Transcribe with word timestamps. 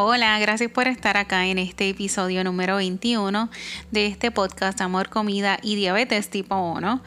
Hola, 0.00 0.38
gracias 0.38 0.70
por 0.70 0.86
estar 0.86 1.16
acá 1.16 1.46
en 1.46 1.58
este 1.58 1.88
episodio 1.88 2.44
número 2.44 2.76
21 2.76 3.50
de 3.90 4.06
este 4.06 4.30
podcast 4.30 4.80
Amor, 4.80 5.08
Comida 5.08 5.58
y 5.60 5.74
Diabetes 5.74 6.30
tipo 6.30 6.54
1. 6.54 7.02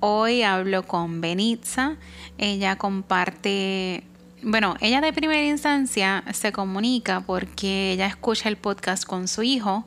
Hoy 0.00 0.42
hablo 0.42 0.84
con 0.84 1.20
Benitza. 1.20 1.98
Ella 2.38 2.76
comparte 2.76 4.04
bueno, 4.42 4.74
ella 4.80 5.02
de 5.02 5.12
primera 5.12 5.44
instancia 5.44 6.24
se 6.32 6.50
comunica 6.50 7.20
porque 7.20 7.92
ella 7.92 8.06
escucha 8.06 8.48
el 8.48 8.56
podcast 8.56 9.04
con 9.04 9.28
su 9.28 9.42
hijo 9.42 9.84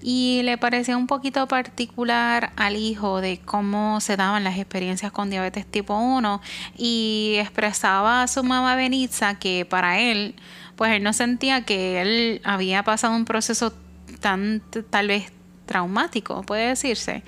y 0.00 0.42
le 0.44 0.58
parecía 0.58 0.96
un 0.96 1.08
poquito 1.08 1.48
particular 1.48 2.52
al 2.54 2.76
hijo 2.76 3.20
de 3.20 3.40
cómo 3.44 4.00
se 4.00 4.16
daban 4.16 4.44
las 4.44 4.58
experiencias 4.58 5.10
con 5.10 5.28
diabetes 5.28 5.66
tipo 5.66 5.98
1 5.98 6.40
y 6.78 7.34
expresaba 7.40 8.22
a 8.22 8.28
su 8.28 8.44
mamá 8.44 8.76
Benitza 8.76 9.40
que 9.40 9.66
para 9.68 9.98
él, 9.98 10.36
pues 10.76 10.92
él 10.92 11.02
no 11.02 11.12
sentía 11.12 11.62
que 11.62 12.00
él 12.00 12.40
había 12.44 12.82
pasado 12.82 13.16
un 13.16 13.24
proceso 13.24 13.72
tan 14.20 14.62
tal 14.90 15.08
vez 15.08 15.32
traumático, 15.66 16.42
puede 16.42 16.68
decirse 16.68 17.22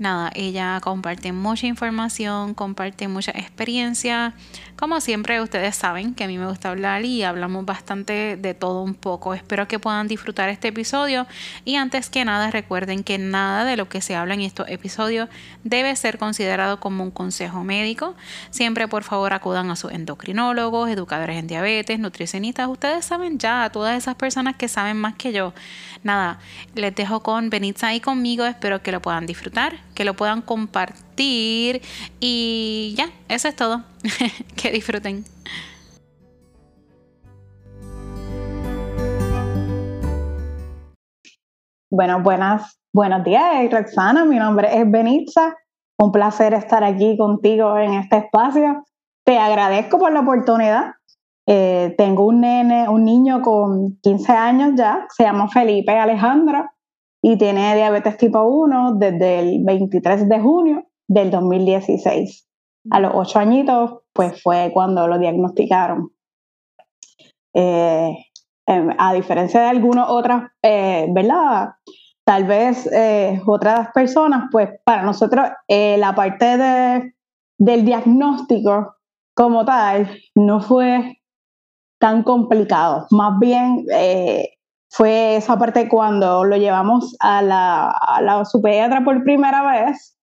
nada, 0.00 0.32
ella 0.34 0.80
comparte 0.82 1.32
mucha 1.32 1.66
información, 1.66 2.54
comparte 2.54 3.06
mucha 3.06 3.32
experiencia. 3.32 4.32
Como 4.76 5.00
siempre, 5.02 5.42
ustedes 5.42 5.76
saben 5.76 6.14
que 6.14 6.24
a 6.24 6.26
mí 6.26 6.38
me 6.38 6.46
gusta 6.46 6.70
hablar 6.70 7.04
y 7.04 7.22
hablamos 7.22 7.66
bastante 7.66 8.38
de 8.38 8.54
todo 8.54 8.82
un 8.82 8.94
poco. 8.94 9.34
Espero 9.34 9.68
que 9.68 9.78
puedan 9.78 10.08
disfrutar 10.08 10.48
este 10.48 10.68
episodio 10.68 11.26
y 11.66 11.76
antes 11.76 12.08
que 12.08 12.24
nada 12.24 12.50
recuerden 12.50 13.04
que 13.04 13.18
nada 13.18 13.66
de 13.66 13.76
lo 13.76 13.90
que 13.90 14.00
se 14.00 14.16
habla 14.16 14.32
en 14.32 14.40
estos 14.40 14.68
episodios 14.70 15.28
debe 15.64 15.94
ser 15.96 16.16
considerado 16.16 16.80
como 16.80 17.04
un 17.04 17.10
consejo 17.10 17.62
médico. 17.62 18.14
Siempre 18.48 18.88
por 18.88 19.04
favor 19.04 19.34
acudan 19.34 19.70
a 19.70 19.76
sus 19.76 19.92
endocrinólogos, 19.92 20.88
educadores 20.88 21.38
en 21.38 21.46
diabetes, 21.46 21.98
nutricionistas. 21.98 22.68
Ustedes 22.68 23.04
saben 23.04 23.38
ya, 23.38 23.64
a 23.64 23.70
todas 23.70 23.98
esas 23.98 24.14
personas 24.14 24.56
que 24.56 24.68
saben 24.68 24.96
más 24.96 25.14
que 25.16 25.32
yo. 25.32 25.52
Nada, 26.02 26.38
les 26.74 26.94
dejo 26.94 27.22
con 27.22 27.50
Benitza 27.50 27.92
y 27.92 28.00
conmigo. 28.00 28.46
Espero 28.46 28.82
que 28.82 28.92
lo 28.92 29.02
puedan 29.02 29.26
disfrutar 29.26 29.89
que 30.00 30.06
lo 30.06 30.14
puedan 30.14 30.40
compartir 30.40 31.82
y 32.20 32.94
ya, 32.96 33.10
eso 33.28 33.48
es 33.48 33.54
todo. 33.54 33.82
que 34.56 34.70
disfruten. 34.70 35.24
Bueno, 41.90 42.22
buenas, 42.22 42.80
buenos 42.94 43.24
días, 43.24 43.70
Roxana. 43.70 44.24
Mi 44.24 44.38
nombre 44.38 44.68
es 44.74 44.90
Benitza. 44.90 45.54
Un 45.98 46.12
placer 46.12 46.54
estar 46.54 46.82
aquí 46.82 47.18
contigo 47.18 47.76
en 47.76 47.92
este 47.92 48.16
espacio. 48.16 48.82
Te 49.26 49.36
agradezco 49.36 49.98
por 49.98 50.12
la 50.12 50.20
oportunidad. 50.20 50.92
Eh, 51.46 51.94
tengo 51.98 52.24
un 52.24 52.40
nene, 52.40 52.88
un 52.88 53.04
niño 53.04 53.42
con 53.42 53.98
15 54.00 54.32
años 54.32 54.70
ya, 54.76 55.06
se 55.14 55.24
llama 55.24 55.48
Felipe 55.48 55.92
Alejandro 55.92 56.70
y 57.22 57.36
tiene 57.36 57.74
diabetes 57.76 58.16
tipo 58.16 58.42
1 58.42 58.94
desde 58.94 59.40
el 59.40 59.64
23 59.64 60.28
de 60.28 60.40
junio 60.40 60.86
del 61.06 61.30
2016. 61.30 62.46
A 62.90 63.00
los 63.00 63.12
8 63.14 63.38
añitos, 63.38 63.98
pues 64.12 64.42
fue 64.42 64.70
cuando 64.72 65.06
lo 65.06 65.18
diagnosticaron. 65.18 66.10
Eh, 67.52 68.16
em, 68.66 68.90
a 68.96 69.12
diferencia 69.12 69.60
de 69.60 69.66
algunas 69.66 70.08
otras, 70.08 70.50
eh, 70.62 71.06
¿verdad? 71.10 71.70
Tal 72.24 72.44
vez 72.44 72.86
eh, 72.92 73.40
otras 73.46 73.90
personas, 73.92 74.44
pues 74.50 74.70
para 74.84 75.02
nosotros 75.02 75.48
la 75.68 76.14
parte 76.14 76.56
de, 76.56 77.14
del 77.58 77.84
diagnóstico 77.84 78.96
como 79.34 79.64
tal 79.64 80.08
no 80.34 80.60
fue 80.60 81.20
tan 81.98 82.22
complicado. 82.22 83.06
Más 83.10 83.38
bien, 83.40 83.84
fue 84.90 85.36
esa 85.36 85.56
parte 85.56 85.88
cuando 85.88 86.44
lo 86.44 86.56
llevamos 86.56 87.16
a 87.20 87.42
la, 87.42 87.90
a 87.90 88.20
la 88.20 88.42
por 89.04 89.22
primera 89.22 89.62
vez, 89.62 90.18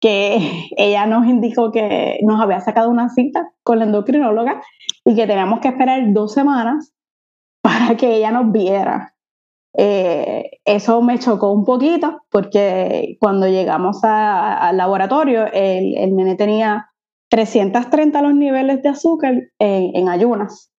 que 0.00 0.68
ella 0.76 1.06
nos 1.06 1.26
indicó 1.26 1.70
que 1.70 2.18
nos 2.22 2.40
había 2.40 2.60
sacado 2.60 2.90
una 2.90 3.10
cita 3.10 3.52
con 3.62 3.78
la 3.78 3.84
endocrinóloga 3.84 4.62
y 5.04 5.14
que 5.14 5.26
teníamos 5.26 5.60
que 5.60 5.68
esperar 5.68 6.00
dos 6.12 6.32
semanas 6.32 6.92
para 7.62 7.96
que 7.96 8.16
ella 8.16 8.30
nos 8.30 8.50
viera. 8.50 9.12
Eh, 9.78 10.52
eso 10.64 11.02
me 11.02 11.18
chocó 11.18 11.52
un 11.52 11.66
poquito 11.66 12.22
porque 12.30 13.18
cuando 13.20 13.46
llegamos 13.46 14.02
al 14.02 14.74
laboratorio, 14.78 15.44
el, 15.52 15.98
el, 15.98 16.16
nene 16.16 16.34
tenía 16.34 16.90
330 17.28 18.22
los 18.22 18.34
niveles 18.34 18.82
de 18.82 18.88
azúcar 18.88 19.34
en 19.58 20.08
ayunas. 20.08 20.70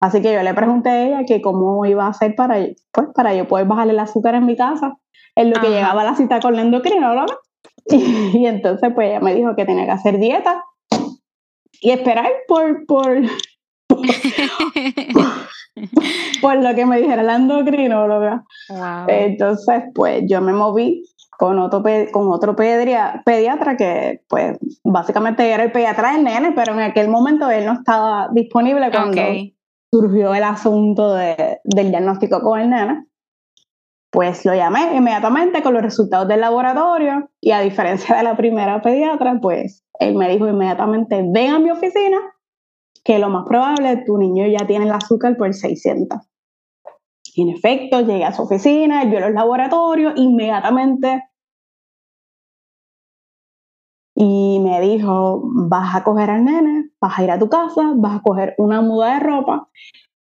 Así 0.00 0.20
que 0.20 0.32
yo 0.32 0.42
le 0.42 0.54
pregunté 0.54 0.90
a 0.90 1.06
ella 1.06 1.24
que 1.26 1.40
cómo 1.40 1.84
iba 1.86 2.04
a 2.04 2.10
hacer 2.10 2.34
para, 2.34 2.56
pues, 2.92 3.08
para 3.14 3.34
yo 3.34 3.48
poder 3.48 3.66
bajarle 3.66 3.92
el 3.92 3.98
azúcar 3.98 4.34
en 4.34 4.46
mi 4.46 4.56
casa, 4.56 4.98
en 5.34 5.50
lo 5.50 5.60
que 5.60 5.70
llegaba 5.70 6.04
la 6.04 6.14
cita 6.14 6.40
con 6.40 6.56
la 6.56 6.62
endocrinóloga. 6.62 7.32
Y, 7.88 8.38
y, 8.38 8.46
entonces 8.46 8.90
pues 8.96 9.10
ella 9.10 9.20
me 9.20 9.32
dijo 9.32 9.54
que 9.54 9.64
tenía 9.64 9.84
que 9.84 9.92
hacer 9.92 10.18
dieta 10.18 10.64
y 11.80 11.92
esperar 11.92 12.28
por, 12.48 12.84
por, 12.84 13.22
por, 16.40 16.56
lo 16.56 16.74
que 16.74 16.84
me 16.84 17.00
dijera 17.00 17.22
la 17.22 17.36
endocrinóloga. 17.36 18.42
Entonces 19.06 19.84
pues 19.94 20.24
yo 20.26 20.40
me 20.40 20.52
moví 20.52 21.04
con 21.38 21.60
otro, 21.60 21.84
con 22.10 22.32
otro 22.32 22.56
pediatra 22.56 23.76
que 23.76 24.22
pues 24.28 24.58
básicamente 24.82 25.48
era 25.48 25.62
el 25.62 25.70
pediatra 25.70 26.12
del 26.12 26.24
nene, 26.24 26.52
pero 26.52 26.72
en 26.72 26.80
aquel 26.80 27.08
momento 27.08 27.48
él 27.50 27.66
no 27.66 27.74
estaba 27.74 28.30
disponible 28.32 28.90
cuando 28.90 29.22
surgió 29.90 30.34
el 30.34 30.44
asunto 30.44 31.14
de, 31.14 31.58
del 31.64 31.90
diagnóstico 31.90 32.40
con 32.40 32.60
el 32.60 32.70
nene, 32.70 33.06
pues 34.10 34.44
lo 34.44 34.54
llamé 34.54 34.96
inmediatamente 34.96 35.62
con 35.62 35.74
los 35.74 35.82
resultados 35.82 36.28
del 36.28 36.40
laboratorio 36.40 37.30
y 37.40 37.50
a 37.50 37.60
diferencia 37.60 38.16
de 38.16 38.22
la 38.22 38.36
primera 38.36 38.80
pediatra, 38.80 39.38
pues 39.40 39.84
él 39.98 40.14
me 40.14 40.28
dijo 40.28 40.48
inmediatamente, 40.48 41.24
ven 41.32 41.50
a 41.52 41.58
mi 41.58 41.70
oficina, 41.70 42.18
que 43.04 43.18
lo 43.18 43.28
más 43.28 43.44
probable 43.46 44.02
tu 44.06 44.18
niño 44.18 44.46
ya 44.46 44.66
tiene 44.66 44.86
el 44.86 44.92
azúcar 44.92 45.36
por 45.36 45.52
600. 45.52 46.18
Y 47.34 47.42
en 47.42 47.50
efecto, 47.50 48.00
llegué 48.00 48.24
a 48.24 48.32
su 48.32 48.42
oficina, 48.42 49.02
él 49.02 49.10
vio 49.10 49.20
los 49.20 49.32
laboratorios, 49.32 50.14
inmediatamente 50.16 51.22
y 54.18 54.60
me 54.60 54.80
dijo, 54.80 55.42
vas 55.44 55.94
a 55.94 56.02
coger 56.02 56.30
al 56.30 56.42
nene, 56.42 56.88
vas 56.98 57.18
a 57.18 57.22
ir 57.22 57.30
a 57.30 57.38
tu 57.38 57.50
casa, 57.50 57.92
vas 57.96 58.16
a 58.16 58.22
coger 58.22 58.54
una 58.56 58.80
muda 58.80 59.14
de 59.14 59.20
ropa 59.20 59.68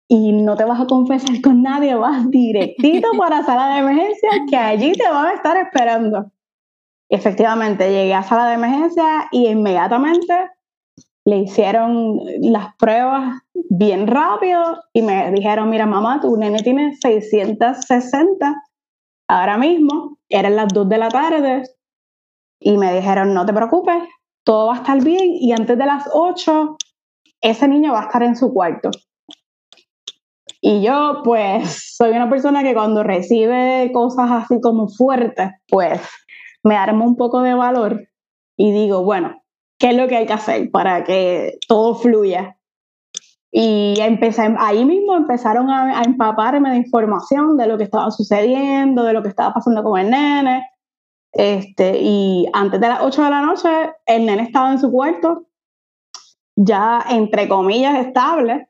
y 0.06 0.30
no 0.30 0.56
te 0.56 0.64
vas 0.64 0.80
a 0.80 0.86
confesar 0.86 1.40
con 1.42 1.62
nadie, 1.62 1.96
vas 1.96 2.30
directito 2.30 3.08
para 3.18 3.42
sala 3.42 3.74
de 3.74 3.80
emergencia, 3.80 4.30
que 4.48 4.56
allí 4.56 4.92
te 4.92 5.08
van 5.08 5.26
a 5.26 5.32
estar 5.32 5.56
esperando. 5.56 6.30
Efectivamente, 7.08 7.90
llegué 7.90 8.14
a 8.14 8.22
sala 8.22 8.46
de 8.46 8.54
emergencia 8.54 9.28
y 9.32 9.48
inmediatamente 9.48 10.32
le 11.24 11.38
hicieron 11.38 12.20
las 12.40 12.76
pruebas 12.76 13.40
bien 13.68 14.06
rápido 14.06 14.78
y 14.92 15.02
me 15.02 15.32
dijeron, 15.32 15.70
mira 15.70 15.86
mamá, 15.86 16.20
tu 16.20 16.36
nene 16.36 16.58
tiene 16.62 16.94
660 16.94 18.62
ahora 19.28 19.58
mismo, 19.58 20.18
eran 20.28 20.54
las 20.54 20.68
2 20.72 20.88
de 20.88 20.98
la 20.98 21.08
tarde, 21.08 21.62
y 22.64 22.76
me 22.78 22.94
dijeron, 22.94 23.34
no 23.34 23.44
te 23.46 23.52
preocupes, 23.52 24.02
todo 24.44 24.68
va 24.68 24.74
a 24.74 24.78
estar 24.78 25.02
bien 25.02 25.34
y 25.34 25.52
antes 25.52 25.78
de 25.78 25.86
las 25.86 26.08
8 26.12 26.76
ese 27.40 27.68
niño 27.68 27.92
va 27.92 28.00
a 28.00 28.04
estar 28.04 28.22
en 28.22 28.36
su 28.36 28.52
cuarto. 28.52 28.90
Y 30.60 30.82
yo 30.82 31.22
pues 31.24 31.94
soy 31.96 32.12
una 32.12 32.30
persona 32.30 32.62
que 32.62 32.74
cuando 32.74 33.02
recibe 33.02 33.90
cosas 33.92 34.30
así 34.30 34.60
como 34.60 34.88
fuertes, 34.88 35.50
pues 35.68 36.00
me 36.62 36.76
armo 36.76 37.04
un 37.04 37.16
poco 37.16 37.42
de 37.42 37.54
valor 37.54 38.08
y 38.56 38.72
digo, 38.72 39.02
bueno, 39.02 39.42
¿qué 39.78 39.90
es 39.90 39.96
lo 39.96 40.06
que 40.06 40.16
hay 40.16 40.26
que 40.26 40.32
hacer 40.32 40.70
para 40.70 41.02
que 41.04 41.58
todo 41.66 41.96
fluya? 41.96 42.56
Y 43.50 44.00
empecé, 44.00 44.54
ahí 44.58 44.84
mismo 44.84 45.14
empezaron 45.14 45.68
a, 45.68 45.98
a 45.98 46.02
empaparme 46.04 46.70
de 46.70 46.76
información 46.76 47.58
de 47.58 47.66
lo 47.66 47.76
que 47.76 47.84
estaba 47.84 48.10
sucediendo, 48.10 49.02
de 49.02 49.12
lo 49.12 49.22
que 49.22 49.28
estaba 49.28 49.52
pasando 49.52 49.82
con 49.82 50.00
el 50.00 50.10
nene. 50.10 50.71
Este, 51.32 51.98
y 51.98 52.46
antes 52.52 52.80
de 52.80 52.88
las 52.88 53.00
8 53.02 53.24
de 53.24 53.30
la 53.30 53.40
noche, 53.40 53.68
el 54.06 54.26
nene 54.26 54.42
estaba 54.42 54.72
en 54.72 54.78
su 54.78 54.90
cuarto, 54.90 55.46
ya 56.56 57.04
entre 57.08 57.48
comillas 57.48 58.06
estable, 58.06 58.68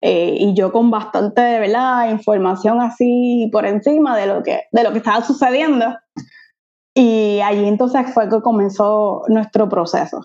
eh, 0.00 0.36
y 0.38 0.54
yo 0.54 0.70
con 0.70 0.90
bastante 0.90 1.40
¿verdad? 1.58 2.10
información 2.10 2.80
así 2.82 3.48
por 3.50 3.64
encima 3.64 4.16
de 4.16 4.26
lo, 4.26 4.42
que, 4.42 4.64
de 4.70 4.84
lo 4.84 4.92
que 4.92 4.98
estaba 4.98 5.22
sucediendo. 5.24 5.86
Y 6.94 7.40
allí 7.40 7.66
entonces 7.66 8.12
fue 8.12 8.28
que 8.28 8.42
comenzó 8.42 9.22
nuestro 9.28 9.68
proceso. 9.68 10.20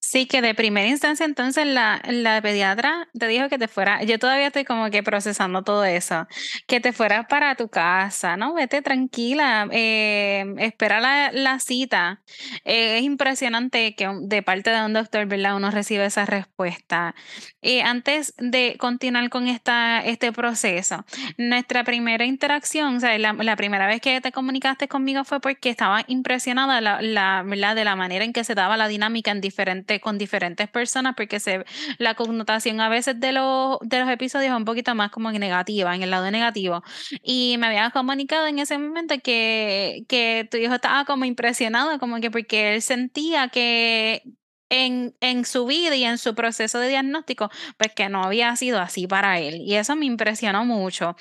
Sí, 0.00 0.26
que 0.26 0.40
de 0.40 0.54
primera 0.54 0.88
instancia 0.88 1.26
entonces 1.26 1.66
la, 1.66 2.00
la 2.06 2.40
pediatra 2.40 3.08
te 3.18 3.26
dijo 3.26 3.48
que 3.48 3.58
te 3.58 3.68
fuera, 3.68 4.02
yo 4.04 4.18
todavía 4.18 4.46
estoy 4.46 4.64
como 4.64 4.90
que 4.90 5.02
procesando 5.02 5.64
todo 5.64 5.84
eso, 5.84 6.26
que 6.66 6.80
te 6.80 6.92
fueras 6.92 7.26
para 7.26 7.56
tu 7.56 7.68
casa, 7.68 8.36
¿no? 8.36 8.54
Vete 8.54 8.80
tranquila, 8.80 9.68
eh, 9.72 10.46
espera 10.58 11.00
la, 11.00 11.30
la 11.32 11.58
cita. 11.58 12.22
Eh, 12.64 12.98
es 12.98 13.02
impresionante 13.02 13.94
que 13.96 14.08
de 14.22 14.42
parte 14.42 14.70
de 14.70 14.84
un 14.84 14.92
doctor, 14.92 15.26
¿verdad? 15.26 15.56
Uno 15.56 15.70
recibe 15.70 16.06
esa 16.06 16.24
respuesta. 16.24 17.14
Y 17.60 17.80
antes 17.80 18.34
de 18.38 18.76
continuar 18.78 19.28
con 19.30 19.48
esta, 19.48 20.00
este 20.04 20.32
proceso, 20.32 21.04
nuestra 21.36 21.84
primera 21.84 22.24
interacción, 22.24 22.96
o 22.96 23.00
sea, 23.00 23.18
la, 23.18 23.32
la 23.32 23.56
primera 23.56 23.86
vez 23.86 24.00
que 24.00 24.20
te 24.20 24.32
comunicaste 24.32 24.88
conmigo 24.88 25.24
fue 25.24 25.40
porque 25.40 25.70
estaba 25.70 26.04
impresionada 26.06 26.80
la, 26.80 27.42
¿verdad? 27.44 27.74
de 27.76 27.84
la 27.84 27.96
manera 27.96 28.24
en 28.24 28.32
que 28.32 28.44
se 28.44 28.54
daba 28.54 28.76
la 28.76 28.88
dinámica 28.88 29.30
en 29.30 29.40
diferentes, 29.40 29.87
con 30.00 30.18
diferentes 30.18 30.68
personas, 30.68 31.14
porque 31.16 31.40
se, 31.40 31.64
la 31.98 32.14
connotación 32.14 32.80
a 32.80 32.88
veces 32.88 33.18
de 33.18 33.32
los, 33.32 33.78
episodios 33.90 34.50
es 34.52 34.56
un 34.56 34.64
poquito 34.64 34.94
más 34.94 35.10
como 35.10 35.30
negativa, 35.32 35.94
en 35.94 36.02
el 36.02 36.10
lado 36.10 36.30
negativo. 36.30 36.82
Y 37.22 37.56
me 37.58 37.66
había 37.68 37.90
comunicado 37.90 38.46
en 38.46 38.58
ese 38.58 38.78
momento 38.78 39.14
que, 39.22 40.48
tu 40.50 40.56
hijo 40.56 40.74
estaba 40.74 41.04
como 41.04 41.24
impresionado, 41.24 41.98
como 41.98 42.20
que 42.20 42.30
porque 42.30 42.74
él 42.74 42.82
sentía 42.82 43.48
que 43.48 44.22
en, 44.70 45.14
en, 45.20 45.44
su 45.44 45.66
vida 45.66 45.96
y 45.96 46.04
en 46.04 46.18
su 46.18 46.34
proceso 46.34 46.78
de 46.78 46.88
diagnóstico, 46.88 47.50
pues 47.78 47.92
que 47.94 48.08
no 48.08 48.22
había 48.24 48.54
sido 48.56 48.80
así 48.80 49.06
para 49.06 49.40
él. 49.40 49.56
Y 49.62 49.74
eso 49.76 49.96
me 49.96 50.06
impresionó 50.06 50.64
mucho. 50.64 51.16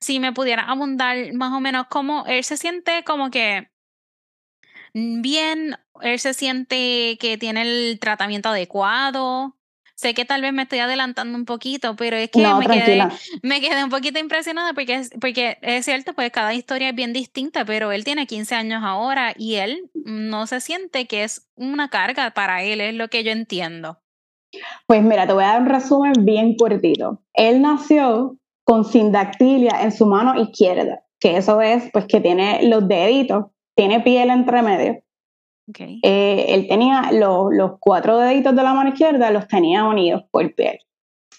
Si 0.00 0.20
me 0.20 0.32
pudiera 0.32 0.62
abundar 0.62 1.32
más 1.34 1.52
o 1.52 1.60
menos 1.60 1.86
cómo 1.88 2.24
él 2.26 2.42
se 2.44 2.56
siente 2.56 3.04
como 3.04 3.30
que 3.30 3.68
bien, 4.94 5.76
él 6.02 6.18
se 6.18 6.34
siente 6.34 7.16
que 7.20 7.36
tiene 7.38 7.62
el 7.62 7.98
tratamiento 8.00 8.48
adecuado. 8.48 9.54
Sé 9.94 10.14
que 10.14 10.24
tal 10.24 10.42
vez 10.42 10.52
me 10.52 10.62
estoy 10.62 10.78
adelantando 10.78 11.36
un 11.36 11.44
poquito, 11.44 11.96
pero 11.96 12.16
es 12.16 12.30
que 12.30 12.38
me, 12.38 12.66
quedé, 12.66 13.02
me, 13.42 13.60
quedé, 13.60 13.82
un 13.82 13.90
poquito 13.90 14.20
impresionada 14.20 14.72
porque 14.72 14.94
es, 14.94 15.10
porque 15.20 15.58
es 15.60 15.84
cierto, 15.84 16.12
pues 16.12 16.30
cada 16.30 16.54
historia 16.54 16.90
es 16.90 16.94
bien 16.94 17.12
distinta, 17.12 17.64
pero 17.64 17.90
él 17.90 18.04
tiene 18.04 18.28
15 18.28 18.54
años 18.54 18.82
ahora 18.84 19.34
y 19.36 19.56
él 19.56 19.90
no 19.94 20.46
se 20.46 20.60
siente 20.60 21.08
que 21.08 21.24
es 21.24 21.48
una 21.56 21.88
carga 21.88 22.30
para 22.30 22.62
él, 22.62 22.80
es 22.80 22.94
lo 22.94 23.08
que 23.08 23.24
yo 23.24 23.32
entiendo. 23.32 23.98
Pues 24.86 25.02
mira, 25.02 25.26
te 25.26 25.32
voy 25.32 25.44
a 25.44 25.48
dar 25.48 25.62
un 25.62 25.68
resumen 25.68 26.12
bien 26.20 26.54
cortito. 26.56 27.20
Él 27.34 27.60
nació 27.60 28.36
con 28.64 28.84
sindactilia 28.84 29.82
en 29.82 29.92
su 29.92 30.06
mano 30.06 30.40
izquierda, 30.40 31.02
que 31.18 31.38
eso 31.38 31.60
es 31.60 31.90
pues 31.92 32.06
que 32.06 32.20
tiene 32.20 32.68
los 32.68 32.86
deditos, 32.86 33.46
tiene 33.78 34.00
piel 34.00 34.30
entre 34.30 34.60
medio 34.60 35.02
eh, 36.02 36.46
él 36.48 36.66
tenía 36.66 37.10
los 37.12 37.72
cuatro 37.78 38.18
deditos 38.18 38.56
de 38.56 38.62
la 38.62 38.74
mano 38.74 38.90
izquierda, 38.90 39.30
los 39.30 39.46
tenía 39.46 39.84
unidos 39.84 40.24
por 40.30 40.52
piel. 40.54 40.78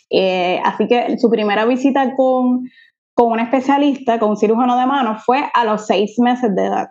Eh, 0.10 0.62
así 0.64 0.88
que 0.88 1.18
su 1.18 1.30
primera 1.30 1.66
visita 1.66 2.16
con, 2.16 2.70
con 3.14 3.32
un 3.32 3.40
especialista, 3.40 4.20
con 4.20 4.32
un 4.32 4.38
cirujano 4.38 4.78
de 4.78 4.86
mano, 4.86 5.18
fue 5.20 5.50
a 5.54 5.66
los 5.66 5.86
seis 5.86 6.18
meses 6.20 6.56
de 6.56 6.66
edad. 6.66 6.90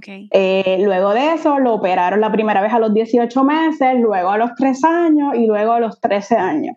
Eh, 0.00 0.78
luego 0.80 1.12
de 1.12 1.34
eso 1.34 1.58
lo 1.58 1.74
operaron 1.74 2.20
la 2.20 2.32
primera 2.32 2.62
vez 2.62 2.72
a 2.72 2.78
los 2.78 2.94
18 2.94 3.44
meses, 3.44 4.00
luego 4.00 4.30
a 4.30 4.38
los 4.38 4.54
3 4.56 4.82
años 4.84 5.34
y 5.36 5.46
luego 5.46 5.72
a 5.72 5.80
los 5.80 6.00
13 6.00 6.36
años. 6.36 6.76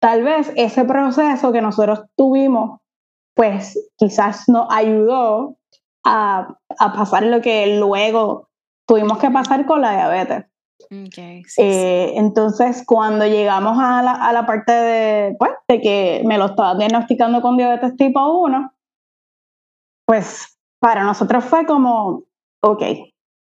Tal 0.00 0.24
vez 0.24 0.50
ese 0.56 0.84
proceso 0.84 1.52
que 1.52 1.60
nosotros 1.60 2.04
tuvimos, 2.16 2.80
pues 3.34 3.78
quizás 3.98 4.48
nos 4.48 4.66
ayudó 4.70 5.58
a, 6.06 6.56
a 6.78 6.92
pasar 6.92 7.24
lo 7.24 7.40
que 7.40 7.78
luego 7.78 8.48
tuvimos 8.86 9.18
que 9.18 9.30
pasar 9.30 9.66
con 9.66 9.80
la 9.80 9.92
diabetes. 9.92 10.46
Eh, 11.56 12.12
entonces, 12.16 12.84
cuando 12.86 13.26
llegamos 13.26 13.78
a 13.80 14.02
la, 14.02 14.12
a 14.12 14.32
la 14.32 14.46
parte 14.46 14.72
de, 14.72 15.36
pues, 15.38 15.52
de 15.68 15.80
que 15.80 16.22
me 16.24 16.38
lo 16.38 16.46
estaba 16.46 16.76
diagnosticando 16.76 17.40
con 17.42 17.56
diabetes 17.56 17.96
tipo 17.96 18.20
1, 18.44 18.72
pues 20.06 20.58
para 20.78 21.02
nosotros 21.02 21.44
fue 21.44 21.66
como, 21.66 22.24
ok, 22.62 22.82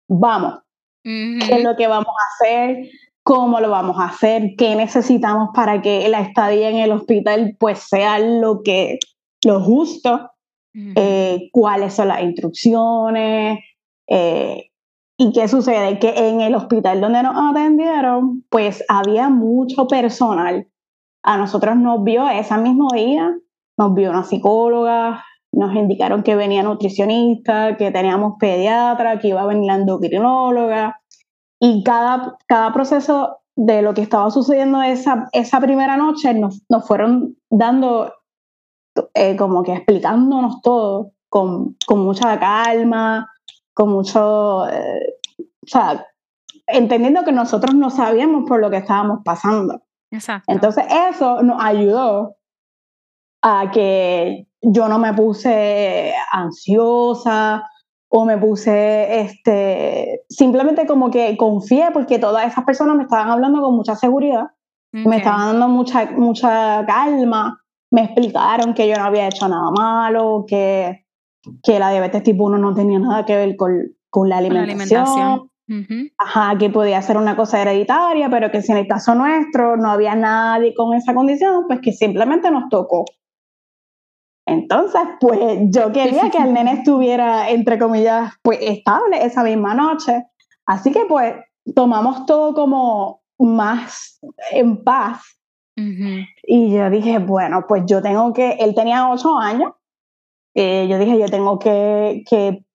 vamos, 0.07 0.59
¿qué 1.03 1.47
es 1.49 1.63
lo 1.63 1.75
que 1.75 1.87
vamos 1.87 2.07
a 2.07 2.33
hacer? 2.33 2.89
¿Cómo 3.23 3.59
lo 3.59 3.69
vamos 3.69 3.97
a 3.99 4.05
hacer? 4.05 4.51
¿Qué 4.57 4.75
necesitamos 4.75 5.49
para 5.55 5.81
que 5.81 6.07
la 6.09 6.19
estadía 6.19 6.69
en 6.69 6.77
el 6.77 6.91
hospital 6.91 7.55
pues 7.59 7.79
sea 7.79 8.19
lo 8.19 8.61
que, 8.63 8.99
lo 9.45 9.61
justo? 9.61 10.29
Eh, 10.75 11.22
¿Cuáles 11.51 11.93
son 11.93 12.09
las 12.09 12.21
instrucciones? 12.21 13.59
Eh, 14.07 14.69
¿Y 15.17 15.31
qué 15.31 15.47
sucede? 15.47 15.99
Que 15.99 16.29
en 16.29 16.41
el 16.41 16.55
hospital 16.55 16.99
donde 17.01 17.23
nos 17.23 17.35
atendieron, 17.37 18.43
pues 18.49 18.83
había 18.89 19.29
mucho 19.29 19.87
personal. 19.87 20.67
A 21.23 21.37
nosotros 21.37 21.75
nos 21.77 22.03
vio 22.03 22.27
ese 22.27 22.57
mismo 22.57 22.87
día, 22.93 23.33
nos 23.77 23.93
vio 23.93 24.09
una 24.09 24.23
psicóloga, 24.23 25.23
nos 25.53 25.75
indicaron 25.75 26.23
que 26.23 26.35
venía 26.35 26.63
nutricionista, 26.63 27.77
que 27.77 27.91
teníamos 27.91 28.33
pediatra, 28.39 29.19
que 29.19 29.29
iba 29.29 29.43
a 29.43 29.45
venir 29.45 29.67
la 29.67 29.75
endocrinóloga. 29.75 30.99
Y 31.59 31.83
cada, 31.83 32.37
cada 32.47 32.73
proceso 32.73 33.37
de 33.55 33.83
lo 33.83 33.93
que 33.93 34.01
estaba 34.01 34.31
sucediendo 34.31 34.81
esa, 34.81 35.29
esa 35.31 35.59
primera 35.61 35.95
noche 35.95 36.33
nos, 36.33 36.63
nos 36.69 36.87
fueron 36.87 37.37
dando, 37.51 38.11
eh, 39.13 39.35
como 39.37 39.63
que 39.63 39.73
explicándonos 39.73 40.61
todo 40.61 41.11
con, 41.33 41.75
con 41.87 42.05
mucha 42.05 42.39
calma, 42.39 43.27
con 43.73 43.89
mucho, 43.89 44.69
eh, 44.69 45.15
o 45.35 45.65
sea, 45.65 46.05
entendiendo 46.67 47.23
que 47.23 47.31
nosotros 47.31 47.73
no 47.73 47.89
sabíamos 47.89 48.47
por 48.47 48.59
lo 48.59 48.69
que 48.69 48.77
estábamos 48.77 49.21
pasando. 49.25 49.81
Exacto. 50.11 50.51
Entonces 50.51 50.85
eso 51.09 51.41
nos 51.41 51.59
ayudó 51.59 52.35
a 53.41 53.71
que 53.71 54.45
yo 54.61 54.87
no 54.87 54.99
me 54.99 55.11
puse 55.15 56.13
ansiosa 56.31 57.67
o 58.09 58.25
me 58.25 58.37
puse, 58.37 59.21
este, 59.21 60.21
simplemente 60.29 60.85
como 60.85 61.09
que 61.09 61.35
confié 61.35 61.89
porque 61.91 62.19
todas 62.19 62.45
esas 62.45 62.63
personas 62.63 62.95
me 62.95 63.03
estaban 63.03 63.31
hablando 63.31 63.59
con 63.59 63.75
mucha 63.75 63.95
seguridad, 63.95 64.51
me 64.91 65.17
estaban 65.17 65.53
dando 65.53 65.67
mucha, 65.67 66.11
mucha 66.11 66.85
calma, 66.85 67.59
me 67.89 68.03
explicaron 68.03 68.75
que 68.75 68.87
yo 68.87 68.97
no 68.97 69.05
había 69.05 69.29
hecho 69.29 69.47
nada 69.47 69.71
malo, 69.71 70.45
que 70.47 71.02
que 71.61 71.79
la 71.79 71.91
diabetes 71.91 72.23
tipo 72.23 72.45
1 72.45 72.57
no 72.57 72.73
tenía 72.73 72.99
nada 72.99 73.25
que 73.25 73.35
ver 73.35 73.55
con, 73.55 73.95
con 74.09 74.29
la 74.29 74.37
alimentación. 74.37 75.49
Ajá, 76.17 76.57
que 76.57 76.69
podía 76.69 77.01
ser 77.01 77.17
una 77.17 77.35
cosa 77.35 77.61
hereditaria, 77.61 78.29
pero 78.29 78.51
que 78.51 78.61
si 78.61 78.71
en 78.71 78.79
el 78.79 78.87
caso 78.87 79.15
nuestro 79.15 79.77
no 79.77 79.89
había 79.89 80.15
nadie 80.15 80.73
con 80.73 80.93
esa 80.93 81.13
condición, 81.13 81.65
pues 81.67 81.79
que 81.81 81.93
simplemente 81.93 82.51
nos 82.51 82.69
tocó. 82.69 83.05
Entonces, 84.45 85.01
pues 85.19 85.59
yo 85.69 85.91
quería 85.91 86.29
que 86.29 86.37
el 86.37 86.53
nene 86.53 86.73
estuviera, 86.79 87.49
entre 87.49 87.79
comillas, 87.79 88.33
pues 88.41 88.59
estable 88.61 89.25
esa 89.25 89.43
misma 89.43 89.73
noche. 89.73 90.25
Así 90.65 90.91
que 90.91 91.05
pues 91.07 91.35
tomamos 91.75 92.25
todo 92.25 92.53
como 92.53 93.21
más 93.39 94.19
en 94.51 94.83
paz. 94.83 95.21
Y 95.75 96.71
yo 96.71 96.89
dije, 96.91 97.17
bueno, 97.17 97.65
pues 97.67 97.83
yo 97.87 97.99
tengo 98.01 98.31
que, 98.31 98.51
él 98.59 98.75
tenía 98.75 99.09
ocho 99.09 99.35
años, 99.39 99.71
eh, 100.55 100.87
yo 100.89 100.99
dije, 100.99 101.19
yo 101.19 101.27
tengo 101.27 101.59
que, 101.59 102.23
que, 102.29 102.65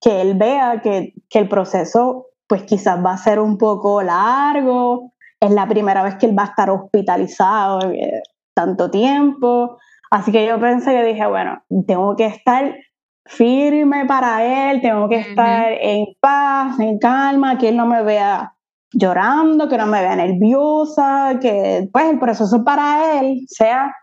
que 0.00 0.20
él 0.20 0.34
vea 0.34 0.80
que, 0.82 1.14
que, 1.28 1.38
el 1.38 1.48
proceso 1.48 2.26
pues 2.46 2.62
quizás 2.62 3.04
va 3.04 3.12
a 3.12 3.18
ser 3.18 3.38
un 3.38 3.58
poco 3.58 4.02
largo, 4.02 5.12
es 5.38 5.50
la 5.50 5.68
primera 5.68 6.02
vez 6.02 6.16
que 6.16 6.26
él 6.26 6.38
va 6.38 6.44
a 6.44 6.46
estar 6.46 6.70
hospitalizado 6.70 7.92
eh, 7.92 8.22
tanto 8.54 8.90
tiempo, 8.90 9.78
así 10.10 10.32
que 10.32 10.46
yo 10.46 10.58
pensé 10.58 10.92
que 10.92 11.04
dije, 11.04 11.26
bueno, 11.26 11.62
tengo 11.86 12.16
que 12.16 12.26
estar 12.26 12.74
firme 13.26 14.06
para 14.06 14.70
él, 14.70 14.80
tengo 14.80 15.08
que 15.08 15.18
estar 15.18 15.70
en 15.72 16.06
paz, 16.20 16.80
en 16.80 16.98
calma, 16.98 17.58
que 17.58 17.68
él 17.68 17.76
no 17.76 17.86
me 17.86 18.02
vea 18.02 18.54
llorando, 18.90 19.68
que 19.68 19.76
no 19.76 19.86
me 19.86 20.00
vea 20.00 20.16
nerviosa, 20.16 21.38
que 21.40 21.88
pues 21.92 22.06
el 22.06 22.18
proceso 22.18 22.64
para 22.64 23.20
él 23.20 23.44
sea 23.46 23.94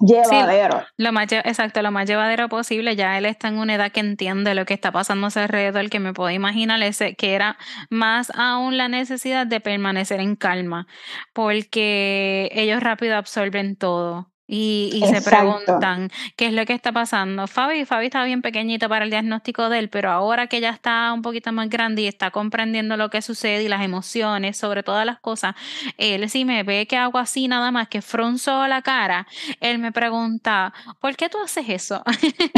llevadero. 0.00 0.84
lo 0.96 1.12
más, 1.12 1.30
exacto, 1.32 1.82
lo 1.82 1.90
más 1.90 2.08
llevadero 2.08 2.48
posible. 2.48 2.96
Ya 2.96 3.16
él 3.18 3.26
está 3.26 3.48
en 3.48 3.58
una 3.58 3.74
edad 3.74 3.92
que 3.92 4.00
entiende 4.00 4.54
lo 4.54 4.64
que 4.64 4.74
está 4.74 4.92
pasando 4.92 5.28
a 5.28 5.30
su 5.30 5.38
alrededor, 5.38 5.88
que 5.90 6.00
me 6.00 6.12
puedo 6.12 6.30
imaginar 6.30 6.82
ese, 6.82 7.14
que 7.16 7.34
era 7.34 7.56
más 7.90 8.30
aún 8.34 8.76
la 8.76 8.88
necesidad 8.88 9.46
de 9.46 9.60
permanecer 9.60 10.20
en 10.20 10.36
calma, 10.36 10.86
porque 11.32 12.50
ellos 12.52 12.82
rápido 12.82 13.16
absorben 13.16 13.76
todo. 13.76 14.33
Y, 14.46 15.02
se 15.08 15.22
preguntan 15.22 16.10
qué 16.36 16.46
es 16.46 16.52
lo 16.52 16.66
que 16.66 16.74
está 16.74 16.92
pasando. 16.92 17.46
Fabi, 17.46 17.86
Fabi 17.86 18.06
estaba 18.06 18.26
bien 18.26 18.42
pequeñito 18.42 18.90
para 18.90 19.06
el 19.06 19.10
diagnóstico 19.10 19.70
de 19.70 19.78
él, 19.78 19.88
pero 19.88 20.10
ahora 20.10 20.48
que 20.48 20.60
ya 20.60 20.68
está 20.68 21.12
un 21.14 21.22
poquito 21.22 21.50
más 21.52 21.70
grande 21.70 22.02
y 22.02 22.06
está 22.06 22.30
comprendiendo 22.30 22.98
lo 22.98 23.08
que 23.08 23.22
sucede 23.22 23.62
y 23.62 23.68
las 23.68 23.82
emociones 23.82 24.58
sobre 24.58 24.82
todas 24.82 25.06
las 25.06 25.18
cosas, 25.18 25.54
él 25.96 26.28
si 26.28 26.44
me 26.44 26.62
ve 26.62 26.86
que 26.86 26.98
hago 26.98 27.18
así 27.18 27.48
nada 27.48 27.70
más 27.70 27.88
que 27.88 28.02
fronzo 28.02 28.66
la 28.66 28.82
cara, 28.82 29.26
él 29.60 29.78
me 29.78 29.92
pregunta, 29.92 30.74
¿por 31.00 31.16
qué 31.16 31.30
tú 31.30 31.38
haces 31.42 31.64
eso? 31.68 32.02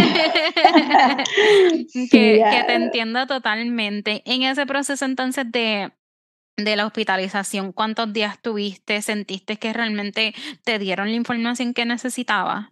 que, 2.10 2.44
que 2.50 2.64
te 2.66 2.74
entienda 2.74 3.26
totalmente. 3.26 4.22
En 4.26 4.42
ese 4.42 4.66
proceso 4.66 5.04
entonces 5.04 5.50
de 5.52 5.92
de 6.56 6.76
la 6.76 6.86
hospitalización, 6.86 7.72
¿cuántos 7.72 8.12
días 8.12 8.40
tuviste? 8.40 9.02
¿Sentiste 9.02 9.58
que 9.58 9.72
realmente 9.72 10.34
te 10.64 10.78
dieron 10.78 11.10
la 11.10 11.16
información 11.16 11.74
que 11.74 11.84
necesitabas? 11.84 12.68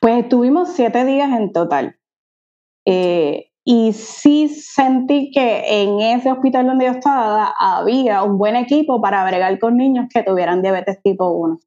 Pues 0.00 0.24
estuvimos 0.24 0.72
siete 0.74 1.04
días 1.04 1.30
en 1.30 1.52
total. 1.52 1.96
Eh, 2.84 3.50
y 3.64 3.92
sí 3.92 4.48
sentí 4.48 5.30
que 5.30 5.82
en 5.82 6.00
ese 6.00 6.32
hospital 6.32 6.66
donde 6.66 6.86
yo 6.86 6.92
estaba 6.92 7.52
había 7.60 8.22
un 8.22 8.38
buen 8.38 8.56
equipo 8.56 9.00
para 9.00 9.24
bregar 9.26 9.58
con 9.58 9.76
niños 9.76 10.06
que 10.12 10.22
tuvieran 10.22 10.62
diabetes 10.62 11.02
tipo 11.02 11.30
1. 11.30 11.58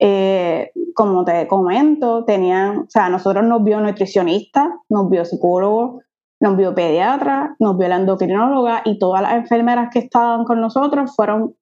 Eh, 0.00 0.70
como 0.94 1.24
te 1.24 1.46
comento, 1.48 2.24
tenían, 2.24 2.80
o 2.80 2.90
sea, 2.90 3.08
nosotros 3.08 3.44
nos 3.44 3.64
vio 3.64 3.80
nutricionista, 3.80 4.70
nos 4.88 5.08
vio 5.08 5.24
psicólogo, 5.24 6.02
nos 6.44 6.58
vio 6.58 6.74
pediatra, 6.74 7.56
nos 7.58 7.78
vio 7.78 7.88
la 7.88 7.96
endocrinóloga 7.96 8.82
y 8.84 8.98
todas 8.98 9.22
las 9.22 9.32
enfermeras 9.32 9.88
que 9.90 10.00
estaban 10.00 10.44
con 10.44 10.60
nosotros 10.60 11.16
fueron 11.16 11.56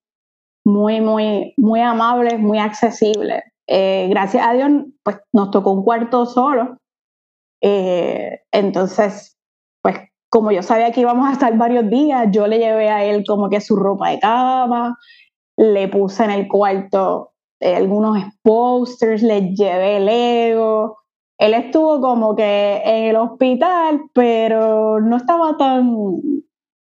muy, 0.65 1.01
muy, 1.01 1.55
muy 1.57 1.81
amables, 1.81 2.41
muy 2.41 2.59
accesibles. 2.59 3.45
Eh, 3.69 4.09
gracias 4.11 4.45
a 4.45 4.53
Dios, 4.55 4.71
pues 5.05 5.19
nos 5.33 5.53
tocó 5.53 5.71
un 5.71 5.85
cuarto 5.85 6.27
solo. 6.27 6.79
Eh, 7.63 8.41
entonces, 8.51 9.39
pues 9.83 9.99
como 10.29 10.51
yo 10.51 10.65
sabía 10.65 10.91
que 10.91 11.03
íbamos 11.03 11.29
a 11.29 11.33
estar 11.35 11.57
varios 11.57 11.89
días, 11.89 12.27
yo 12.33 12.49
le 12.49 12.59
llevé 12.59 12.91
a 12.91 13.05
él 13.05 13.23
como 13.25 13.49
que 13.49 13.61
su 13.61 13.77
ropa 13.77 14.11
de 14.11 14.19
cama, 14.19 14.99
le 15.57 15.87
puse 15.87 16.25
en 16.25 16.33
el 16.33 16.49
cuarto 16.49 17.35
eh, 17.61 17.77
algunos 17.77 18.19
posters, 18.43 19.23
le 19.23 19.55
llevé 19.55 20.01
Lego. 20.01 21.02
Él 21.43 21.55
estuvo 21.55 22.01
como 22.01 22.37
que 22.37 22.83
en 22.85 23.05
el 23.07 23.17
hospital, 23.17 24.03
pero 24.13 25.01
no 25.01 25.17
estaba 25.17 25.57
tan, 25.57 26.21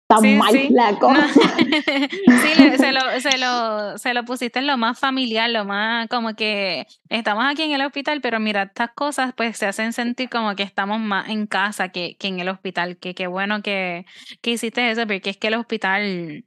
tan 0.06 0.36
mal 0.36 0.54
la 0.68 0.98
cosa. 0.98 1.26
sí, 1.32 2.76
se 2.76 2.92
lo, 2.92 3.00
se, 3.18 3.38
lo, 3.38 3.96
se 3.96 4.12
lo 4.12 4.24
pusiste 4.26 4.58
en 4.58 4.66
lo 4.66 4.76
más 4.76 4.98
familiar, 4.98 5.48
lo 5.48 5.64
más 5.64 6.06
como 6.08 6.34
que 6.34 6.86
estamos 7.08 7.44
aquí 7.46 7.62
en 7.62 7.72
el 7.72 7.80
hospital, 7.80 8.20
pero 8.20 8.40
mira, 8.40 8.64
estas 8.64 8.90
cosas 8.90 9.32
pues 9.34 9.56
se 9.56 9.64
hacen 9.64 9.94
sentir 9.94 10.28
como 10.28 10.54
que 10.54 10.64
estamos 10.64 11.00
más 11.00 11.30
en 11.30 11.46
casa 11.46 11.88
que, 11.88 12.18
que 12.18 12.28
en 12.28 12.40
el 12.40 12.50
hospital. 12.50 12.98
Que 12.98 13.14
qué 13.14 13.28
bueno 13.28 13.62
que, 13.62 14.04
que 14.42 14.50
hiciste 14.50 14.90
eso, 14.90 15.06
porque 15.06 15.30
es 15.30 15.38
que 15.38 15.48
el 15.48 15.54
hospital, 15.54 16.44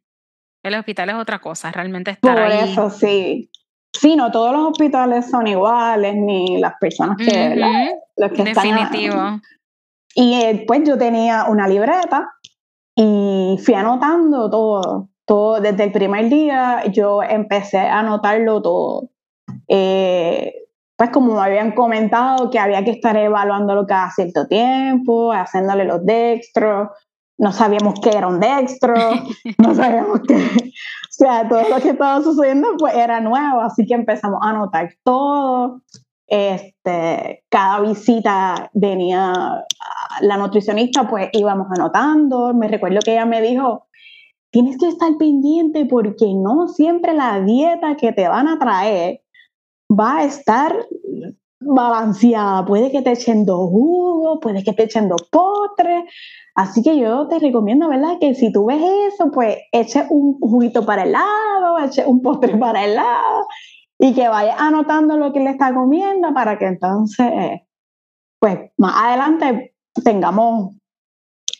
el 0.61 0.75
hospital 0.75 1.09
es 1.09 1.15
otra 1.15 1.39
cosa, 1.39 1.71
realmente 1.71 2.11
estar 2.11 2.35
Por 2.35 2.51
eso 2.51 2.91
sí. 2.91 3.49
Sí, 3.99 4.15
no 4.15 4.31
todos 4.31 4.51
los 4.51 4.71
hospitales 4.71 5.29
son 5.29 5.47
iguales, 5.47 6.15
ni 6.15 6.57
las 6.59 6.73
personas 6.79 7.17
que, 7.17 7.55
los 8.17 8.31
que 8.31 8.43
Definitivo. 8.43 9.39
Y 10.13 10.33
eh, 10.35 10.63
pues 10.67 10.83
yo 10.85 10.97
tenía 10.97 11.45
una 11.45 11.67
libreta 11.67 12.29
y 12.95 13.57
fui 13.63 13.73
anotando 13.73 14.49
todo, 14.49 15.09
todo 15.25 15.59
desde 15.59 15.83
el 15.83 15.91
primer 15.91 16.29
día 16.29 16.83
yo 16.91 17.21
empecé 17.21 17.79
a 17.79 17.99
anotarlo 17.99 18.61
todo. 18.61 19.09
Eh, 19.67 20.53
pues 20.97 21.09
como 21.09 21.35
me 21.35 21.41
habían 21.41 21.73
comentado 21.73 22.49
que 22.49 22.59
había 22.59 22.85
que 22.85 22.91
estar 22.91 23.17
evaluándolo 23.17 23.85
cada 23.85 24.09
cierto 24.11 24.47
tiempo, 24.47 25.33
haciéndole 25.33 25.83
los 25.83 26.05
dextros, 26.05 26.89
no 27.37 27.51
sabíamos 27.51 27.99
qué 28.01 28.09
era 28.09 28.27
un 28.27 28.39
dextro, 28.39 28.93
no 29.57 29.75
sabíamos 29.75 30.21
qué, 30.27 30.35
o 30.35 31.11
sea, 31.11 31.47
todo 31.47 31.67
lo 31.69 31.77
que 31.77 31.89
estaba 31.89 32.21
sucediendo 32.21 32.69
pues 32.77 32.93
era 32.95 33.19
nuevo, 33.21 33.61
así 33.61 33.85
que 33.85 33.93
empezamos 33.93 34.39
a 34.43 34.49
anotar 34.49 34.93
todo. 35.03 35.81
Este, 36.27 37.43
cada 37.49 37.81
visita 37.81 38.69
venía 38.73 39.63
la 40.21 40.37
nutricionista, 40.37 41.07
pues 41.07 41.29
íbamos 41.33 41.67
anotando. 41.71 42.53
Me 42.53 42.67
recuerdo 42.67 42.99
que 43.03 43.11
ella 43.11 43.25
me 43.25 43.41
dijo, 43.41 43.87
tienes 44.49 44.77
que 44.77 44.87
estar 44.87 45.15
pendiente 45.17 45.85
porque 45.85 46.33
no 46.33 46.67
siempre 46.67 47.13
la 47.13 47.41
dieta 47.41 47.95
que 47.95 48.11
te 48.11 48.27
van 48.27 48.47
a 48.47 48.57
traer 48.57 49.21
va 49.89 50.17
a 50.17 50.23
estar 50.23 50.75
balanceada. 51.65 52.65
Puede 52.65 52.91
que 52.91 53.01
te 53.01 53.11
echen 53.11 53.45
dos 53.45 53.69
jugos, 53.69 54.39
puede 54.41 54.63
que 54.63 54.73
te 54.73 54.83
echen 54.83 55.09
dos 55.09 55.27
postres, 55.31 56.05
Así 56.55 56.81
que 56.81 56.97
yo 56.97 57.27
te 57.27 57.37
recomiendo, 57.37 57.89
¿verdad? 57.89 58.17
Que 58.19 58.33
si 58.33 58.49
tú 58.49 58.65
ves 58.65 58.81
eso, 59.13 59.29
pues 59.29 59.57
eche 59.73 60.05
un 60.09 60.39
juguito 60.39 60.85
para 60.85 61.03
el 61.03 61.11
lado, 61.11 61.79
eche 61.79 62.05
un 62.05 62.21
postre 62.21 62.55
para 62.57 62.85
el 62.85 62.95
lado 62.95 63.45
y 63.99 64.13
que 64.13 64.27
vayas 64.29 64.55
anotando 64.57 65.17
lo 65.17 65.33
que 65.33 65.41
le 65.41 65.51
está 65.51 65.73
comiendo 65.73 66.33
para 66.33 66.57
que 66.57 66.65
entonces, 66.65 67.61
pues 68.39 68.71
más 68.77 68.93
adelante 69.03 69.75
tengamos 70.03 70.75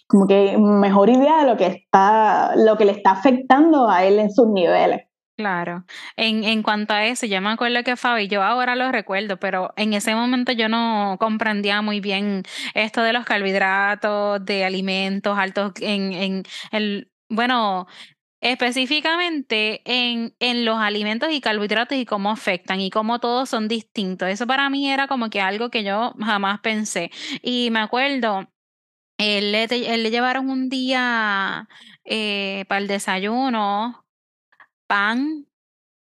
como 0.07 0.27
que 0.27 0.57
mejor 0.57 1.09
idea 1.09 1.41
de 1.41 1.47
lo 1.47 1.57
que 1.57 1.67
está, 1.67 2.55
lo 2.55 2.77
que 2.77 2.85
le 2.85 2.93
está 2.93 3.11
afectando 3.11 3.89
a 3.89 4.05
él 4.05 4.19
en 4.19 4.31
sus 4.31 4.47
niveles. 4.47 5.04
Claro. 5.37 5.83
En, 6.15 6.45
en 6.45 6.63
cuanto 6.63 6.93
a 6.93 7.05
eso, 7.07 7.25
yo 7.25 7.41
me 7.41 7.49
acuerdo 7.49 7.83
que 7.83 7.97
Fabi, 7.97 8.29
yo 8.29 8.41
ahora 8.41 8.77
lo 8.77 8.89
recuerdo, 8.89 9.37
pero 9.37 9.73
en 9.75 9.93
ese 9.93 10.15
momento 10.15 10.53
yo 10.53 10.69
no 10.69 11.17
comprendía 11.19 11.81
muy 11.81 11.99
bien 11.99 12.43
esto 12.73 13.01
de 13.01 13.11
los 13.11 13.25
carbohidratos, 13.25 14.45
de 14.45 14.63
alimentos 14.63 15.37
altos 15.37 15.73
en, 15.81 16.13
en 16.13 16.43
el, 16.71 17.11
bueno, 17.27 17.85
específicamente 18.41 19.81
en, 19.85 20.35
en 20.39 20.65
los 20.65 20.77
alimentos 20.79 21.31
y 21.31 21.41
carbohidratos 21.41 21.97
y 21.97 22.05
cómo 22.05 22.29
afectan 22.31 22.81
y 22.81 22.91
cómo 22.91 23.19
todos 23.19 23.49
son 23.49 23.67
distintos. 23.69 24.29
Eso 24.29 24.47
para 24.47 24.69
mí 24.69 24.91
era 24.91 25.07
como 25.07 25.31
que 25.31 25.41
algo 25.41 25.71
que 25.71 25.83
yo 25.83 26.13
jamás 26.21 26.61
pensé. 26.61 27.11
Y 27.41 27.71
me 27.71 27.79
acuerdo, 27.79 28.47
él 29.17 29.51
le, 29.53 29.63
él 29.65 30.03
le 30.03 30.11
llevaron 30.11 30.49
un 30.49 30.69
día 30.69 31.67
eh, 32.05 32.65
para 32.67 32.79
el 32.81 32.87
desayuno 32.87 34.04
pan. 34.87 35.47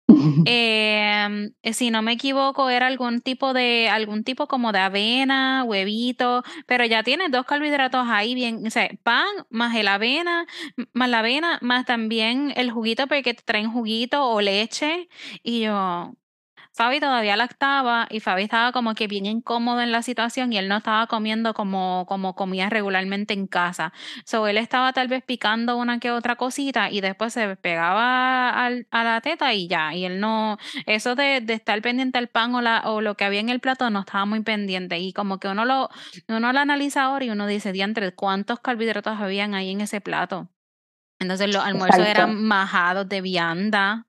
Em, 0.46 1.52
eh, 1.62 1.72
si 1.72 1.90
no 1.90 2.02
me 2.02 2.12
equivoco, 2.12 2.70
era 2.70 2.86
algún 2.86 3.20
tipo 3.20 3.52
de, 3.52 3.88
algún 3.88 4.24
tipo 4.24 4.46
como 4.46 4.72
de 4.72 4.78
avena, 4.78 5.64
huevito, 5.64 6.42
pero 6.66 6.84
ya 6.84 7.02
tiene 7.02 7.28
dos 7.28 7.44
carbohidratos 7.46 8.06
ahí 8.08 8.34
bien, 8.34 8.66
o 8.66 8.70
sea, 8.70 8.88
pan 9.02 9.26
más 9.50 9.74
el 9.74 9.88
avena, 9.88 10.46
más 10.92 11.08
la 11.08 11.20
avena, 11.20 11.58
más 11.62 11.86
también 11.86 12.52
el 12.56 12.70
juguito 12.70 13.06
porque 13.08 13.34
te 13.34 13.42
traen 13.42 13.70
juguito 13.70 14.24
o 14.26 14.40
leche. 14.40 15.08
Y 15.42 15.62
yo, 15.62 16.14
Fabi 16.76 17.00
todavía 17.00 17.36
lactaba 17.36 18.06
y 18.10 18.20
Fabi 18.20 18.42
estaba 18.42 18.70
como 18.70 18.94
que 18.94 19.06
bien 19.06 19.24
incómodo 19.24 19.80
en 19.80 19.92
la 19.92 20.02
situación 20.02 20.52
y 20.52 20.58
él 20.58 20.68
no 20.68 20.76
estaba 20.76 21.06
comiendo 21.06 21.54
como, 21.54 22.04
como 22.06 22.34
comía 22.34 22.68
regularmente 22.68 23.32
en 23.32 23.46
casa. 23.46 23.94
So 24.26 24.46
él 24.46 24.58
estaba 24.58 24.92
tal 24.92 25.08
vez 25.08 25.24
picando 25.24 25.78
una 25.78 25.98
que 26.00 26.10
otra 26.10 26.36
cosita 26.36 26.90
y 26.90 27.00
después 27.00 27.32
se 27.32 27.56
pegaba 27.56 28.50
al, 28.50 28.86
a 28.90 29.04
la 29.04 29.22
teta 29.22 29.54
y 29.54 29.68
ya. 29.68 29.94
Y 29.94 30.04
él 30.04 30.20
no, 30.20 30.58
eso 30.84 31.14
de, 31.14 31.40
de 31.40 31.54
estar 31.54 31.80
pendiente 31.80 32.18
al 32.18 32.28
pan 32.28 32.54
o, 32.54 32.60
la, 32.60 32.82
o 32.84 33.00
lo 33.00 33.16
que 33.16 33.24
había 33.24 33.40
en 33.40 33.48
el 33.48 33.60
plato 33.60 33.88
no 33.88 34.00
estaba 34.00 34.26
muy 34.26 34.42
pendiente. 34.42 34.98
Y 34.98 35.14
como 35.14 35.38
que 35.40 35.48
uno 35.48 35.64
lo, 35.64 35.88
uno 36.28 36.52
lo 36.52 36.58
analiza 36.58 37.04
ahora 37.04 37.24
y 37.24 37.30
uno 37.30 37.46
dice, 37.46 37.72
diantre, 37.72 38.14
¿cuántos 38.14 38.60
carbohidratos 38.60 39.18
habían 39.18 39.54
ahí 39.54 39.70
en 39.70 39.80
ese 39.80 40.02
plato? 40.02 40.50
Entonces 41.18 41.48
los 41.52 41.64
almuerzos 41.64 42.06
eran 42.06 42.34
majados 42.44 43.08
de 43.08 43.22
vianda. 43.22 44.05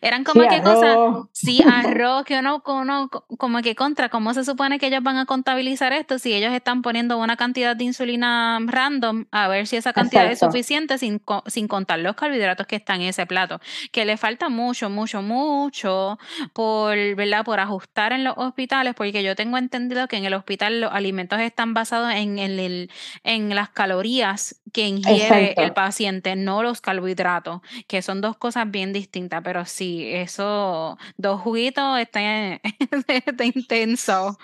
Eran 0.00 0.24
como 0.24 0.48
que 0.48 0.62
cosas, 0.62 0.96
sí, 1.32 1.62
arroz, 1.66 2.24
que 2.24 2.38
uno, 2.38 2.62
uno, 2.66 3.08
como 3.38 3.62
que 3.62 3.74
contra, 3.74 4.08
¿cómo 4.08 4.34
se 4.34 4.44
supone 4.44 4.78
que 4.78 4.88
ellos 4.88 5.02
van 5.02 5.16
a 5.16 5.26
contabilizar 5.26 5.92
esto 5.92 6.18
si 6.18 6.32
ellos 6.32 6.52
están 6.52 6.82
poniendo 6.82 7.18
una 7.18 7.36
cantidad 7.36 7.76
de 7.76 7.84
insulina 7.84 8.58
random 8.64 9.26
a 9.30 9.48
ver 9.48 9.66
si 9.66 9.76
esa 9.76 9.92
cantidad 9.92 10.30
es 10.30 10.40
suficiente 10.40 10.98
sin, 10.98 11.22
sin 11.46 11.68
contar 11.68 11.98
los 12.00 12.16
carbohidratos 12.16 12.66
que 12.66 12.76
están 12.76 13.00
en 13.00 13.08
ese 13.08 13.26
plato? 13.26 13.60
Que 13.92 14.04
le 14.04 14.16
falta 14.16 14.48
mucho, 14.48 14.90
mucho, 14.90 15.22
mucho 15.22 16.18
por, 16.52 16.96
¿verdad? 17.14 17.44
por 17.44 17.60
ajustar 17.60 18.12
en 18.12 18.24
los 18.24 18.34
hospitales, 18.36 18.94
porque 18.94 19.22
yo 19.22 19.36
tengo 19.36 19.58
entendido 19.58 20.08
que 20.08 20.16
en 20.16 20.24
el 20.24 20.34
hospital 20.34 20.80
los 20.80 20.92
alimentos 20.92 21.40
están 21.40 21.74
basados 21.74 22.12
en, 22.14 22.38
el, 22.38 22.90
en 23.24 23.54
las 23.54 23.68
calorías 23.70 24.60
que 24.72 24.88
ingiere 24.88 25.54
el 25.56 25.72
paciente, 25.72 26.36
no 26.36 26.62
los 26.62 26.80
carbohidratos, 26.80 27.60
que 27.86 28.02
son 28.02 28.20
dos 28.20 28.36
cosas 28.36 28.70
bien 28.70 28.92
distintas, 28.92 29.42
pero 29.42 29.55
sí, 29.64 30.08
eso, 30.12 30.98
dos 31.16 31.40
juguitos 31.40 31.98
está, 32.00 33.44
intenso. 33.44 34.36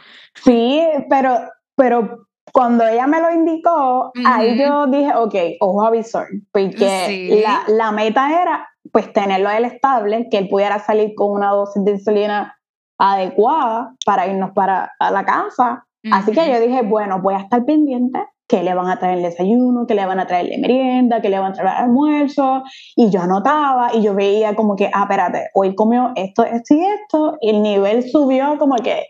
Sí, 0.42 0.83
pero, 1.09 1.40
pero 1.76 2.26
cuando 2.52 2.87
ella 2.87 3.07
me 3.07 3.21
lo 3.21 3.31
indicó, 3.31 4.12
ahí 4.25 4.59
yo 4.59 4.87
dije, 4.87 5.12
ok, 5.14 5.35
ojo 5.61 5.85
avisor, 5.85 6.26
porque 6.52 7.42
la, 7.45 7.64
la, 7.69 7.92
meta 7.92 8.42
era 8.42 8.69
pues 8.90 9.12
tenerlo 9.12 9.49
a 9.49 9.57
él 9.57 9.64
estable, 9.64 10.28
que 10.31 10.38
él 10.38 10.49
pudiera 10.49 10.78
salir 10.78 11.14
con 11.14 11.31
una 11.31 11.50
dosis 11.50 11.85
de 11.85 11.92
insulina 11.92 12.59
adecuada 12.99 13.95
para 14.04 14.26
irnos 14.26 14.50
para 14.52 14.92
la 14.99 15.25
casa. 15.25 15.87
Así 16.11 16.33
que 16.33 16.50
yo 16.50 16.61
dije, 16.61 16.83
bueno, 16.83 17.21
voy 17.21 17.35
a 17.35 17.38
estar 17.38 17.64
pendiente 17.64 18.19
que 18.52 18.62
le 18.62 18.75
van 18.75 18.90
a 18.90 18.99
traer 18.99 19.16
el 19.16 19.23
desayuno, 19.23 19.87
que 19.87 19.94
le 19.94 20.04
van 20.04 20.21
a 20.21 20.26
traer 20.26 20.47
merienda, 20.61 21.23
que 21.23 21.30
le 21.30 21.38
van 21.38 21.52
a 21.52 21.54
traer 21.54 21.71
el 21.71 21.85
almuerzo, 21.85 22.62
y 22.94 23.09
yo 23.09 23.23
anotaba 23.23 23.94
y 23.94 24.02
yo 24.02 24.14
veía 24.14 24.54
como 24.54 24.76
que, 24.76 24.90
ah, 24.92 25.04
espérate, 25.04 25.49
hoy 25.54 25.75
comió 25.75 26.12
esto, 26.16 26.44
esto 26.44 26.75
y 26.75 26.85
esto, 26.85 27.38
y 27.40 27.49
el 27.49 27.62
nivel 27.62 28.02
subió 28.11 28.59
como 28.59 28.76
que 28.76 29.06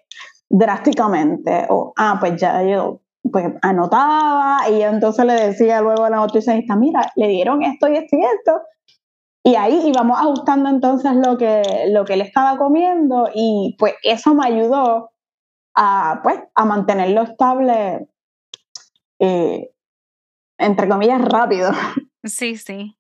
drásticamente, 0.49 1.66
o, 1.70 1.92
ah, 1.96 2.18
pues 2.20 2.40
ya 2.40 2.62
yo 2.62 3.00
pues 3.32 3.46
anotaba 3.62 4.58
y 4.70 4.82
entonces 4.82 5.25
le 5.25 5.34
decía 5.34 5.80
luego 5.80 6.04
a 6.04 6.11
la 6.11 6.18
nutricionista, 6.18 6.76
mira, 6.76 7.11
le 7.16 7.26
dieron 7.26 7.64
esto 7.64 7.88
y 7.88 7.96
esto 7.96 8.16
y 8.16 8.25
esto, 8.25 8.61
Y 9.44 9.56
ahí 9.56 9.88
íbamos 9.88 10.18
ajustando 10.20 10.68
entonces 10.68 11.12
lo 11.16 11.37
que, 11.37 11.62
lo 11.88 12.04
que 12.04 12.14
él 12.14 12.20
estaba 12.20 12.56
comiendo 12.58 13.28
y 13.34 13.75
pues 13.78 13.94
eso 14.04 14.34
me 14.34 14.46
ayudó 14.46 15.11
a, 15.75 16.20
pues, 16.22 16.38
a 16.54 16.64
mantenerlo 16.64 17.22
estable, 17.22 18.06
eh, 19.23 19.71
entre 20.59 20.88
comillas, 20.88 21.23
rápido. 21.23 21.71
Sí, 22.25 22.57
sí. 22.57 22.97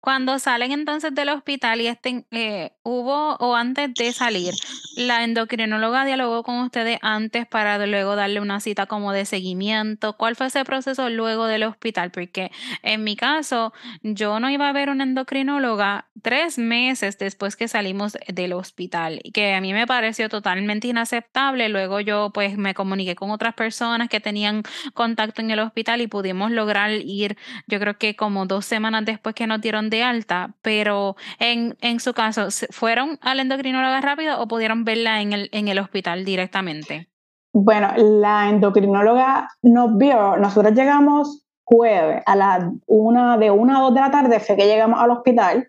Cuando 0.00 0.38
salen 0.38 0.72
entonces 0.72 1.14
del 1.14 1.28
hospital 1.28 1.82
y 1.82 1.86
estén, 1.86 2.26
eh, 2.30 2.72
hubo 2.82 3.36
o 3.36 3.54
antes 3.54 3.92
de 3.92 4.12
salir, 4.12 4.54
la 4.96 5.24
endocrinóloga 5.24 6.06
dialogó 6.06 6.42
con 6.42 6.58
ustedes 6.60 6.98
antes 7.02 7.46
para 7.46 7.84
luego 7.86 8.16
darle 8.16 8.40
una 8.40 8.60
cita 8.60 8.86
como 8.86 9.12
de 9.12 9.26
seguimiento. 9.26 10.14
¿Cuál 10.16 10.36
fue 10.36 10.46
ese 10.46 10.64
proceso 10.64 11.10
luego 11.10 11.46
del 11.46 11.64
hospital? 11.64 12.10
Porque 12.10 12.50
en 12.82 13.04
mi 13.04 13.14
caso, 13.14 13.74
yo 14.02 14.40
no 14.40 14.48
iba 14.48 14.70
a 14.70 14.72
ver 14.72 14.88
una 14.88 15.04
endocrinóloga 15.04 16.06
tres 16.22 16.58
meses 16.58 17.18
después 17.18 17.56
que 17.56 17.68
salimos 17.68 18.16
del 18.26 18.54
hospital, 18.54 19.20
que 19.34 19.54
a 19.54 19.60
mí 19.60 19.74
me 19.74 19.86
pareció 19.86 20.30
totalmente 20.30 20.88
inaceptable. 20.88 21.68
Luego 21.68 22.00
yo 22.00 22.30
pues 22.32 22.56
me 22.56 22.72
comuniqué 22.72 23.14
con 23.14 23.30
otras 23.30 23.54
personas 23.54 24.08
que 24.08 24.20
tenían 24.20 24.62
contacto 24.94 25.42
en 25.42 25.50
el 25.50 25.60
hospital 25.60 26.00
y 26.00 26.06
pudimos 26.06 26.50
lograr 26.50 26.90
ir, 26.90 27.36
yo 27.66 27.78
creo 27.78 27.98
que 27.98 28.16
como 28.16 28.46
dos 28.46 28.64
semanas 28.64 29.04
después 29.04 29.34
que 29.34 29.46
nos 29.46 29.60
dieron 29.60 29.89
de 29.90 30.02
alta, 30.02 30.54
pero 30.62 31.16
en, 31.38 31.76
en 31.80 32.00
su 32.00 32.14
caso, 32.14 32.48
¿fueron 32.70 33.18
a 33.20 33.34
la 33.34 33.42
endocrinóloga 33.42 34.00
rápido 34.00 34.40
o 34.40 34.48
pudieron 34.48 34.84
verla 34.84 35.20
en 35.20 35.32
el, 35.32 35.48
en 35.52 35.68
el 35.68 35.78
hospital 35.78 36.24
directamente? 36.24 37.08
Bueno, 37.52 37.92
la 37.96 38.48
endocrinóloga 38.48 39.48
nos 39.62 39.96
vio, 39.98 40.36
nosotros 40.36 40.72
llegamos 40.72 41.44
jueves 41.64 42.22
a 42.26 42.36
las 42.36 42.64
una, 42.86 43.38
de 43.38 43.50
una 43.50 43.78
a 43.78 43.80
dos 43.80 43.94
de 43.94 44.00
la 44.00 44.10
tarde, 44.10 44.40
fue 44.40 44.56
que 44.56 44.66
llegamos 44.66 45.00
al 45.00 45.10
hospital. 45.10 45.68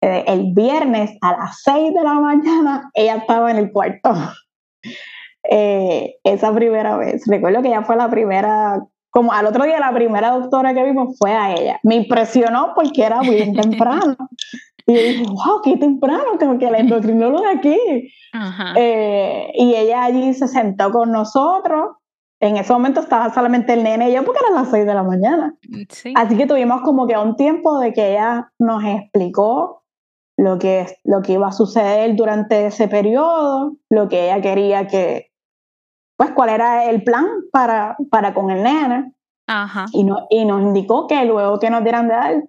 Eh, 0.00 0.24
el 0.28 0.52
viernes 0.54 1.16
a 1.20 1.32
las 1.32 1.60
seis 1.62 1.92
de 1.92 2.02
la 2.02 2.14
mañana 2.14 2.90
ella 2.94 3.16
estaba 3.16 3.50
en 3.50 3.58
el 3.58 3.72
cuarto. 3.72 4.12
Eh, 5.50 6.16
esa 6.24 6.52
primera 6.52 6.98
vez. 6.98 7.22
Recuerdo 7.26 7.62
que 7.62 7.68
ella 7.68 7.82
fue 7.82 7.96
la 7.96 8.10
primera 8.10 8.82
como 9.10 9.32
al 9.32 9.46
otro 9.46 9.64
día 9.64 9.80
la 9.80 9.92
primera 9.92 10.30
doctora 10.30 10.74
que 10.74 10.84
vimos 10.84 11.16
fue 11.18 11.32
a 11.32 11.54
ella. 11.54 11.80
Me 11.82 11.96
impresionó 11.96 12.72
porque 12.74 13.02
era 13.02 13.22
muy 13.22 13.52
temprano. 13.52 14.16
Y 14.86 14.94
yo 14.94 15.00
dije, 15.02 15.24
wow, 15.24 15.60
qué 15.62 15.76
temprano, 15.76 16.38
como 16.38 16.58
que 16.58 16.70
la 16.70 16.78
endocrinóloga 16.78 17.50
aquí. 17.50 17.78
Eh, 18.76 19.52
y 19.54 19.74
ella 19.74 20.04
allí 20.04 20.32
se 20.34 20.48
sentó 20.48 20.90
con 20.90 21.12
nosotros. 21.12 21.96
En 22.40 22.56
ese 22.56 22.72
momento 22.72 23.00
estaba 23.00 23.32
solamente 23.34 23.72
el 23.74 23.82
nene 23.82 24.10
y 24.10 24.14
yo 24.14 24.24
porque 24.24 24.40
eran 24.40 24.54
las 24.54 24.70
seis 24.70 24.86
de 24.86 24.94
la 24.94 25.02
mañana. 25.02 25.56
Así 26.14 26.36
que 26.36 26.46
tuvimos 26.46 26.82
como 26.82 27.06
que 27.06 27.18
un 27.18 27.36
tiempo 27.36 27.78
de 27.80 27.92
que 27.92 28.12
ella 28.12 28.52
nos 28.58 28.84
explicó 28.84 29.82
lo 30.38 30.58
que, 30.58 30.86
lo 31.04 31.20
que 31.20 31.32
iba 31.32 31.48
a 31.48 31.52
suceder 31.52 32.14
durante 32.14 32.66
ese 32.66 32.86
periodo, 32.86 33.76
lo 33.90 34.08
que 34.08 34.26
ella 34.26 34.40
quería 34.40 34.86
que, 34.86 35.27
pues 36.18 36.32
cuál 36.32 36.50
era 36.50 36.90
el 36.90 37.04
plan 37.04 37.26
para, 37.52 37.96
para 38.10 38.34
con 38.34 38.50
el 38.50 38.64
nene. 38.64 39.12
Ajá. 39.46 39.86
Y, 39.92 40.02
no, 40.02 40.26
y 40.28 40.44
nos 40.44 40.60
indicó 40.60 41.06
que 41.06 41.24
luego 41.24 41.60
que 41.60 41.70
nos 41.70 41.84
dieran 41.84 42.08
de 42.08 42.14
dar. 42.14 42.42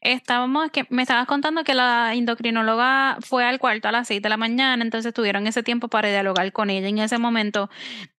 Estábamos, 0.00 0.70
que 0.70 0.86
me 0.88 1.02
estabas 1.02 1.26
contando 1.26 1.62
que 1.62 1.74
la 1.74 2.14
endocrinóloga 2.14 3.18
fue 3.20 3.44
al 3.44 3.58
cuarto 3.60 3.88
a 3.88 3.92
las 3.92 4.08
seis 4.08 4.22
de 4.22 4.30
la 4.30 4.38
mañana, 4.38 4.82
entonces 4.82 5.12
tuvieron 5.12 5.46
ese 5.46 5.62
tiempo 5.62 5.88
para 5.88 6.08
dialogar 6.08 6.50
con 6.52 6.70
ella. 6.70 6.88
En 6.88 6.98
ese 6.98 7.18
momento, 7.18 7.68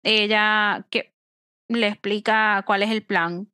ella 0.03 0.86
que 0.91 1.12
le 1.67 1.88
explica 1.88 2.63
cuál 2.67 2.84
es 2.84 2.91
el 2.91 3.03
plan. 3.03 3.48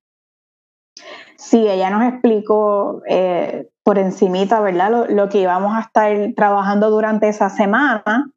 Sí, 1.37 1.65
ella 1.69 1.89
nos 1.89 2.03
explicó 2.03 3.01
eh, 3.07 3.69
por 3.81 3.97
encimita, 3.97 4.59
¿verdad? 4.59 4.91
Lo, 4.91 5.07
lo, 5.07 5.29
que 5.29 5.39
íbamos 5.39 5.73
a 5.73 5.79
estar 5.79 6.33
trabajando 6.35 6.89
durante 6.89 7.29
esa 7.29 7.49
semana 7.49 8.29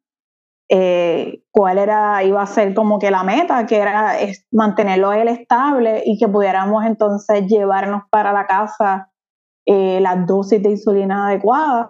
eh, 0.69 1.43
cuál 1.51 1.77
era, 1.77 2.23
iba 2.23 2.41
a 2.41 2.45
ser 2.45 2.73
como 2.73 2.99
que 2.99 3.09
la 3.09 3.23
meta, 3.23 3.65
que 3.65 3.77
era 3.77 4.13
mantenerlo 4.51 5.13
él 5.13 5.29
estable 5.29 6.03
y 6.05 6.17
que 6.17 6.27
pudiéramos 6.27 6.85
entonces 6.85 7.47
llevarnos 7.47 8.03
para 8.09 8.33
la 8.33 8.45
casa 8.45 9.11
eh, 9.65 9.99
las 9.99 10.25
dosis 10.25 10.63
de 10.63 10.71
insulina 10.71 11.27
adecuadas 11.27 11.87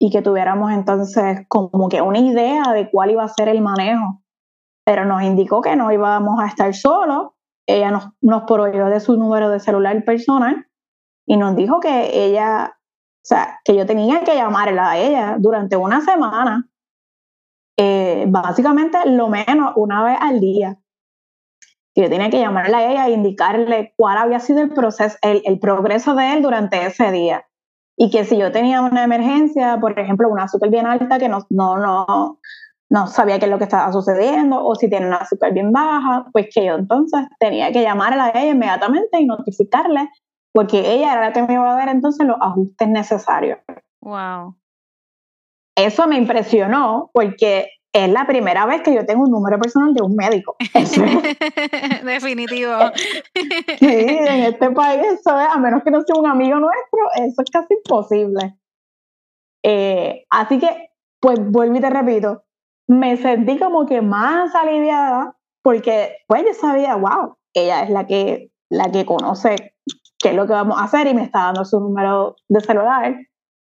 y 0.00 0.10
que 0.10 0.22
tuviéramos 0.22 0.72
entonces 0.72 1.46
como 1.48 1.88
que 1.88 2.02
una 2.02 2.18
idea 2.18 2.72
de 2.72 2.90
cuál 2.90 3.12
iba 3.12 3.22
a 3.22 3.28
ser 3.28 3.48
el 3.48 3.60
manejo. 3.60 4.22
Pero 4.84 5.04
nos 5.04 5.22
indicó 5.22 5.60
que 5.60 5.76
no 5.76 5.92
íbamos 5.92 6.40
a 6.40 6.46
estar 6.46 6.74
solos. 6.74 7.32
Ella 7.68 7.90
nos, 7.90 8.08
nos 8.20 8.42
proveyó 8.44 8.86
de 8.86 8.98
su 8.98 9.16
número 9.16 9.50
de 9.50 9.60
celular 9.60 10.04
personal 10.04 10.66
y 11.26 11.36
nos 11.36 11.54
dijo 11.54 11.78
que 11.78 12.24
ella, 12.26 12.74
o 12.76 13.24
sea, 13.24 13.60
que 13.64 13.76
yo 13.76 13.86
tenía 13.86 14.24
que 14.24 14.34
llamarla 14.34 14.90
a 14.90 14.98
ella 14.98 15.36
durante 15.38 15.76
una 15.76 16.00
semana 16.00 16.69
eh, 17.82 18.26
básicamente 18.28 18.98
lo 19.06 19.28
menos 19.28 19.72
una 19.74 20.04
vez 20.04 20.18
al 20.20 20.38
día. 20.38 20.76
Yo 21.96 22.10
tenía 22.10 22.28
que 22.28 22.38
llamarle 22.38 22.76
a 22.76 22.90
ella 22.90 23.08
e 23.08 23.12
indicarle 23.12 23.94
cuál 23.96 24.18
había 24.18 24.38
sido 24.38 24.60
el 24.60 24.68
proceso, 24.68 25.16
el, 25.22 25.58
progreso 25.60 26.14
de 26.14 26.34
él 26.34 26.42
durante 26.42 26.84
ese 26.84 27.10
día. 27.10 27.46
Y 27.96 28.10
que 28.10 28.26
si 28.26 28.36
yo 28.36 28.52
tenía 28.52 28.82
una 28.82 29.02
emergencia, 29.02 29.78
por 29.80 29.98
ejemplo, 29.98 30.28
una 30.28 30.44
azúcar 30.44 30.68
bien 30.68 30.84
alta 30.84 31.18
que 31.18 31.30
no, 31.30 31.46
no, 31.48 31.78
no, 31.78 32.38
no 32.90 33.06
sabía 33.06 33.38
qué 33.38 33.46
es 33.46 33.50
lo 33.50 33.56
que 33.56 33.64
estaba 33.64 33.90
sucediendo, 33.92 34.62
o 34.62 34.74
si 34.74 34.90
tiene 34.90 35.06
una 35.06 35.16
azúcar 35.16 35.54
bien 35.54 35.72
baja, 35.72 36.26
pues 36.32 36.48
que 36.54 36.66
yo 36.66 36.74
entonces 36.74 37.22
tenía 37.38 37.72
que 37.72 37.80
llamarle 37.80 38.20
a 38.20 38.30
ella 38.42 38.52
inmediatamente 38.52 39.20
y 39.20 39.24
notificarle, 39.24 40.10
porque 40.52 40.80
ella 40.92 41.14
era 41.14 41.20
la 41.22 41.32
que 41.32 41.42
me 41.44 41.54
iba 41.54 41.72
a 41.72 41.76
dar 41.76 41.88
entonces 41.88 42.26
los 42.26 42.36
ajustes 42.42 42.88
necesarios. 42.88 43.58
Wow. 44.02 44.59
Eso 45.80 46.06
me 46.06 46.16
impresionó 46.16 47.10
porque 47.14 47.70
es 47.92 48.08
la 48.10 48.26
primera 48.26 48.66
vez 48.66 48.82
que 48.82 48.94
yo 48.94 49.06
tengo 49.06 49.24
un 49.24 49.30
número 49.30 49.58
personal 49.58 49.94
de 49.94 50.02
un 50.02 50.14
médico. 50.14 50.56
Definitivo. 52.04 52.72
sí, 53.78 53.86
en 53.86 54.44
este 54.44 54.70
país 54.72 55.00
eso 55.00 55.40
es, 55.40 55.48
a 55.48 55.58
menos 55.58 55.82
que 55.82 55.90
no 55.90 56.02
sea 56.02 56.16
un 56.16 56.26
amigo 56.26 56.60
nuestro, 56.60 57.00
eso 57.16 57.42
es 57.42 57.50
casi 57.50 57.74
imposible. 57.74 58.56
Eh, 59.62 60.24
así 60.28 60.58
que, 60.58 60.90
pues 61.18 61.38
vuelvo 61.50 61.76
y 61.76 61.80
te 61.80 61.90
repito, 61.90 62.44
me 62.86 63.16
sentí 63.16 63.58
como 63.58 63.86
que 63.86 64.02
más 64.02 64.54
aliviada 64.54 65.34
porque 65.62 66.16
pues 66.26 66.44
yo 66.44 66.52
sabía, 66.52 66.96
wow, 66.96 67.36
ella 67.54 67.84
es 67.84 67.90
la 67.90 68.06
que, 68.06 68.50
la 68.70 68.90
que 68.92 69.06
conoce 69.06 69.74
qué 70.18 70.28
es 70.28 70.34
lo 70.34 70.46
que 70.46 70.52
vamos 70.52 70.78
a 70.78 70.84
hacer 70.84 71.06
y 71.06 71.14
me 71.14 71.22
está 71.22 71.44
dando 71.44 71.64
su 71.64 71.80
número 71.80 72.36
de 72.48 72.60
celular. 72.60 73.16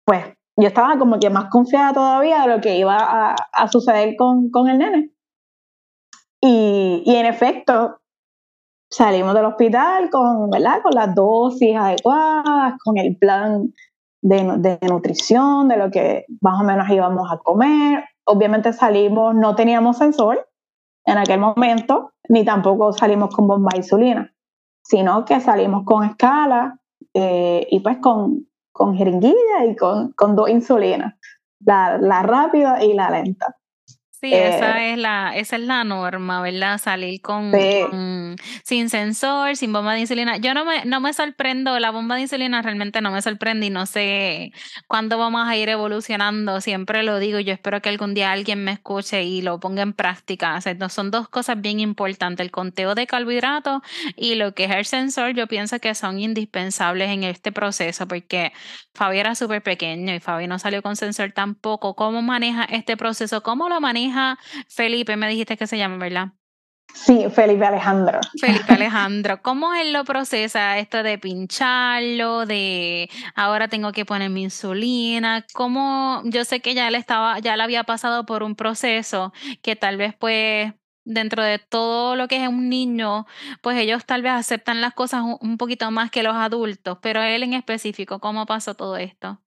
Pues 0.06 0.26
yo 0.58 0.68
estaba 0.68 0.98
como 0.98 1.20
que 1.20 1.30
más 1.30 1.50
confiada 1.50 1.94
todavía 1.94 2.42
de 2.42 2.56
lo 2.56 2.62
que 2.62 2.78
iba 2.78 3.36
a, 3.36 3.68
suceder 3.68 4.16
con, 4.18 4.50
con, 4.50 4.68
el 4.68 4.78
nene. 4.78 5.12
Y, 6.42 7.04
y, 7.06 7.16
en 7.16 7.26
efecto, 7.26 8.02
salimos 8.90 9.34
del 9.34 9.46
hospital 9.46 10.10
con, 10.10 10.50
¿verdad? 10.50 10.82
con 10.82 10.94
las 10.94 11.16
dosis 11.16 11.76
adecuadas, 11.76 12.74
con 12.84 12.98
el 12.98 13.18
plan 13.18 13.74
de, 14.22 14.58
de, 14.58 14.88
nutrición, 14.88 15.70
de 15.70 15.78
lo 15.78 15.90
que 15.90 16.26
más 16.42 16.60
o 16.60 16.64
menos 16.64 16.90
íbamos 16.90 17.32
a 17.32 17.38
comer. 17.38 18.04
Obviamente 18.26 18.74
salimos, 18.74 19.34
no 19.36 19.56
teníamos 19.56 19.98
sensor 19.98 20.48
en 21.06 21.18
aquel 21.18 21.40
momento, 21.40 22.12
ni 22.30 22.44
tampoco 22.46 22.94
salimos 22.94 23.34
con 23.34 23.48
bomba 23.48 23.70
de 23.74 23.80
insulina, 23.80 24.34
sino 24.84 25.26
que 25.26 25.40
salimos 25.40 25.84
con 25.86 26.04
escala 26.04 26.80
eh, 27.14 27.68
y 27.70 27.80
pues 27.80 27.98
con, 27.98 28.48
con 28.82 28.98
jeringuilla 28.98 29.66
y 29.70 29.76
con, 29.76 30.12
con 30.14 30.36
dos 30.36 30.50
insulinas, 30.50 31.14
la, 31.60 32.00
la 32.00 32.24
rápida 32.24 32.84
y 32.84 32.96
la 32.96 33.12
lenta. 33.12 33.56
Sí, 34.22 34.32
esa 34.36 34.84
eh, 34.84 34.94
es 34.94 34.98
la, 35.00 35.36
esa 35.36 35.56
es 35.56 35.64
la 35.64 35.84
norma, 35.84 36.44
¿verdad? 36.44 36.78
Salir 36.78 37.22
con, 37.22 37.52
sin 38.64 38.90
sensor, 38.92 39.56
sin 39.56 39.74
bomba 39.74 39.96
de 39.96 40.02
insulina. 40.02 40.38
Yo 40.38 40.54
no 40.54 40.64
me, 40.64 40.86
no 40.86 41.00
me 41.00 41.12
sorprendo, 41.12 41.80
la 41.80 41.90
bomba 41.90 42.18
de 42.18 42.22
insulina 42.22 42.62
realmente 42.62 43.02
no 43.02 43.10
me 43.10 43.24
sorprende 43.24 43.66
y 43.66 43.70
no 43.72 43.88
sé 43.88 44.52
cuándo 44.86 45.18
vamos 45.18 45.48
a 45.48 45.58
ir 45.58 45.70
evolucionando. 45.70 46.62
Siempre 46.62 47.02
lo 47.02 47.18
digo, 47.18 47.40
yo 47.40 47.52
espero 47.52 47.82
que 47.82 47.90
algún 47.90 48.14
día 48.14 48.32
alguien 48.32 48.64
me 48.64 48.74
escuche 48.74 49.24
y 49.24 49.42
lo 49.42 49.60
ponga 49.60 49.82
en 49.82 49.94
práctica. 49.94 50.56
O 50.56 50.62
sea, 50.62 50.78
son 50.90 51.10
dos 51.10 51.28
cosas 51.28 51.60
bien 51.60 51.80
importantes, 51.80 52.46
el 52.46 52.52
conteo 52.52 52.94
de 52.94 53.08
carbohidratos 53.08 53.82
y 54.16 54.36
lo 54.36 54.54
que 54.54 54.66
es 54.66 54.72
el 54.72 54.86
sensor, 54.86 55.34
yo 55.34 55.48
pienso 55.48 55.80
que 55.80 55.96
son 55.96 56.20
indispensables 56.20 57.10
en 57.10 57.24
este 57.24 57.52
proceso 57.52 58.08
porque 58.08 58.54
Fabi 58.94 59.18
era 59.18 59.34
súper 59.34 59.64
pequeño 59.64 60.14
y 60.14 60.20
Fabi 60.20 60.46
no 60.46 60.60
salió 60.60 60.84
con 60.84 60.96
sensor 60.96 61.32
tampoco. 61.32 61.96
¿Cómo 61.96 62.22
maneja 62.22 62.66
este 62.66 62.96
proceso? 62.98 63.42
¿Cómo 63.42 63.68
lo 63.68 63.82
maneja? 63.82 64.11
Felipe, 64.68 65.16
me 65.18 65.28
dijiste 65.30 65.58
que 65.58 65.68
se 65.68 65.78
llama, 65.78 65.98
¿verdad? 65.98 66.34
Sí, 66.94 67.26
Felipe 67.34 67.66
Alejandro. 67.66 68.20
Felipe 68.40 68.74
Alejandro, 68.74 69.42
¿cómo 69.42 69.74
él 69.74 69.94
lo 69.94 70.04
procesa 70.04 70.78
esto 70.78 71.04
de 71.04 71.18
pincharlo, 71.18 72.46
de 72.46 73.10
ahora 73.36 73.68
tengo 73.68 73.92
que 73.92 74.06
poner 74.06 74.30
mi 74.30 74.44
insulina? 74.44 75.46
¿Cómo 75.54 76.22
yo 76.26 76.44
sé 76.44 76.60
que 76.60 76.74
ya 76.74 76.88
él 76.88 76.96
estaba, 76.96 77.40
ya 77.40 77.56
le 77.56 77.64
había 77.64 77.84
pasado 77.84 78.26
por 78.26 78.44
un 78.44 78.56
proceso 78.56 79.34
que 79.62 79.76
tal 79.76 79.98
vez 79.98 80.14
pues 80.18 80.74
dentro 81.04 81.44
de 81.44 81.60
todo 81.60 82.16
lo 82.16 82.28
que 82.28 82.44
es 82.44 82.48
un 82.48 82.70
niño, 82.70 83.26
pues 83.62 83.78
ellos 83.78 84.06
tal 84.06 84.22
vez 84.22 84.34
aceptan 84.34 84.82
las 84.82 84.94
cosas 84.94 85.24
un 85.40 85.58
poquito 85.58 85.90
más 85.92 86.12
que 86.12 86.24
los 86.24 86.36
adultos, 86.36 87.00
pero 87.02 87.22
él 87.24 87.44
en 87.44 87.54
específico, 87.54 88.20
¿cómo 88.20 88.46
pasó 88.46 88.76
todo 88.76 88.98
esto? 88.98 89.42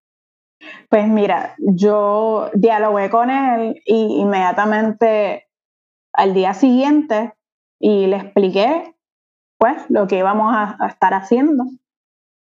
Pues 0.89 1.07
mira, 1.07 1.55
yo 1.57 2.49
dialogué 2.53 3.09
con 3.09 3.29
él 3.29 3.81
y 3.85 4.19
inmediatamente 4.19 5.47
al 6.13 6.33
día 6.33 6.53
siguiente 6.53 7.33
y 7.79 8.07
le 8.07 8.17
expliqué 8.17 8.95
pues 9.57 9.89
lo 9.89 10.07
que 10.07 10.17
íbamos 10.17 10.53
a, 10.55 10.87
estar 10.87 11.13
haciendo. 11.13 11.65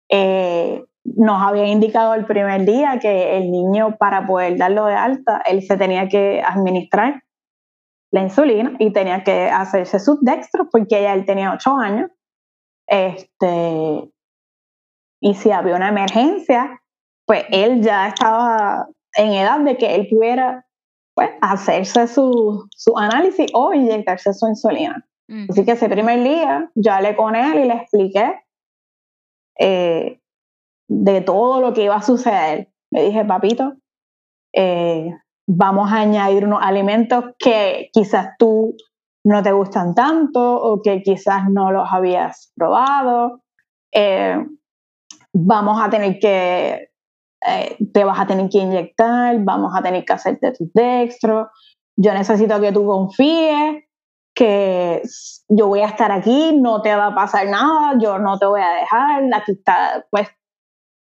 Eh, 0.09 0.85
nos 1.05 1.43
había 1.43 1.67
indicado 1.67 2.15
el 2.15 2.27
primer 2.27 2.65
día 2.65 2.99
que 2.99 3.37
el 3.37 3.51
niño 3.51 3.97
para 3.97 4.27
poder 4.27 4.57
darlo 4.57 4.87
de 4.87 4.95
alta, 4.95 5.43
él 5.47 5.63
se 5.63 5.77
tenía 5.77 6.09
que 6.09 6.43
administrar 6.43 7.23
la 8.13 8.23
insulina 8.23 8.73
y 8.79 8.93
tenía 8.93 9.23
que 9.25 9.49
hacerse 9.49 10.01
subdextro 10.01 10.69
porque 10.71 11.03
ya 11.03 11.15
él 11.15 11.27
tenía 11.27 11.53
ocho 11.53 11.77
años. 11.77 12.11
Este, 12.89 14.11
y 15.21 15.35
si 15.35 15.51
había 15.51 15.77
una 15.77 15.89
emergencia, 15.89 16.83
pues 17.27 17.45
él 17.51 17.83
ya 17.83 18.09
estaba 18.09 18.89
en 19.15 19.33
edad 19.33 19.61
de 19.61 19.77
que 19.77 19.95
él 19.95 20.09
pudiera 20.09 20.65
pues, 21.15 21.31
hacerse 21.41 22.07
su, 22.07 22.69
su 22.71 22.97
análisis 22.97 23.51
o 23.55 23.73
inyectarse 23.75 24.33
su 24.33 24.47
insulina. 24.49 25.05
Así 25.49 25.65
que 25.65 25.73
ese 25.73 25.89
primer 25.89 26.23
día 26.23 26.71
ya 26.77 27.01
le 27.01 27.17
con 27.17 27.35
él 27.35 27.59
y 27.59 27.65
le 27.65 27.75
expliqué 27.75 28.45
eh, 29.59 30.21
de 30.89 31.21
todo 31.21 31.61
lo 31.61 31.73
que 31.73 31.83
iba 31.83 31.97
a 31.97 32.03
suceder. 32.03 32.69
Le 32.93 33.07
dije, 33.07 33.25
papito, 33.25 33.75
eh, 34.55 35.11
vamos 35.49 35.91
a 35.91 36.01
añadir 36.01 36.45
unos 36.45 36.63
alimentos 36.63 37.25
que 37.39 37.91
quizás 37.93 38.37
tú 38.39 38.77
no 39.25 39.43
te 39.43 39.51
gustan 39.51 39.95
tanto 39.95 40.63
o 40.63 40.81
que 40.81 41.03
quizás 41.03 41.51
no 41.51 41.73
los 41.73 41.89
habías 41.91 42.53
probado. 42.55 43.43
Eh, 43.93 44.47
vamos 45.33 45.83
a 45.83 45.91
tener 45.91 46.21
que, 46.21 46.91
eh, 47.47 47.77
te 47.93 48.05
vas 48.05 48.19
a 48.19 48.27
tener 48.27 48.49
que 48.49 48.59
inyectar, 48.59 49.37
vamos 49.41 49.73
a 49.77 49.83
tener 49.83 50.05
que 50.05 50.13
hacerte 50.13 50.53
tu 50.53 50.71
dextro. 50.75 51.51
Yo 51.97 52.13
necesito 52.13 52.61
que 52.61 52.73
tú 52.73 52.87
confíes 52.87 53.85
que 54.35 55.03
yo 55.49 55.69
voy 55.69 55.81
a 55.81 55.87
estar 55.87 56.13
aquí, 56.13 56.55
no 56.61 56.83
te 56.83 56.95
va 56.95 57.07
a 57.07 57.15
pasar 57.15 57.49
nada, 57.49 57.95
yo 57.99 58.19
no 58.19 58.39
te 58.39 58.45
voy 58.45 58.61
a 58.61 58.69
dejar, 58.81 59.25
aquí 59.35 59.53
está 59.53 60.05
pues 60.11 60.29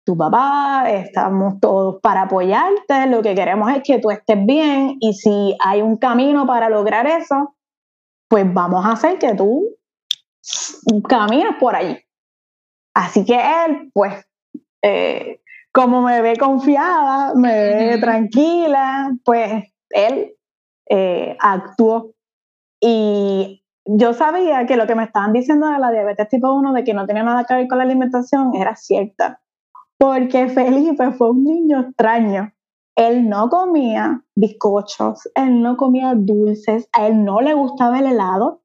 tu 0.06 0.18
papá, 0.18 0.90
estamos 0.90 1.62
todos 1.62 2.02
para 2.02 2.24
apoyarte, 2.24 3.08
lo 3.08 3.22
que 3.22 3.34
queremos 3.34 3.72
es 3.72 3.82
que 3.84 4.00
tú 4.00 4.12
estés 4.12 4.46
bien 4.46 4.98
y 5.00 5.14
si 5.14 5.56
hay 5.64 5.82
un 5.82 5.96
camino 5.96 6.46
para 6.46 6.70
lograr 6.70 7.08
eso, 7.08 7.56
pues 8.28 8.52
vamos 8.54 8.86
a 8.86 8.92
hacer 8.92 9.18
que 9.18 9.34
tú 9.34 9.70
camines 11.08 11.56
por 11.60 11.76
allí. 11.76 11.98
Así 12.94 13.24
que 13.26 13.36
él, 13.36 13.90
pues, 13.94 14.26
eh, 14.84 15.40
como 15.74 16.02
me 16.02 16.22
ve 16.22 16.38
confiada, 16.38 17.34
me 17.36 17.52
ve 17.52 17.98
tranquila, 18.00 19.12
pues 19.26 19.64
él 19.90 20.34
eh, 20.90 21.36
actuó. 21.40 22.14
Y 22.80 23.64
yo 23.86 24.14
sabía 24.14 24.66
que 24.66 24.78
lo 24.78 24.88
que 24.88 24.96
me 24.96 25.04
estaban 25.04 25.34
diciendo 25.34 25.68
de 25.68 25.80
la 25.80 25.92
diabetes 25.92 26.30
tipo 26.30 26.54
1, 26.54 26.74
de 26.74 26.84
que 26.84 26.94
no 26.94 27.06
tenía 27.06 27.24
nada 27.24 27.46
que 27.46 27.56
ver 27.56 27.68
con 27.68 27.80
la 27.80 27.84
alimentación, 27.86 28.54
era 28.56 28.76
cierta 28.76 29.42
porque 30.04 30.50
Felipe 30.50 31.14
fue 31.14 31.30
un 31.30 31.46
niño 31.46 31.80
extraño. 31.80 32.52
Él 32.94 33.30
no 33.30 33.48
comía 33.48 34.22
bizcochos, 34.36 35.30
él 35.34 35.62
no 35.62 35.78
comía 35.78 36.14
dulces, 36.14 36.90
a 36.92 37.08
él 37.08 37.24
no 37.24 37.40
le 37.40 37.54
gustaba 37.54 38.00
el 38.00 38.08
helado, 38.08 38.64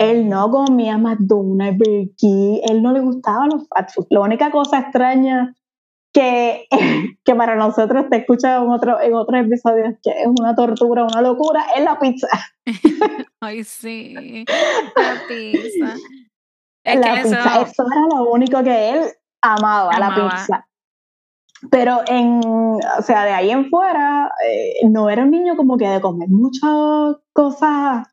él 0.00 0.28
no 0.28 0.50
comía 0.50 0.98
McDonald's, 0.98 1.78
Burger 1.78 2.60
él 2.68 2.82
no 2.82 2.92
le 2.92 3.00
gustaba 3.00 3.46
los 3.46 3.68
fast 3.68 3.94
food. 3.94 4.06
La 4.10 4.22
única 4.22 4.50
cosa 4.50 4.80
extraña 4.80 5.54
que, 6.12 6.66
que 7.24 7.34
para 7.34 7.56
nosotros 7.56 8.06
te 8.10 8.18
escucha 8.18 8.56
en, 8.56 8.68
otro, 8.68 9.00
en 9.00 9.14
otros 9.14 9.46
episodios 9.46 9.94
que 10.02 10.10
es 10.10 10.26
una 10.26 10.54
tortura, 10.54 11.04
una 11.04 11.22
locura, 11.22 11.64
es 11.76 11.84
la 11.84 11.98
pizza. 11.98 12.28
Ay, 13.40 13.64
sí, 13.64 14.44
la 14.96 15.22
pizza. 15.28 15.96
la 16.84 17.22
pizza, 17.22 17.62
eso 17.62 17.84
era 17.90 18.16
lo 18.16 18.30
único 18.30 18.62
que 18.62 18.90
él 18.90 19.04
amaba, 19.42 19.98
la 19.98 20.14
pizza. 20.14 20.66
Pero 21.70 22.00
en, 22.06 22.40
o 22.42 23.02
sea, 23.02 23.24
de 23.24 23.32
ahí 23.32 23.50
en 23.50 23.68
fuera, 23.68 24.32
eh, 24.46 24.88
no 24.88 25.10
era 25.10 25.24
un 25.24 25.30
niño 25.30 25.56
como 25.56 25.76
que 25.76 25.86
de 25.86 26.00
comer 26.00 26.28
muchas 26.30 27.16
cosas 27.34 28.08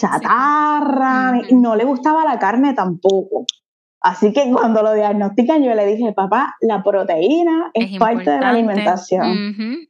chatarra, 0.00 1.40
no 1.50 1.76
le 1.76 1.84
gustaba 1.84 2.24
la 2.24 2.38
carne 2.38 2.72
tampoco. 2.72 3.44
Así 4.08 4.32
que 4.32 4.50
cuando 4.50 4.82
lo 4.82 4.94
diagnostican, 4.94 5.62
yo 5.62 5.74
le 5.74 5.84
dije, 5.84 6.14
papá, 6.14 6.56
la 6.62 6.82
proteína 6.82 7.70
es, 7.74 7.98
parte 7.98 8.30
de 8.30 8.40
la 8.40 8.48
alimentación. 8.48 9.86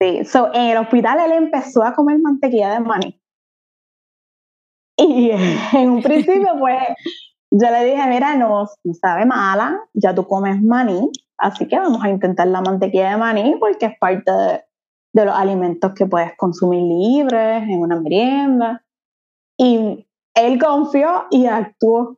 Sí, 0.00 0.24
so, 0.24 0.54
en 0.54 0.70
el 0.70 0.76
hospital 0.76 1.18
él 1.18 1.32
empezó 1.32 1.82
a 1.82 1.92
comer 1.92 2.20
mantequilla 2.20 2.74
de 2.74 2.80
maní. 2.80 3.20
Y 4.96 5.30
en 5.72 5.90
un 5.90 6.00
principio, 6.00 6.50
pues, 6.60 6.78
yo 7.50 7.70
le 7.72 7.84
dije, 7.86 8.06
mira, 8.06 8.36
no, 8.36 8.68
sabe 9.00 9.26
mala, 9.26 9.80
ya 9.94 10.14
tú 10.14 10.28
comes 10.28 10.62
maní, 10.62 11.10
así 11.36 11.66
que 11.66 11.76
vamos 11.76 12.04
a 12.04 12.08
intentar 12.08 12.46
la 12.46 12.60
mantequilla 12.60 13.10
de 13.10 13.16
maní 13.16 13.56
porque 13.58 13.86
es 13.86 13.98
parte 13.98 14.30
de, 14.30 15.24
los 15.24 15.34
alimentos 15.34 15.92
que 15.94 16.06
puedes 16.06 16.36
consumir 16.36 16.82
libres 16.82 17.64
en 17.64 17.80
una 17.80 17.98
merienda. 17.98 18.84
Y 19.58 20.06
él 20.34 20.58
confió 20.60 21.24
y 21.32 21.46
actuó. 21.46 22.16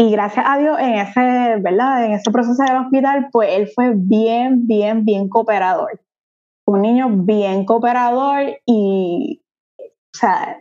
Y 0.00 0.12
gracias 0.12 0.46
a 0.48 0.58
Dios 0.58 0.78
en 0.78 0.94
ese, 0.94 1.56
¿verdad? 1.60 2.04
En 2.04 2.12
ese 2.12 2.30
proceso 2.30 2.62
del 2.62 2.76
hospital, 2.76 3.30
pues 3.32 3.48
él 3.50 3.68
fue 3.74 3.94
bien, 3.96 4.64
bien, 4.68 5.04
bien 5.04 5.28
cooperador. 5.28 6.00
Un 6.66 6.82
niño 6.82 7.08
bien 7.10 7.64
cooperador 7.64 8.60
y, 8.64 9.42
o 9.80 10.16
sea, 10.16 10.60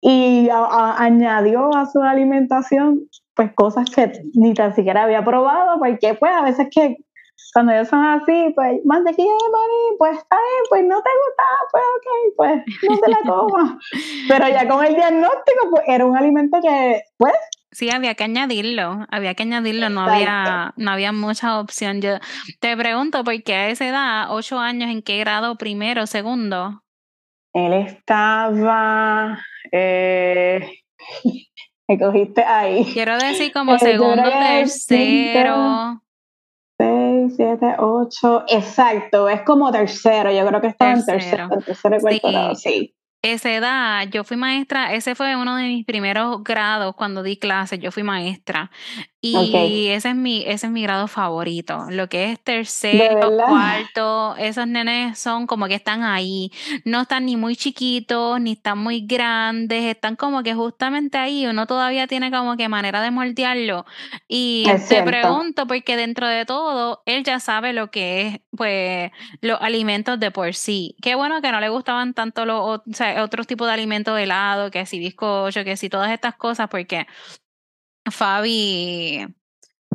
y 0.00 0.48
añadió 0.50 1.72
a 1.72 1.86
su 1.86 2.02
alimentación 2.02 3.08
pues 3.36 3.52
cosas 3.54 3.88
que 3.90 4.10
ni 4.34 4.54
tan 4.54 4.74
siquiera 4.74 5.04
había 5.04 5.24
probado, 5.24 5.78
porque 5.78 6.14
pues 6.14 6.32
a 6.32 6.42
veces 6.42 6.66
que 6.68 6.96
cuando 7.52 7.72
ellos 7.72 7.86
son 7.86 8.04
así, 8.04 8.52
pues 8.56 8.80
mantequilla 8.84 9.30
de 9.30 9.52
maní, 9.52 9.98
pues 9.98 10.18
está 10.18 10.36
bien, 10.36 10.64
pues 10.68 10.84
no 10.84 11.00
te 11.00 11.10
gusta, 11.22 11.44
pues 11.70 11.84
ok, 11.96 12.06
pues 12.36 12.90
no 12.90 12.98
te 12.98 13.10
la 13.10 13.18
comas. 13.24 13.74
Pero 14.28 14.48
ya 14.48 14.68
con 14.68 14.84
el 14.84 14.96
diagnóstico, 14.96 15.70
pues 15.70 15.82
era 15.86 16.04
un 16.04 16.16
alimento 16.16 16.58
que, 16.60 17.02
pues... 17.18 17.34
Sí, 17.74 17.90
había 17.90 18.14
que 18.14 18.22
añadirlo, 18.22 19.04
había 19.10 19.34
que 19.34 19.42
añadirlo, 19.42 19.88
no 19.88 20.02
había, 20.02 20.72
no 20.76 20.90
había 20.92 21.10
mucha 21.10 21.58
opción. 21.58 22.00
Yo 22.00 22.18
te 22.60 22.76
pregunto, 22.76 23.24
porque 23.24 23.52
a 23.54 23.68
esa 23.68 23.88
edad, 23.88 24.26
ocho 24.30 24.60
años, 24.60 24.90
¿en 24.90 25.02
qué 25.02 25.18
grado 25.18 25.56
primero, 25.56 26.06
segundo? 26.06 26.84
Él 27.52 27.72
estaba 27.72 29.40
eh, 29.72 30.70
me 31.88 31.98
cogiste 31.98 32.44
ahí. 32.44 32.84
Quiero 32.92 33.18
decir 33.18 33.52
como 33.52 33.74
eh, 33.74 33.78
segundo, 33.80 34.22
tercero. 34.22 36.00
Seis, 36.78 37.34
siete, 37.36 37.74
ocho. 37.78 38.44
Exacto, 38.48 39.28
es 39.28 39.42
como 39.42 39.72
tercero. 39.72 40.30
Yo 40.30 40.46
creo 40.46 40.60
que 40.60 40.68
estaba 40.68 40.92
en 40.92 41.04
tercero, 41.04 41.48
tercero 41.64 41.96
y 42.08 42.56
sí 42.56 42.94
esa 43.32 43.52
edad, 43.54 44.06
yo 44.10 44.22
fui 44.22 44.36
maestra, 44.36 44.92
ese 44.94 45.14
fue 45.14 45.34
uno 45.34 45.56
de 45.56 45.64
mis 45.64 45.86
primeros 45.86 46.44
grados 46.44 46.94
cuando 46.94 47.22
di 47.22 47.38
clases, 47.38 47.80
yo 47.80 47.90
fui 47.90 48.02
maestra. 48.02 48.70
Y 49.26 49.88
ese 49.88 50.10
es 50.10 50.14
mi, 50.14 50.42
ese 50.46 50.66
es 50.66 50.72
mi 50.72 50.82
grado 50.82 51.08
favorito. 51.08 51.86
Lo 51.88 52.08
que 52.08 52.32
es 52.32 52.40
tercero, 52.40 53.32
cuarto, 53.36 54.36
esos 54.36 54.66
nenes 54.66 55.18
son 55.18 55.46
como 55.46 55.66
que 55.66 55.74
están 55.74 56.02
ahí. 56.02 56.52
No 56.84 57.02
están 57.02 57.24
ni 57.24 57.36
muy 57.36 57.56
chiquitos, 57.56 58.40
ni 58.40 58.52
están 58.52 58.78
muy 58.78 59.06
grandes, 59.06 59.84
están 59.84 60.16
como 60.16 60.42
que 60.42 60.54
justamente 60.54 61.16
ahí. 61.16 61.46
Uno 61.46 61.66
todavía 61.66 62.06
tiene 62.06 62.30
como 62.30 62.56
que 62.56 62.68
manera 62.68 63.00
de 63.00 63.10
moldearlo. 63.10 63.86
Y 64.28 64.66
te 64.88 65.02
pregunto, 65.02 65.66
porque 65.66 65.96
dentro 65.96 66.28
de 66.28 66.44
todo, 66.44 67.02
él 67.06 67.24
ya 67.24 67.40
sabe 67.40 67.72
lo 67.72 67.90
que 67.90 68.26
es, 68.26 68.40
pues, 68.56 69.10
los 69.40 69.58
alimentos 69.60 70.20
de 70.20 70.30
por 70.30 70.54
sí. 70.54 70.96
Qué 71.00 71.14
bueno 71.14 71.40
que 71.40 71.50
no 71.50 71.60
le 71.60 71.70
gustaban 71.70 72.12
tanto 72.12 72.44
los, 72.44 72.60
o 72.60 72.82
sea, 72.92 73.22
otros 73.22 73.46
tipos 73.46 73.66
de 73.66 73.72
alimentos 73.72 74.18
helado, 74.18 74.70
que 74.70 74.84
si 74.84 74.98
bizcocho, 74.98 75.64
que 75.64 75.76
si 75.76 75.88
todas 75.88 76.10
estas 76.10 76.34
cosas, 76.36 76.68
porque 76.68 77.06
Fabi, 78.10 79.26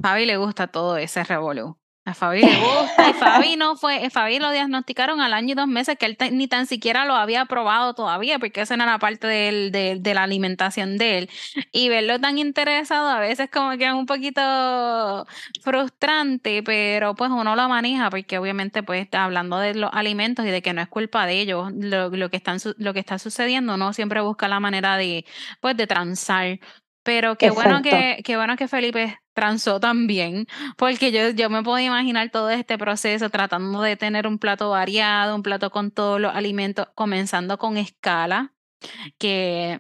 Fabi 0.02 0.26
le 0.26 0.38
gusta 0.38 0.68
todo 0.68 0.98
ese 0.98 1.24
revolú. 1.24 1.80
A 2.06 2.14
Fabi 2.16 2.42
le 2.42 2.56
gusta 2.60 3.10
y 3.10 3.14
Fabi 3.14 3.56
no 3.56 3.76
fue, 3.76 4.10
Fabi 4.10 4.40
lo 4.40 4.50
diagnosticaron 4.52 5.22
al 5.22 5.34
año 5.34 5.52
y 5.52 5.56
dos 5.56 5.68
meses 5.68 5.96
que 5.98 6.08
él 6.08 6.18
ni 6.32 6.48
tan 6.48 6.66
siquiera 6.66 7.06
lo 7.06 7.14
había 7.14 7.46
probado 7.46 7.94
todavía 7.94 8.40
porque 8.40 8.62
esa 8.62 8.74
era 8.74 8.86
la 8.88 8.98
parte 8.98 9.28
del, 9.28 9.72
de, 9.72 10.14
la 10.14 10.24
alimentación 10.24 10.98
de 10.98 11.20
él. 11.20 11.30
Y 11.72 11.90
verlo 11.90 12.20
tan 12.20 12.40
interesado 12.40 13.10
a 13.10 13.20
veces 13.20 13.50
como 13.52 13.78
que 13.78 13.86
es 13.86 13.94
un 13.94 14.08
poquito 14.08 15.28
frustrante, 15.62 16.64
pero 16.64 17.14
pues 17.16 17.30
uno 17.30 17.56
lo 17.56 17.70
maneja 17.70 18.10
porque 18.10 18.40
obviamente 18.40 18.82
pues 18.82 19.02
está 19.04 19.26
hablando 19.26 19.60
de 19.60 19.76
los 19.76 19.92
alimentos 19.94 20.46
y 20.46 20.50
de 20.50 20.62
que 20.64 20.74
no 20.74 20.82
es 20.82 20.88
culpa 20.88 21.28
de 21.28 21.40
ellos 21.42 21.72
lo, 21.74 22.30
que, 22.30 22.38
están, 22.38 22.58
lo 22.78 22.94
que 22.94 23.02
está 23.02 23.20
sucediendo, 23.20 23.76
uno 23.76 23.94
siempre 23.94 24.22
busca 24.22 24.48
la 24.48 24.60
manera 24.60 24.98
de 24.98 25.26
pues 25.62 25.78
de 25.78 25.86
transar 25.86 26.60
Pero 27.04 27.38
qué 27.38 27.50
bueno 27.50 27.82
que, 27.82 28.22
qué 28.24 28.36
bueno 28.36 28.56
que 28.58 28.68
Felipe 28.68 29.20
transó 29.34 29.80
también, 29.80 30.48
porque 30.78 31.12
yo, 31.12 31.30
yo 31.30 31.50
me 31.50 31.64
puedo 31.64 31.80
imaginar 31.80 32.30
todo 32.30 32.50
este 32.50 32.78
proceso 32.78 33.30
tratando 33.30 33.82
de 33.82 33.96
tener 33.96 34.28
un 34.28 34.38
plato 34.38 34.70
variado, 34.70 35.36
un 35.36 35.44
plato 35.44 35.70
con 35.72 35.92
todos 35.92 36.20
los 36.20 36.36
alimentos, 36.36 36.88
comenzando 36.96 37.58
con 37.58 37.78
escala, 37.78 38.54
que 39.18 39.80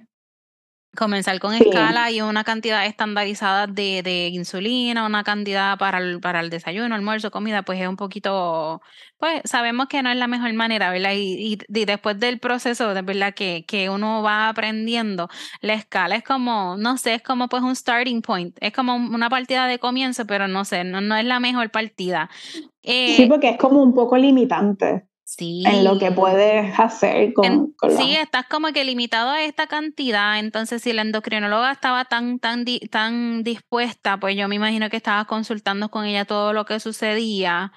comenzar 0.95 1.39
con 1.39 1.53
escala 1.53 2.09
y 2.11 2.21
una 2.21 2.43
cantidad 2.43 2.85
estandarizada 2.85 3.67
de, 3.67 4.01
de, 4.03 4.27
insulina, 4.29 5.05
una 5.05 5.23
cantidad 5.23 5.77
para 5.77 5.99
el, 5.99 6.19
para 6.19 6.39
el 6.39 6.49
desayuno, 6.49 6.95
almuerzo, 6.95 7.31
comida, 7.31 7.61
pues 7.63 7.79
es 7.79 7.87
un 7.87 7.95
poquito, 7.95 8.81
pues 9.17 9.41
sabemos 9.45 9.87
que 9.87 10.01
no 10.01 10.09
es 10.09 10.17
la 10.17 10.27
mejor 10.27 10.51
manera, 10.53 10.89
¿verdad? 10.89 11.11
Y, 11.15 11.57
y, 11.69 11.85
después 11.85 12.19
del 12.19 12.39
proceso, 12.39 12.93
de 12.93 13.01
verdad, 13.01 13.33
que, 13.33 13.65
que 13.67 13.89
uno 13.89 14.23
va 14.23 14.49
aprendiendo, 14.49 15.29
la 15.61 15.73
escala 15.73 16.15
es 16.15 16.23
como, 16.23 16.75
no 16.77 16.97
sé, 16.97 17.15
es 17.15 17.21
como 17.21 17.49
pues 17.49 17.61
un 17.61 17.75
starting 17.75 18.21
point, 18.21 18.57
es 18.59 18.73
como 18.73 18.95
una 18.95 19.29
partida 19.29 19.67
de 19.67 19.79
comienzo, 19.79 20.25
pero 20.25 20.47
no 20.47 20.65
sé, 20.65 20.83
no, 20.83 21.01
no 21.01 21.15
es 21.15 21.25
la 21.25 21.39
mejor 21.39 21.69
partida. 21.69 22.29
sí, 22.51 22.69
eh, 22.83 23.27
porque 23.29 23.49
es 23.49 23.57
como 23.57 23.83
un 23.83 23.93
poco 23.93 24.17
limitante. 24.17 25.08
Sí. 25.37 25.61
En 25.67 25.83
lo 25.83 25.99
que 25.99 26.11
puedes 26.11 26.79
hacer 26.79 27.33
con, 27.33 27.75
Sí, 27.99 28.15
estás 28.15 28.47
como 28.47 28.69
que 28.73 28.83
limitado 28.83 29.29
a 29.29 29.43
esta 29.43 29.67
cantidad. 29.67 30.39
Entonces, 30.39 30.81
si 30.81 30.91
la 30.91 31.03
endocrinóloga 31.03 31.71
estaba 31.71 32.05
tan, 32.05 32.39
tan, 32.39 32.65
tan 32.89 33.43
dispuesta, 33.43 34.19
pues 34.19 34.35
yo 34.35 34.47
me 34.47 34.55
imagino 34.55 34.89
que 34.89 34.97
estaba 34.97 35.25
consultando 35.25 35.89
con 35.89 36.05
ella 36.05 36.25
todo 36.25 36.51
lo 36.51 36.65
que 36.65 36.79
sucedía. 36.79 37.71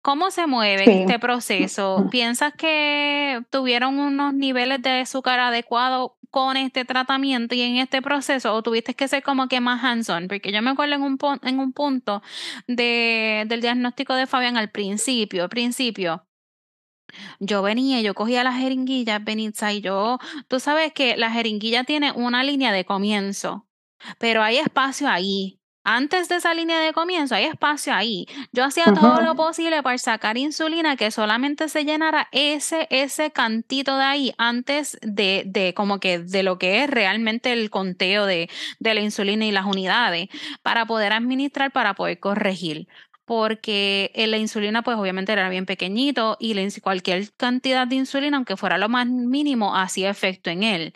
¿Cómo 0.00 0.30
se 0.30 0.46
mueve 0.46 1.02
este 1.02 1.18
proceso? 1.18 2.06
¿Piensas 2.10 2.54
que 2.54 3.42
tuvieron 3.50 3.98
unos 3.98 4.32
niveles 4.32 4.80
de 4.80 5.00
azúcar 5.00 5.40
adecuados 5.40 6.12
con 6.30 6.56
este 6.56 6.86
tratamiento 6.86 7.54
y 7.54 7.60
en 7.60 7.76
este 7.76 8.00
proceso? 8.00 8.54
¿O 8.54 8.62
tuviste 8.62 8.94
que 8.94 9.08
ser 9.08 9.22
como 9.22 9.46
que 9.48 9.60
más 9.60 9.84
hands-on? 9.84 10.26
Porque 10.26 10.52
yo 10.52 10.62
me 10.62 10.70
acuerdo 10.70 10.94
en 10.94 11.02
un, 11.02 11.18
en 11.42 11.58
un 11.58 11.74
punto 11.74 12.22
de, 12.66 13.44
del 13.46 13.60
diagnóstico 13.60 14.14
de 14.14 14.26
Fabián 14.26 14.56
al 14.56 14.70
principio, 14.70 15.42
al 15.42 15.50
principio 15.50 16.24
yo 17.40 17.62
venía, 17.62 18.00
yo 18.00 18.14
cogía 18.14 18.44
las 18.44 18.56
jeringuillas, 18.56 19.22
Benitza, 19.24 19.72
y 19.72 19.80
yo, 19.80 20.18
tú 20.48 20.60
sabes 20.60 20.92
que 20.92 21.16
la 21.16 21.30
jeringuilla 21.30 21.84
tiene 21.84 22.12
una 22.12 22.42
línea 22.44 22.72
de 22.72 22.84
comienzo, 22.84 23.66
pero 24.18 24.42
hay 24.42 24.58
espacio 24.58 25.08
ahí. 25.08 25.58
Antes 25.90 26.28
de 26.28 26.36
esa 26.36 26.52
línea 26.52 26.80
de 26.80 26.92
comienzo, 26.92 27.34
hay 27.34 27.44
espacio 27.44 27.94
ahí. 27.94 28.26
Yo 28.52 28.62
hacía 28.62 28.92
todo 28.92 29.22
lo 29.22 29.34
posible 29.36 29.82
para 29.82 29.96
sacar 29.96 30.36
insulina 30.36 30.96
que 30.96 31.10
solamente 31.10 31.70
se 31.70 31.86
llenara 31.86 32.28
ese, 32.30 32.86
ese 32.90 33.30
cantito 33.30 33.96
de 33.96 34.04
ahí 34.04 34.34
antes 34.36 34.98
de, 35.00 35.44
de 35.46 35.72
como 35.72 35.98
que 35.98 36.18
de 36.18 36.42
lo 36.42 36.58
que 36.58 36.84
es 36.84 36.90
realmente 36.90 37.54
el 37.54 37.70
conteo 37.70 38.26
de, 38.26 38.50
de 38.80 38.92
la 38.92 39.00
insulina 39.00 39.46
y 39.46 39.50
las 39.50 39.64
unidades 39.64 40.28
para 40.62 40.84
poder 40.84 41.14
administrar, 41.14 41.72
para 41.72 41.94
poder 41.94 42.20
corregir 42.20 42.86
porque 43.28 44.10
eh, 44.14 44.26
la 44.26 44.38
insulina 44.38 44.82
pues 44.82 44.96
obviamente 44.96 45.32
era 45.32 45.50
bien 45.50 45.66
pequeñito 45.66 46.38
y 46.40 46.54
cualquier 46.80 47.30
cantidad 47.36 47.86
de 47.86 47.96
insulina, 47.96 48.38
aunque 48.38 48.56
fuera 48.56 48.78
lo 48.78 48.88
más 48.88 49.06
mínimo, 49.06 49.76
hacía 49.76 50.08
efecto 50.08 50.48
en 50.48 50.62
él. 50.62 50.94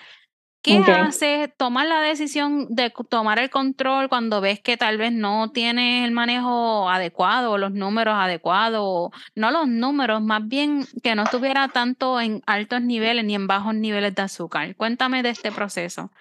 ¿Qué 0.63 0.79
hace? 0.79 1.53
Tomar 1.57 1.89
la 1.89 2.01
decisión 2.01 2.69
de 2.71 2.93
tomar 3.09 3.41
el 3.41 3.51
control 3.51 4.09
cuando 4.09 4.41
ves 4.41 4.61
que 4.61 4.77
tal 4.77 4.97
vez 4.97 5.13
no 5.13 5.51
tienes 5.51 6.05
el 6.05 6.13
manejo 6.13 6.89
adecuado, 6.89 7.59
los 7.59 7.73
números 7.73 8.15
adecuados, 8.17 9.11
no 9.35 9.51
los 9.51 9.67
números, 9.67 10.23
más 10.23 10.47
bien 10.47 10.87
que 11.03 11.17
no 11.17 11.25
estuviera 11.25 11.69
tanto 11.69 12.21
en 12.21 12.43
altos 12.47 12.81
niveles 12.81 13.25
ni 13.25 13.35
en 13.35 13.49
bajos 13.49 13.75
niveles 13.75 14.15
de 14.15 14.23
azúcar. 14.23 14.75
Cuéntame 14.77 15.23
de 15.23 15.31
este 15.31 15.51
proceso. 15.51 16.13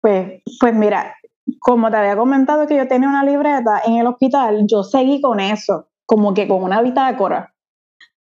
Pues, 0.00 0.40
pues 0.60 0.74
mira, 0.74 1.16
como 1.60 1.90
te 1.90 1.96
había 1.96 2.16
comentado 2.16 2.66
que 2.66 2.76
yo 2.76 2.88
tenía 2.88 3.08
una 3.08 3.24
libreta 3.24 3.82
en 3.84 3.94
el 3.94 4.06
hospital, 4.06 4.64
yo 4.66 4.82
seguí 4.82 5.20
con 5.20 5.40
eso, 5.40 5.88
como 6.06 6.34
que 6.34 6.48
con 6.48 6.62
una 6.62 6.82
bitácora. 6.82 7.54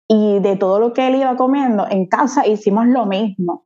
Y 0.08 0.40
de 0.40 0.56
todo 0.58 0.80
lo 0.80 0.94
que 0.94 1.08
él 1.08 1.16
iba 1.16 1.36
comiendo, 1.36 1.88
en 1.90 2.06
casa 2.08 2.46
hicimos 2.46 2.88
lo 2.88 3.06
mismo. 3.06 3.66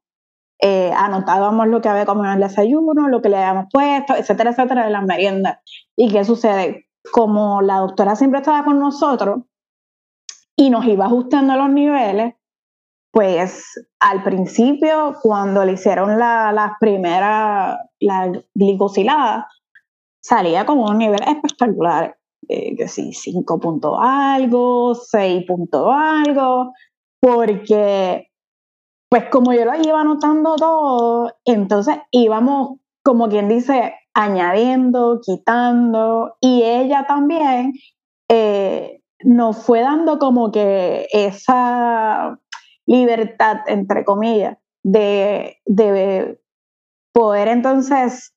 Eh, 0.61 0.91
anotábamos 0.95 1.67
lo 1.67 1.81
que 1.81 1.89
había 1.89 2.05
comido 2.05 2.27
en 2.27 2.33
el 2.33 2.47
desayuno, 2.47 3.09
lo 3.09 3.21
que 3.21 3.29
le 3.29 3.37
habíamos 3.37 3.65
puesto, 3.71 4.15
etcétera, 4.15 4.51
etcétera, 4.51 4.85
de 4.85 4.91
las 4.91 5.03
meriendas. 5.03 5.59
¿Y 5.95 6.11
qué 6.11 6.23
sucede? 6.23 6.87
Como 7.11 7.61
la 7.61 7.79
doctora 7.79 8.15
siempre 8.15 8.39
estaba 8.39 8.63
con 8.63 8.79
nosotros 8.79 9.39
y 10.55 10.69
nos 10.69 10.85
iba 10.85 11.05
ajustando 11.05 11.55
los 11.55 11.69
niveles, 11.69 12.35
pues 13.11 13.63
al 13.99 14.23
principio, 14.23 15.15
cuando 15.21 15.63
le 15.63 15.73
hicieron 15.73 16.19
las 16.19 16.53
la 16.53 16.77
primeras, 16.79 17.77
la 17.99 18.31
glicosilada, 18.53 19.47
salía 20.25 20.65
como 20.65 20.85
un 20.85 20.97
nivel 20.97 21.21
espectacular, 21.21 22.17
eh, 22.47 22.75
que 22.75 22.87
sí, 22.87 23.13
5 23.13 23.59
punto 23.59 23.99
algo, 23.99 24.95
6 24.95 25.45
punto 25.45 25.91
algo, 25.91 26.71
porque 27.19 28.31
pues 29.07 29.25
como 29.29 29.53
yo 29.53 29.65
lo 29.65 29.75
iba 29.75 30.01
anotando 30.01 30.55
todo, 30.55 31.31
entonces 31.45 31.97
íbamos, 32.09 32.79
como 33.03 33.29
quien 33.29 33.47
dice, 33.47 33.93
añadiendo, 34.15 35.21
quitando, 35.23 36.35
y 36.41 36.63
ella 36.63 37.05
también 37.07 37.73
eh, 38.27 39.01
nos 39.23 39.63
fue 39.63 39.81
dando 39.81 40.17
como 40.17 40.51
que 40.51 41.07
esa 41.13 42.39
libertad, 42.87 43.57
entre 43.67 44.03
comillas, 44.03 44.57
de, 44.83 45.57
de 45.65 46.39
poder 47.13 47.47
entonces 47.47 48.34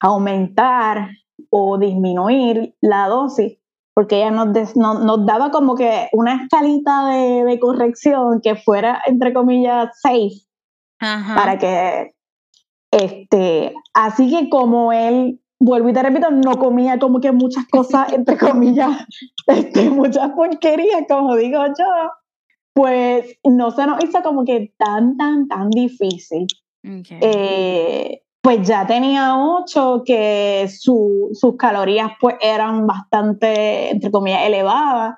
aumentar 0.00 1.10
o 1.50 1.78
disminuir 1.78 2.74
la 2.80 3.08
dosis, 3.08 3.58
porque 3.94 4.16
ella 4.16 4.30
nos, 4.30 4.76
nos, 4.76 5.26
daba 5.26 5.50
como 5.50 5.74
que 5.74 6.08
una 6.12 6.42
escalita 6.42 7.08
de, 7.08 7.58
corrección 7.58 8.40
que 8.42 8.56
fuera, 8.56 9.00
entre 9.06 9.32
comillas, 9.32 9.90
safe, 10.00 10.42
para 10.98 11.58
que, 11.58 12.14
este, 12.90 13.74
así 13.94 14.30
que 14.30 14.50
como 14.50 14.92
él, 14.92 15.40
vuelvo 15.58 15.88
y 15.88 15.92
te 15.92 16.02
repito, 16.02 16.30
no 16.30 16.58
comía 16.58 16.98
como 16.98 17.20
que 17.20 17.32
muchas 17.32 17.66
cosas, 17.68 18.12
entre 18.12 18.36
comillas, 18.36 19.06
este, 19.46 19.88
muchas 19.90 20.30
porquerías, 20.32 21.04
como 21.08 21.36
digo 21.36 21.64
yo, 21.66 22.10
pues 22.74 23.38
no 23.44 23.70
se 23.70 23.86
nos 23.86 24.04
hizo 24.04 24.22
como 24.22 24.44
que 24.44 24.74
tan, 24.76 25.16
tan, 25.16 25.48
tan 25.48 25.70
difícil. 25.70 26.46
Eh, 26.84 28.20
pues 28.46 28.62
ya 28.62 28.86
tenía 28.86 29.36
ocho, 29.36 30.04
que 30.06 30.68
sus 30.68 31.56
calorías 31.58 32.12
pues 32.20 32.36
eran 32.40 32.86
bastante, 32.86 33.90
entre 33.90 34.12
comillas, 34.12 34.46
elevadas. 34.46 35.16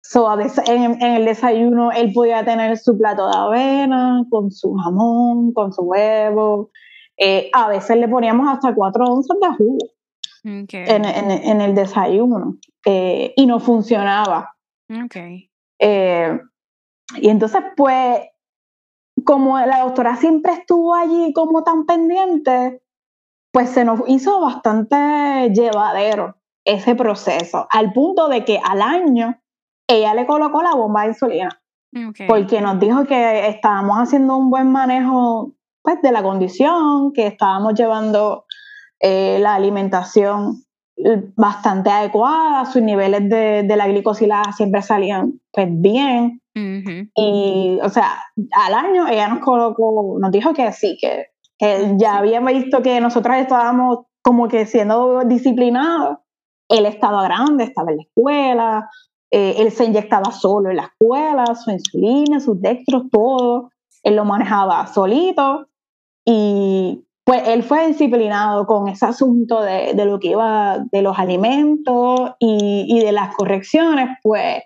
So, 0.00 0.26
a 0.30 0.36
veces 0.36 0.66
en, 0.66 1.02
el 1.02 1.26
desayuno 1.26 1.92
él 1.92 2.10
podía 2.14 2.42
tener 2.42 2.78
su 2.78 2.96
plato 2.96 3.28
de 3.28 3.36
avena 3.36 4.24
con 4.30 4.50
su 4.50 4.72
jamón, 4.76 5.52
con 5.52 5.74
su 5.74 5.82
huevo. 5.82 6.70
Eh, 7.18 7.50
a 7.52 7.68
veces 7.68 7.98
le 7.98 8.08
poníamos 8.08 8.48
hasta 8.48 8.74
cuatro 8.74 9.04
onzas 9.04 9.36
de 9.38 9.48
jugo 9.56 9.86
en, 10.42 11.60
el 11.60 11.74
desayuno 11.74 12.56
eh, 12.86 13.34
y 13.36 13.44
no 13.44 13.60
funcionaba. 13.60 14.54
Okay. 15.04 15.50
Y 15.78 17.28
entonces, 17.28 17.60
pues, 17.76 18.20
como 19.24 19.58
la 19.58 19.80
doctora 19.80 20.16
siempre 20.16 20.52
estuvo 20.52 20.94
allí 20.94 21.32
como 21.32 21.62
tan 21.64 21.86
pendiente, 21.86 22.82
pues 23.52 23.70
se 23.70 23.84
nos 23.84 24.00
hizo 24.06 24.40
bastante 24.40 25.50
llevadero 25.52 26.36
ese 26.64 26.94
proceso, 26.94 27.66
al 27.70 27.92
punto 27.92 28.28
de 28.28 28.44
que 28.44 28.60
al 28.62 28.82
año 28.82 29.40
ella 29.88 30.14
le 30.14 30.26
colocó 30.26 30.62
la 30.62 30.74
bomba 30.74 31.02
de 31.02 31.08
insulina, 31.08 31.62
porque 32.28 32.60
nos 32.60 32.78
dijo 32.78 33.04
que 33.06 33.48
estábamos 33.48 33.96
haciendo 33.98 34.36
un 34.36 34.50
buen 34.50 34.70
manejo 34.70 35.52
pues, 35.82 36.00
de 36.02 36.12
la 36.12 36.22
condición, 36.22 37.12
que 37.12 37.26
estábamos 37.26 37.74
llevando 37.74 38.44
eh, 39.00 39.38
la 39.40 39.54
alimentación 39.54 40.64
bastante 41.36 41.90
adecuada, 41.90 42.66
sus 42.66 42.82
niveles 42.82 43.28
de, 43.28 43.62
de 43.62 43.76
la 43.76 43.88
glicosilada 43.88 44.52
siempre 44.52 44.82
salían 44.82 45.40
pues 45.52 45.68
bien, 45.70 46.40
y, 46.54 47.78
o 47.82 47.88
sea, 47.88 48.24
al 48.52 48.74
año 48.74 49.06
ella 49.08 49.28
nos 49.28 49.40
colocó, 49.40 50.18
nos 50.18 50.30
dijo 50.30 50.52
que 50.52 50.72
sí, 50.72 50.98
que, 51.00 51.26
ya 51.96 52.18
había 52.18 52.40
visto 52.40 52.82
que 52.82 53.00
nosotras 53.00 53.42
estábamos 53.42 54.06
como 54.22 54.48
que 54.48 54.66
siendo 54.66 55.24
disciplinados. 55.24 56.18
Él 56.68 56.86
estaba 56.86 57.22
grande, 57.24 57.64
estaba 57.64 57.90
en 57.90 57.96
la 57.98 58.02
escuela, 58.02 58.90
eh, 59.30 59.56
él 59.58 59.70
se 59.70 59.84
inyectaba 59.84 60.32
solo 60.32 60.70
en 60.70 60.76
la 60.76 60.84
escuela, 60.84 61.44
su 61.54 61.70
insulina, 61.70 62.40
sus 62.40 62.60
dextros, 62.60 63.04
todo. 63.10 63.70
Él 64.02 64.16
lo 64.16 64.24
manejaba 64.24 64.86
solito 64.86 65.68
y 66.24 67.04
pues 67.30 67.46
él 67.46 67.62
fue 67.62 67.86
disciplinado 67.86 68.66
con 68.66 68.88
ese 68.88 69.06
asunto 69.06 69.62
de, 69.62 69.94
de 69.94 70.04
lo 70.04 70.18
que 70.18 70.30
iba, 70.30 70.84
de 70.90 71.00
los 71.00 71.16
alimentos 71.16 72.32
y, 72.40 72.86
y 72.88 72.98
de 73.04 73.12
las 73.12 73.36
correcciones, 73.36 74.18
pues 74.20 74.64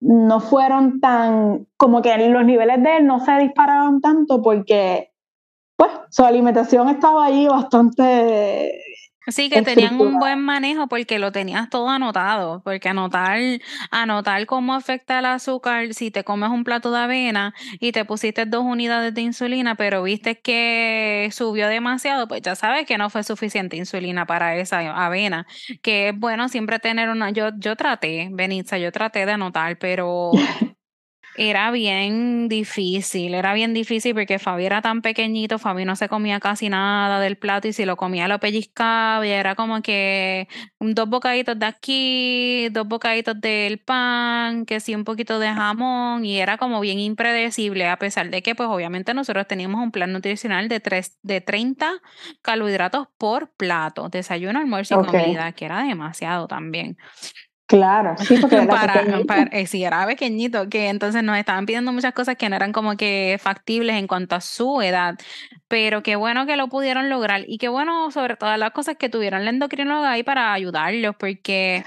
no 0.00 0.40
fueron 0.40 0.98
tan, 0.98 1.68
como 1.76 2.02
que 2.02 2.28
los 2.28 2.44
niveles 2.44 2.82
de 2.82 2.96
él 2.96 3.06
no 3.06 3.24
se 3.24 3.38
dispararon 3.38 4.00
tanto 4.00 4.42
porque 4.42 5.12
pues 5.76 5.92
su 6.10 6.24
alimentación 6.24 6.88
estaba 6.88 7.26
ahí 7.26 7.46
bastante 7.46 8.72
Sí, 9.30 9.48
que 9.48 9.62
tenían 9.62 10.00
un 10.00 10.18
buen 10.18 10.40
manejo 10.40 10.88
porque 10.88 11.18
lo 11.18 11.32
tenías 11.32 11.70
todo 11.70 11.88
anotado, 11.88 12.62
porque 12.62 12.88
anotar, 12.88 13.38
anotar 13.90 14.46
cómo 14.46 14.74
afecta 14.74 15.18
el 15.18 15.26
azúcar 15.26 15.94
si 15.94 16.10
te 16.10 16.24
comes 16.24 16.50
un 16.50 16.64
plato 16.64 16.90
de 16.90 16.98
avena 16.98 17.54
y 17.78 17.92
te 17.92 18.04
pusiste 18.04 18.46
dos 18.46 18.64
unidades 18.64 19.14
de 19.14 19.22
insulina, 19.22 19.74
pero 19.76 20.02
viste 20.02 20.40
que 20.40 21.28
subió 21.32 21.68
demasiado, 21.68 22.28
pues 22.28 22.42
ya 22.42 22.54
sabes 22.56 22.86
que 22.86 22.98
no 22.98 23.10
fue 23.10 23.22
suficiente 23.24 23.76
insulina 23.76 24.26
para 24.26 24.56
esa 24.56 24.80
avena, 25.04 25.46
que 25.82 26.08
es 26.08 26.18
bueno 26.18 26.48
siempre 26.48 26.78
tener 26.78 27.08
una, 27.08 27.30
yo, 27.30 27.50
yo 27.56 27.76
traté, 27.76 28.28
Benitza, 28.32 28.78
yo 28.78 28.92
traté 28.92 29.26
de 29.26 29.32
anotar, 29.32 29.78
pero 29.78 30.32
era 31.36 31.70
bien 31.70 32.48
difícil, 32.48 33.34
era 33.34 33.54
bien 33.54 33.72
difícil 33.72 34.14
porque 34.14 34.38
Fabi 34.38 34.64
era 34.64 34.82
tan 34.82 35.00
pequeñito, 35.00 35.58
Fabi 35.58 35.84
no 35.84 35.96
se 35.96 36.08
comía 36.08 36.40
casi 36.40 36.68
nada 36.68 37.20
del 37.20 37.36
plato 37.36 37.68
y 37.68 37.72
si 37.72 37.84
lo 37.84 37.96
comía 37.96 38.28
lo 38.28 38.40
pellizcaba 38.40 39.26
y 39.26 39.30
era 39.30 39.54
como 39.54 39.80
que 39.82 40.48
dos 40.80 41.08
bocaditos 41.08 41.58
de 41.58 41.66
aquí, 41.66 42.68
dos 42.70 42.86
bocaditos 42.86 43.40
del 43.40 43.78
pan, 43.78 44.66
que 44.66 44.80
sí 44.80 44.94
un 44.94 45.04
poquito 45.04 45.38
de 45.38 45.48
jamón 45.48 46.24
y 46.24 46.38
era 46.38 46.58
como 46.58 46.80
bien 46.80 46.98
impredecible 46.98 47.86
a 47.88 47.98
pesar 47.98 48.30
de 48.30 48.42
que 48.42 48.54
pues 48.54 48.68
obviamente 48.68 49.14
nosotros 49.14 49.46
teníamos 49.46 49.82
un 49.82 49.92
plan 49.92 50.12
nutricional 50.12 50.68
de, 50.68 50.80
tres, 50.80 51.18
de 51.22 51.40
30 51.40 52.00
carbohidratos 52.42 53.08
por 53.18 53.50
plato, 53.50 54.08
desayuno, 54.08 54.58
almuerzo 54.58 55.00
y 55.00 55.06
comida, 55.06 55.52
que 55.52 55.64
era 55.64 55.82
demasiado 55.82 56.48
también. 56.48 56.96
Claro, 57.70 58.16
sí, 58.18 58.36
porque 58.40 58.56
era 58.56 58.66
para, 58.66 59.44
eh, 59.52 59.64
sí, 59.64 59.84
era 59.84 60.04
pequeñito, 60.04 60.68
que 60.68 60.88
entonces 60.88 61.22
nos 61.22 61.38
estaban 61.38 61.66
pidiendo 61.66 61.92
muchas 61.92 62.12
cosas 62.12 62.34
que 62.34 62.48
no 62.48 62.56
eran 62.56 62.72
como 62.72 62.96
que 62.96 63.38
factibles 63.40 63.94
en 63.94 64.08
cuanto 64.08 64.34
a 64.34 64.40
su 64.40 64.82
edad, 64.82 65.16
pero 65.68 66.02
qué 66.02 66.16
bueno 66.16 66.46
que 66.46 66.56
lo 66.56 66.66
pudieron 66.66 67.08
lograr 67.08 67.44
y 67.46 67.58
qué 67.58 67.68
bueno 67.68 68.10
sobre 68.10 68.34
todas 68.34 68.58
las 68.58 68.72
cosas 68.72 68.96
que 68.96 69.08
tuvieron 69.08 69.44
la 69.44 69.50
endocrinóloga 69.50 70.10
ahí 70.10 70.24
para 70.24 70.52
ayudarlos, 70.52 71.14
porque 71.14 71.84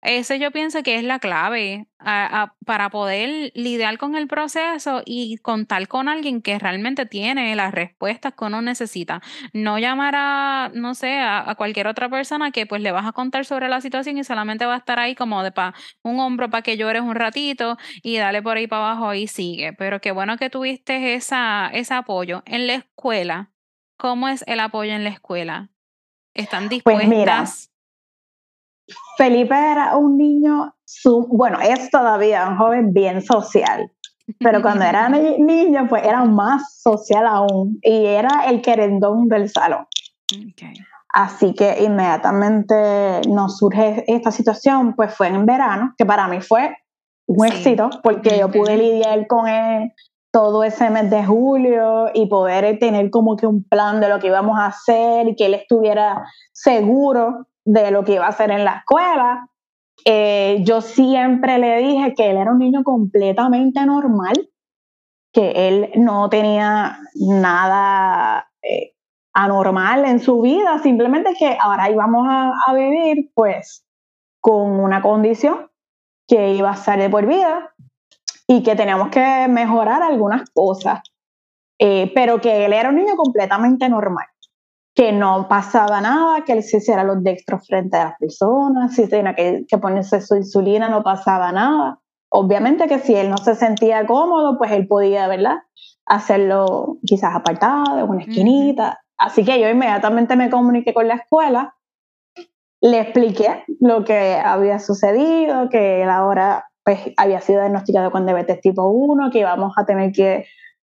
eso 0.00 0.36
yo 0.36 0.52
pienso 0.52 0.84
que 0.84 0.96
es 0.96 1.02
la 1.02 1.18
clave 1.18 1.88
para 2.64 2.88
poder 2.90 3.50
lidiar 3.54 3.98
con 3.98 4.14
el 4.14 4.28
proceso 4.28 5.02
y 5.04 5.38
contar 5.38 5.88
con 5.88 6.08
alguien 6.08 6.40
que 6.40 6.56
realmente 6.58 7.04
tiene 7.04 7.56
las 7.56 7.74
respuestas 7.74 8.34
que 8.34 8.44
uno 8.44 8.62
necesita. 8.62 9.20
No 9.52 9.78
llamar 9.78 10.14
a, 10.16 10.70
no 10.72 10.94
sé, 10.94 11.18
a, 11.18 11.52
cualquier 11.56 11.88
otra 11.88 12.08
persona 12.08 12.52
que 12.52 12.64
pues 12.64 12.80
le 12.80 12.92
vas 12.92 13.06
a 13.06 13.12
contar 13.12 13.44
sobre 13.44 13.68
la 13.68 13.80
situación 13.80 14.18
y 14.18 14.24
solamente 14.24 14.66
va 14.66 14.74
a 14.74 14.78
estar 14.78 15.00
ahí 15.00 15.16
como 15.16 15.42
de 15.42 15.50
pa, 15.50 15.74
un 16.02 16.20
hombro 16.20 16.48
para 16.48 16.62
que 16.62 16.76
llores 16.76 17.02
un 17.02 17.16
ratito 17.16 17.76
y 18.02 18.18
dale 18.18 18.40
por 18.40 18.56
ahí 18.56 18.68
para 18.68 18.92
abajo 18.92 19.14
y 19.14 19.26
sigue. 19.26 19.72
Pero 19.72 20.00
qué 20.00 20.12
bueno 20.12 20.36
que 20.36 20.48
tuviste 20.48 21.14
esa, 21.14 21.70
ese 21.72 21.94
apoyo. 21.94 22.44
En 22.46 22.68
la 22.68 22.74
escuela, 22.74 23.50
¿cómo 23.96 24.28
es 24.28 24.44
el 24.46 24.60
apoyo 24.60 24.92
en 24.92 25.02
la 25.02 25.10
escuela? 25.10 25.70
¿Están 26.34 26.68
dispuestas? 26.68 27.08
Pues 27.08 27.18
mira 27.18 27.44
Felipe 29.16 29.54
era 29.54 29.96
un 29.96 30.16
niño, 30.16 30.74
bueno, 31.28 31.58
es 31.60 31.90
todavía 31.90 32.48
un 32.48 32.56
joven 32.56 32.92
bien 32.92 33.22
social, 33.22 33.90
pero 34.38 34.62
cuando 34.62 34.84
era 34.84 35.08
niño, 35.38 35.86
pues 35.88 36.04
era 36.04 36.24
más 36.24 36.80
social 36.80 37.26
aún 37.26 37.78
y 37.82 38.06
era 38.06 38.46
el 38.48 38.62
querendón 38.62 39.28
del 39.28 39.48
salón. 39.50 39.86
Así 41.10 41.54
que 41.54 41.82
inmediatamente 41.82 43.22
nos 43.28 43.58
surge 43.58 44.04
esta 44.06 44.30
situación, 44.30 44.94
pues 44.94 45.14
fue 45.14 45.28
en 45.28 45.46
verano, 45.46 45.94
que 45.96 46.04
para 46.04 46.28
mí 46.28 46.40
fue 46.40 46.76
un 47.26 47.46
éxito, 47.46 47.90
porque 48.02 48.38
yo 48.38 48.50
pude 48.50 48.76
lidiar 48.76 49.26
con 49.26 49.48
él 49.48 49.92
todo 50.30 50.62
ese 50.62 50.90
mes 50.90 51.10
de 51.10 51.24
julio 51.24 52.10
y 52.12 52.26
poder 52.26 52.78
tener 52.78 53.10
como 53.10 53.36
que 53.36 53.46
un 53.46 53.64
plan 53.64 54.00
de 54.00 54.08
lo 54.08 54.18
que 54.18 54.26
íbamos 54.26 54.58
a 54.58 54.66
hacer 54.66 55.28
y 55.28 55.34
que 55.34 55.46
él 55.46 55.54
estuviera 55.54 56.22
seguro 56.52 57.46
de 57.68 57.90
lo 57.90 58.02
que 58.02 58.14
iba 58.14 58.24
a 58.24 58.30
hacer 58.30 58.50
en 58.50 58.64
la 58.64 58.78
escuela. 58.78 59.50
Eh, 60.04 60.60
yo 60.62 60.80
siempre 60.80 61.58
le 61.58 61.76
dije 61.78 62.14
que 62.14 62.30
él 62.30 62.38
era 62.38 62.50
un 62.50 62.58
niño 62.58 62.82
completamente 62.82 63.84
normal, 63.84 64.48
que 65.32 65.68
él 65.68 65.90
no 65.96 66.30
tenía 66.30 66.98
nada 67.14 68.50
eh, 68.62 68.94
anormal 69.34 70.06
en 70.06 70.18
su 70.18 70.40
vida, 70.40 70.78
simplemente 70.78 71.34
que 71.38 71.58
ahora 71.60 71.90
íbamos 71.90 72.26
a, 72.26 72.52
a, 72.66 72.72
vivir 72.72 73.30
pues 73.34 73.84
con 74.40 74.80
una 74.80 75.02
condición 75.02 75.70
que 76.26 76.54
iba 76.54 76.70
a 76.70 76.76
ser 76.76 76.98
de 76.98 77.10
por 77.10 77.26
vida 77.26 77.74
y 78.46 78.62
que 78.62 78.76
teníamos 78.76 79.10
que 79.10 79.46
mejorar 79.48 80.02
algunas 80.02 80.48
cosas, 80.50 81.00
eh, 81.78 82.10
pero 82.14 82.40
que 82.40 82.64
él 82.64 82.72
era 82.72 82.88
un 82.88 82.96
niño 82.96 83.14
completamente 83.16 83.90
normal 83.90 84.26
que 84.98 85.12
no 85.12 85.46
pasaba 85.46 86.00
nada, 86.00 86.44
que 86.44 86.54
él 86.54 86.64
se 86.64 86.78
hiciera 86.78 87.04
los 87.04 87.22
dextros 87.22 87.64
frente 87.64 87.96
a 87.96 88.06
las 88.06 88.18
personas, 88.18 88.96
si 88.96 89.06
tenía 89.06 89.32
que, 89.32 89.64
que 89.68 89.78
ponerse 89.78 90.20
su 90.20 90.34
insulina, 90.34 90.88
no 90.88 91.04
pasaba 91.04 91.52
nada. 91.52 92.00
Obviamente 92.30 92.88
que 92.88 92.98
si 92.98 93.14
él 93.14 93.30
no 93.30 93.38
se 93.38 93.54
sentía 93.54 94.04
cómodo, 94.06 94.58
pues 94.58 94.72
él 94.72 94.88
podía, 94.88 95.28
¿verdad? 95.28 95.58
Hacerlo 96.04 96.96
quizás 97.06 97.32
apartado, 97.32 98.00
en 98.00 98.08
una 98.08 98.22
esquinita. 98.22 99.00
Así 99.16 99.44
que 99.44 99.60
yo 99.60 99.68
inmediatamente 99.68 100.34
me 100.34 100.50
comuniqué 100.50 100.92
con 100.92 101.06
la 101.06 101.14
escuela, 101.14 101.76
le 102.80 102.98
expliqué 102.98 103.62
lo 103.78 104.04
que 104.04 104.34
había 104.34 104.80
sucedido, 104.80 105.68
que 105.68 106.02
él 106.02 106.10
ahora 106.10 106.64
pues, 106.82 106.98
había 107.16 107.40
sido 107.40 107.60
diagnosticado 107.60 108.10
con 108.10 108.26
diabetes 108.26 108.60
tipo 108.60 108.88
1, 108.88 109.30
que 109.30 109.38
íbamos 109.38 109.78
a 109.78 109.86
tener 109.86 110.10
que 110.10 110.46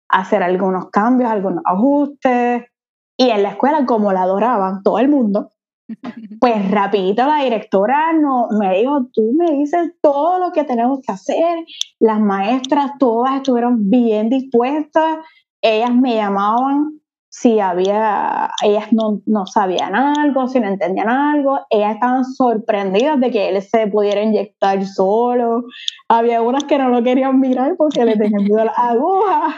hacer 0.08 0.42
algunos 0.42 0.90
cambios, 0.90 1.30
algunos 1.30 1.62
ajustes, 1.64 2.64
y 3.20 3.28
en 3.28 3.42
la 3.42 3.50
escuela, 3.50 3.84
como 3.84 4.14
la 4.14 4.22
adoraban 4.22 4.82
todo 4.82 4.98
el 4.98 5.10
mundo, 5.10 5.50
pues 6.40 6.70
rapidito 6.70 7.26
la 7.26 7.44
directora 7.44 8.14
no, 8.14 8.48
me 8.58 8.78
dijo, 8.78 9.08
tú 9.12 9.34
me 9.36 9.58
dices 9.58 9.92
todo 10.00 10.38
lo 10.38 10.52
que 10.52 10.64
tenemos 10.64 11.00
que 11.06 11.12
hacer. 11.12 11.58
Las 11.98 12.18
maestras 12.18 12.92
todas 12.98 13.36
estuvieron 13.36 13.90
bien 13.90 14.30
dispuestas. 14.30 15.18
Ellas 15.60 15.94
me 15.94 16.14
llamaban 16.14 16.98
si 17.28 17.60
había, 17.60 18.50
ellas 18.62 18.90
no, 18.90 19.20
no 19.26 19.44
sabían 19.44 19.94
algo, 19.94 20.48
si 20.48 20.58
no 20.58 20.68
entendían 20.68 21.10
algo. 21.10 21.60
Ellas 21.68 21.96
estaban 21.96 22.24
sorprendidas 22.24 23.20
de 23.20 23.30
que 23.30 23.50
él 23.50 23.60
se 23.60 23.86
pudiera 23.86 24.22
inyectar 24.22 24.82
solo. 24.86 25.64
Había 26.08 26.40
unas 26.40 26.64
que 26.64 26.78
no 26.78 26.88
lo 26.88 27.02
querían 27.02 27.38
mirar 27.38 27.74
porque 27.76 28.02
le 28.02 28.16
tenían 28.16 28.44
miedo 28.44 28.62
a 28.62 28.64
las 28.64 28.78
agujas. 28.78 29.54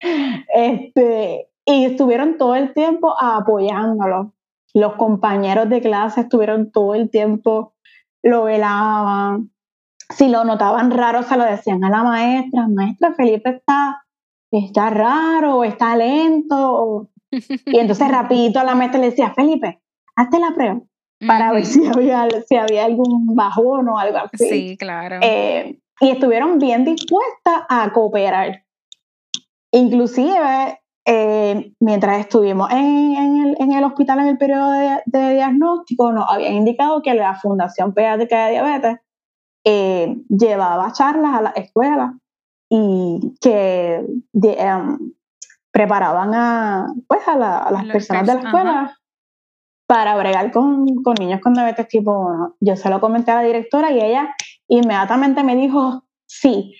Este, 0.54 1.47
y 1.68 1.84
estuvieron 1.84 2.38
todo 2.38 2.54
el 2.54 2.72
tiempo 2.72 3.14
apoyándolo. 3.20 4.32
Los 4.72 4.94
compañeros 4.94 5.68
de 5.68 5.82
clase 5.82 6.22
estuvieron 6.22 6.72
todo 6.72 6.94
el 6.94 7.10
tiempo, 7.10 7.74
lo 8.22 8.44
velaban. 8.44 9.50
Si 10.08 10.28
lo 10.28 10.44
notaban 10.44 10.90
raro, 10.90 11.22
se 11.22 11.36
lo 11.36 11.44
decían 11.44 11.84
a 11.84 11.90
la 11.90 12.02
maestra, 12.02 12.66
maestra 12.68 13.12
Felipe 13.12 13.50
está, 13.50 14.02
está 14.50 14.88
raro, 14.88 15.62
está 15.62 15.94
lento. 15.94 17.10
Y 17.30 17.78
entonces 17.78 18.08
rapidito 18.08 18.60
a 18.60 18.64
la 18.64 18.74
maestra 18.74 19.00
le 19.00 19.10
decía, 19.10 19.34
Felipe, 19.34 19.82
hazte 20.16 20.38
la 20.38 20.54
prueba 20.54 20.80
para 21.26 21.52
ver 21.52 21.66
si 21.66 21.86
había, 21.86 22.28
si 22.48 22.56
había 22.56 22.86
algún 22.86 23.34
bajón 23.36 23.88
o 23.90 23.98
algo 23.98 24.18
así. 24.18 24.48
Sí, 24.48 24.76
claro. 24.78 25.18
Eh, 25.20 25.78
y 26.00 26.08
estuvieron 26.08 26.58
bien 26.58 26.86
dispuestas 26.86 27.64
a 27.68 27.92
cooperar. 27.92 28.64
Inclusive 29.70 30.78
eh, 31.10 31.72
mientras 31.80 32.20
estuvimos 32.20 32.70
en, 32.70 33.72
el, 33.72 33.84
hospital 33.84 34.18
en 34.18 34.26
el 34.26 34.36
periodo 34.36 34.72
de, 35.06 35.34
diagnóstico, 35.34 36.12
nos 36.12 36.26
habían 36.28 36.52
indicado 36.52 37.00
que 37.00 37.14
la 37.14 37.34
Fundación 37.34 37.94
Pediátrica 37.94 38.44
de 38.44 38.50
Diabetes 38.50 38.96
eh, 39.64 40.18
llevaba 40.28 40.92
charlas 40.92 41.34
a 41.34 41.40
la 41.40 41.50
escuela 41.50 42.14
y 42.68 43.34
que 43.40 44.04
em, 44.34 45.12
preparaban 45.72 46.34
a, 46.34 46.92
pues, 47.06 47.26
a, 47.26 47.36
las 47.36 47.84
personas 47.86 48.26
de 48.26 48.34
la 48.34 48.40
escuela 48.40 48.98
para 49.86 50.14
bregar 50.14 50.52
con, 50.52 50.84
niños 51.18 51.40
con 51.40 51.54
diabetes 51.54 51.88
tipo 51.88 52.12
1. 52.18 52.56
Yo 52.60 52.76
se 52.76 52.90
lo 52.90 53.00
comenté 53.00 53.30
a 53.30 53.36
la 53.36 53.42
directora 53.44 53.90
y 53.92 53.98
ella 53.98 54.34
inmediatamente 54.68 55.42
me 55.42 55.56
dijo, 55.56 56.04
sí, 56.26 56.74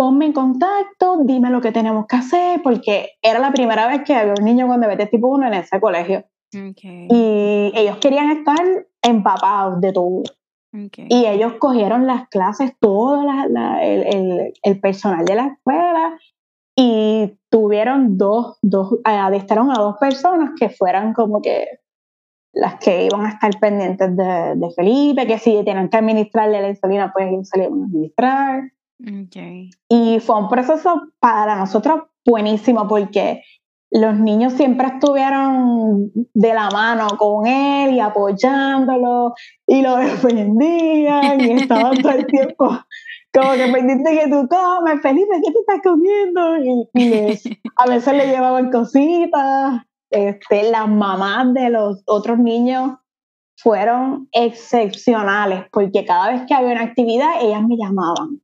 ponme 0.00 0.24
en 0.24 0.32
contacto, 0.32 1.18
dime 1.24 1.50
lo 1.50 1.60
que 1.60 1.72
tenemos 1.72 2.06
que 2.06 2.16
hacer, 2.16 2.62
porque 2.62 3.18
era 3.20 3.38
la 3.38 3.52
primera 3.52 3.86
vez 3.86 4.00
que 4.02 4.14
había 4.14 4.32
un 4.32 4.46
niño 4.46 4.66
con 4.66 4.80
diabetes 4.80 5.10
tipo 5.10 5.28
1 5.28 5.48
en 5.48 5.52
ese 5.52 5.78
colegio. 5.78 6.24
Y 6.54 7.70
ellos 7.74 7.98
querían 7.98 8.30
estar 8.30 8.64
empapados 9.02 9.78
de 9.82 9.92
todo. 9.92 10.22
Y 10.72 11.26
ellos 11.26 11.52
cogieron 11.58 12.06
las 12.06 12.30
clases, 12.30 12.72
todo 12.80 13.20
el, 13.82 14.54
el, 14.62 14.80
personal 14.80 15.26
de 15.26 15.34
la 15.34 15.46
escuela, 15.48 16.18
y 16.74 17.36
tuvieron 17.50 18.16
dos, 18.16 18.58
dos, 18.62 19.00
adestaron 19.04 19.70
a 19.70 19.74
dos 19.74 19.98
personas 19.98 20.52
que 20.58 20.70
fueran 20.70 21.12
como 21.12 21.42
que 21.42 21.66
las 22.54 22.76
que 22.76 23.04
iban 23.04 23.26
a 23.26 23.32
estar 23.32 23.50
pendientes 23.60 24.16
de, 24.16 24.54
de 24.56 24.70
Felipe, 24.70 25.26
que 25.26 25.36
si 25.36 25.62
tenían 25.62 25.90
que 25.90 25.98
administrarle 25.98 26.62
la 26.62 26.70
insulina, 26.70 27.12
pues 27.12 27.28
ellos 27.28 27.50
se 27.50 27.62
a 27.62 27.66
administrar. 27.66 28.62
Y 29.88 30.20
fue 30.20 30.38
un 30.38 30.48
proceso 30.48 31.02
para 31.18 31.56
nosotros 31.56 32.02
buenísimo 32.24 32.86
porque 32.86 33.42
los 33.90 34.16
niños 34.18 34.52
siempre 34.52 34.86
estuvieron 34.86 36.12
de 36.14 36.54
la 36.54 36.70
mano 36.70 37.08
con 37.18 37.46
él 37.46 37.94
y 37.94 38.00
apoyándolo 38.00 39.34
y 39.66 39.82
lo 39.82 39.96
defendían 39.96 41.40
y 41.40 41.52
estaban 41.52 41.96
todo 41.96 42.12
el 42.12 42.26
tiempo 42.26 42.78
como 43.32 43.52
que 43.52 43.68
pendiente 43.72 44.18
que 44.18 44.28
tú 44.28 44.48
comes, 44.48 45.00
Felipe, 45.02 45.40
¿qué 45.44 45.52
te 45.52 45.58
estás 45.60 45.80
comiendo? 45.82 46.56
Y, 46.94 47.38
a 47.76 47.86
veces 47.86 48.14
le 48.14 48.26
llevaban 48.26 48.70
cositas. 48.70 49.82
Este, 50.10 50.70
las 50.70 50.88
mamás 50.88 51.54
de 51.54 51.70
los 51.70 52.02
otros 52.06 52.38
niños 52.38 52.98
fueron 53.56 54.28
excepcionales 54.32 55.66
porque 55.70 56.04
cada 56.04 56.32
vez 56.32 56.42
que 56.48 56.54
había 56.54 56.72
una 56.72 56.82
actividad 56.82 57.40
ellas 57.40 57.62
me 57.62 57.76
llamaban 57.76 58.40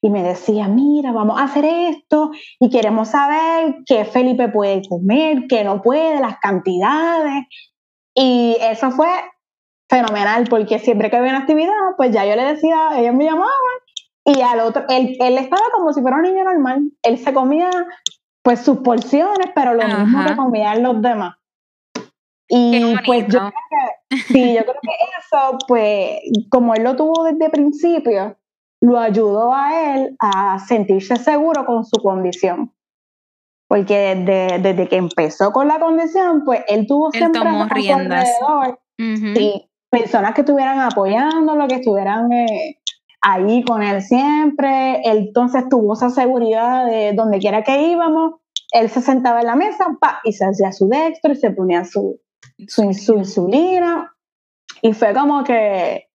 y 0.00 0.10
me 0.10 0.22
decía, 0.22 0.68
mira, 0.68 1.12
vamos 1.12 1.38
a 1.38 1.44
hacer 1.44 1.64
esto 1.64 2.30
y 2.60 2.70
queremos 2.70 3.08
saber 3.08 3.76
qué 3.86 4.04
Felipe 4.04 4.48
puede 4.48 4.82
comer, 4.88 5.46
qué 5.48 5.64
no 5.64 5.82
puede, 5.82 6.20
las 6.20 6.38
cantidades. 6.38 7.46
Y 8.14 8.56
eso 8.60 8.90
fue 8.90 9.08
fenomenal 9.88 10.46
porque 10.48 10.78
siempre 10.78 11.10
que 11.10 11.16
había 11.16 11.30
una 11.30 11.40
actividad, 11.40 11.72
pues 11.96 12.12
ya 12.12 12.24
yo 12.24 12.36
le 12.36 12.44
decía, 12.44 12.98
ellos 12.98 13.14
me 13.14 13.24
llamaban 13.24 13.52
y 14.24 14.40
al 14.40 14.60
otro, 14.60 14.84
él, 14.88 15.16
él 15.20 15.38
estaba 15.38 15.62
como 15.72 15.92
si 15.92 16.02
fuera 16.02 16.16
un 16.16 16.24
niño 16.24 16.44
normal. 16.44 16.90
Él 17.02 17.18
se 17.18 17.32
comía 17.32 17.70
pues 18.42 18.60
sus 18.60 18.78
porciones, 18.78 19.48
pero 19.54 19.74
lo 19.74 19.86
mismo 19.86 20.24
que 20.24 20.36
comían 20.36 20.82
los 20.82 21.00
demás. 21.02 21.36
Y 22.48 22.94
pues 23.04 23.26
yo 23.28 23.40
creo 23.40 23.52
que, 23.70 24.16
sí, 24.18 24.54
yo 24.54 24.62
creo 24.62 24.80
que 24.80 24.90
eso, 25.18 25.58
pues, 25.66 26.20
como 26.48 26.74
él 26.74 26.84
lo 26.84 26.94
tuvo 26.94 27.24
desde 27.24 27.50
principio, 27.50 28.36
lo 28.80 28.98
ayudó 28.98 29.54
a 29.54 29.94
él 29.94 30.16
a 30.18 30.58
sentirse 30.58 31.16
seguro 31.16 31.64
con 31.64 31.84
su 31.84 32.00
condición. 32.02 32.72
Porque 33.68 34.14
desde, 34.14 34.58
desde 34.60 34.88
que 34.88 34.96
empezó 34.96 35.50
con 35.50 35.66
la 35.66 35.80
condición, 35.80 36.44
pues 36.44 36.62
él 36.68 36.86
tuvo 36.86 37.10
siempre 37.10 37.40
a 37.40 37.52
su 37.52 37.92
alrededor 37.92 38.78
personas 39.90 40.34
que 40.34 40.42
estuvieran 40.42 40.80
apoyándolo, 40.80 41.66
que 41.68 41.76
estuvieran 41.76 42.30
eh, 42.32 42.78
ahí 43.20 43.62
con 43.64 43.82
él 43.82 44.02
siempre. 44.02 45.00
Él 45.04 45.28
entonces 45.28 45.68
tuvo 45.68 45.94
esa 45.94 46.10
seguridad 46.10 46.86
de 46.86 47.12
donde 47.12 47.38
quiera 47.38 47.62
que 47.62 47.88
íbamos, 47.88 48.34
él 48.72 48.90
se 48.90 49.00
sentaba 49.00 49.40
en 49.40 49.46
la 49.46 49.56
mesa 49.56 49.96
pa, 50.00 50.20
y 50.24 50.32
se 50.32 50.44
hacía 50.44 50.72
su 50.72 50.88
dextro 50.88 51.32
y 51.32 51.36
se 51.36 51.50
ponía 51.50 51.84
su, 51.84 52.20
su, 52.68 52.92
su 52.92 53.14
insulina. 53.14 54.12
Y 54.82 54.92
fue 54.92 55.14
como 55.14 55.42
que 55.44 56.05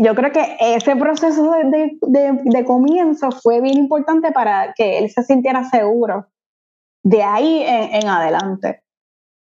yo 0.00 0.14
creo 0.14 0.32
que 0.32 0.56
ese 0.60 0.96
proceso 0.96 1.52
de, 1.52 2.64
comienzo 2.64 3.30
fue 3.30 3.60
bien 3.60 3.78
importante 3.78 4.32
para 4.32 4.74
que 4.74 4.98
él 4.98 5.10
se 5.10 5.22
sintiera 5.22 5.64
seguro 5.64 6.26
de 7.04 7.22
ahí 7.22 7.62
en, 7.64 8.08
adelante. 8.08 8.82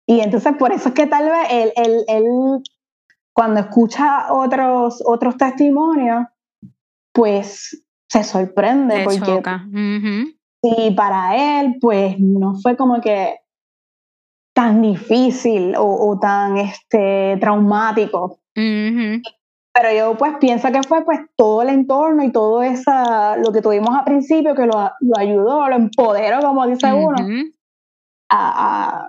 Y 0.07 0.21
entonces 0.21 0.55
por 0.59 0.73
eso 0.73 0.89
es 0.89 0.95
que 0.95 1.07
tal 1.07 1.31
vez 1.31 1.73
él, 2.07 2.63
cuando 3.35 3.61
escucha 3.61 4.33
otros, 4.33 5.03
otros 5.07 5.37
testimonios, 5.37 6.27
pues 7.13 7.85
se 8.11 8.25
sorprende 8.25 9.05
porque 9.05 9.43
y 10.63 10.91
para 10.93 11.61
él 11.61 11.77
pues 11.81 12.19
no 12.19 12.55
fue 12.61 12.77
como 12.77 13.01
que 13.01 13.37
tan 14.55 14.83
difícil 14.83 15.75
o, 15.77 16.19
tan 16.21 16.57
este 16.57 17.37
traumático 17.41 18.41
pero 19.73 19.93
yo 19.93 20.17
pues 20.17 20.35
pienso 20.41 20.71
que 20.73 20.83
fue 20.83 21.05
pues 21.05 21.21
todo 21.37 21.63
el 21.63 21.69
entorno 21.69 22.25
y 22.25 22.33
todo 22.33 22.63
esa, 22.63 23.37
lo 23.37 23.53
que 23.53 23.63
tuvimos 23.63 23.91
al 23.97 24.05
principio 24.05 24.55
que 24.55 24.67
lo, 24.67 24.93
ayudó, 25.17 25.69
lo 25.69 25.77
empoderó, 25.77 26.41
como 26.41 26.67
dice 26.67 26.93
uno, 26.93 27.17
a, 28.31 29.09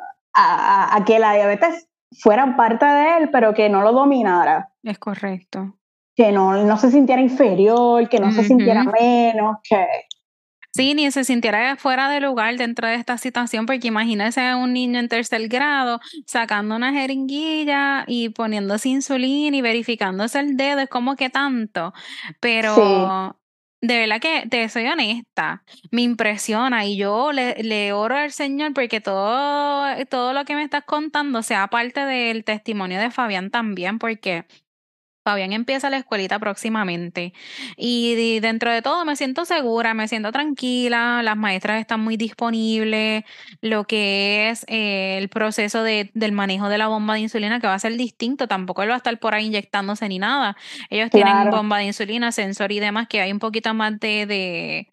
que 1.06 1.20
la 1.20 1.34
diabetes 1.34 1.90
fuera 2.22 2.56
parte 2.56 2.86
de 2.86 3.18
él, 3.18 3.30
pero 3.32 3.54
que 3.54 3.70
no 3.70 3.82
lo 3.82 3.92
dominara. 3.94 4.72
Es 4.84 5.00
correcto. 5.00 5.76
Que 6.16 6.32
no, 6.32 6.64
no 6.64 6.78
se 6.78 6.92
sintiera 6.92 7.22
inferior, 7.22 8.10
que 8.10 8.20
no 8.20 8.32
se 8.32 8.44
sintiera 8.44 8.84
menos, 8.84 9.58
que, 9.64 9.86
Sí, 10.72 10.94
ni 10.94 11.10
se 11.12 11.24
sintiera 11.24 11.76
fuera 11.78 12.10
de 12.10 12.22
lugar 12.22 12.56
dentro 12.56 12.88
de 12.88 12.96
esta 12.96 13.18
situación, 13.18 13.66
porque 13.66 13.88
imagínese 13.88 14.42
a 14.48 14.56
un 14.56 14.72
niño 14.74 15.00
en 15.00 15.10
tercer 15.10 15.48
grado 15.48 16.00
sacando 16.28 16.76
una 16.76 16.94
jeringuilla 16.94 18.06
y 18.08 18.30
poniéndose 18.30 18.90
insulina 18.90 19.58
y 19.58 19.62
verificándose 19.62 20.40
el 20.40 20.58
dedo, 20.58 20.80
es 20.82 20.90
como 20.90 21.16
que 21.16 21.30
tanto. 21.30 21.92
Pero 22.40 23.36
de 23.82 23.98
verdad 23.98 24.22
que 24.22 24.48
te 24.48 24.70
soy 24.70 24.86
honesta, 24.88 25.64
me 25.92 26.04
impresiona 26.04 26.86
y 26.86 26.98
yo 26.98 27.32
le, 27.32 27.56
le 27.64 27.92
oro 27.94 28.16
al 28.16 28.32
Señor 28.32 28.74
porque 28.74 29.02
todo, 29.02 29.86
todo 30.10 30.34
lo 30.34 30.46
que 30.46 30.56
me 30.56 30.64
estás 30.64 30.84
contando 30.86 31.42
sea 31.42 31.68
parte 31.68 32.02
del 32.06 32.44
testimonio 32.44 33.00
de 33.00 33.10
Fabián 33.12 33.50
también, 33.50 33.98
porque 34.00 34.46
Fabián 35.30 35.54
empieza 35.54 35.90
la 35.92 35.98
escuelita 35.98 36.40
próximamente 36.40 37.34
y 37.78 38.40
dentro 38.40 38.72
de 38.72 38.82
todo 38.82 39.06
me 39.06 39.16
siento 39.16 39.46
segura, 39.46 39.94
me 39.94 40.08
siento 40.08 40.32
tranquila, 40.32 41.22
las 41.22 41.38
maestras 41.38 41.80
están 41.80 42.00
muy 42.00 42.18
disponibles, 42.18 43.24
lo 43.62 43.84
que 43.86 44.50
es 44.50 44.66
eh, 44.68 45.20
el 45.20 45.30
proceso 45.30 45.84
de, 45.84 46.10
del 46.16 46.32
manejo 46.32 46.68
de 46.68 46.80
la 46.80 46.88
bomba 46.88 47.14
de 47.14 47.20
insulina 47.22 47.60
que 47.60 47.68
va 47.68 47.76
a 47.76 47.80
ser 47.80 47.96
distinto, 47.96 48.48
tampoco 48.48 48.82
él 48.82 48.90
va 48.90 48.96
a 48.96 48.98
estar 48.98 49.20
por 49.20 49.36
ahí 49.36 49.46
inyectándose 49.46 50.10
ni 50.10 50.18
nada. 50.18 50.58
Ellos 50.90 51.12
tienen 51.12 51.52
bomba 51.52 51.78
de 51.78 51.86
insulina, 51.86 52.32
sensor 52.32 52.72
y 52.72 52.80
demás, 52.80 53.08
que 53.08 53.22
hay 53.22 53.32
un 53.32 53.40
poquito 53.40 53.74
más 53.76 54.00
de 54.00 54.88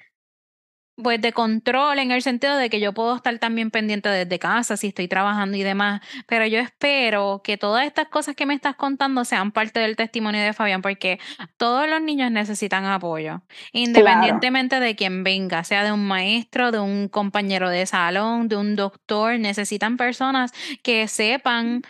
pues 1.03 1.21
de 1.21 1.33
control 1.33 1.99
en 1.99 2.11
el 2.11 2.23
sentido 2.23 2.57
de 2.57 2.71
que 2.71 2.81
yo 2.81 2.93
puedo 2.93 3.17
estar 3.17 3.39
también 3.39 3.71
pendiente 3.71 4.09
desde 4.09 4.39
casa 4.39 4.77
si 4.77 4.89
estoy 4.89 5.09
trabajando 5.09 5.57
y 5.57 5.63
demás, 5.63 6.01
pero 6.27 6.47
yo 6.47 6.59
espero 6.59 7.43
que 7.45 7.59
todas 7.59 7.87
estas 7.87 8.09
cosas 8.09 8.35
que 8.35 8.47
me 8.47 8.55
estás 8.55 8.77
contando 8.77 9.25
sean 9.25 9.53
parte 9.53 9.81
del 9.81 9.97
testimonio 9.97 10.43
de 10.43 10.53
Fabián 10.53 10.83
porque 10.83 11.19
todos 11.57 11.89
los 11.89 12.01
niños 12.01 12.31
necesitan 12.31 12.87
apoyo, 12.87 13.43
independientemente 13.73 14.81
de 14.81 14.97
quién 14.97 15.23
venga, 15.23 15.65
sea 15.65 15.85
de 15.85 15.93
un 15.93 16.07
maestro, 16.07 16.73
de 16.73 16.81
un 16.81 17.09
compañero 17.09 17.69
de 17.69 17.85
salón, 17.87 18.49
de 18.49 18.57
un 18.57 18.75
doctor, 18.77 19.39
necesitan 19.39 19.97
personas 19.97 20.53
que 20.83 21.09
sepan 21.09 21.83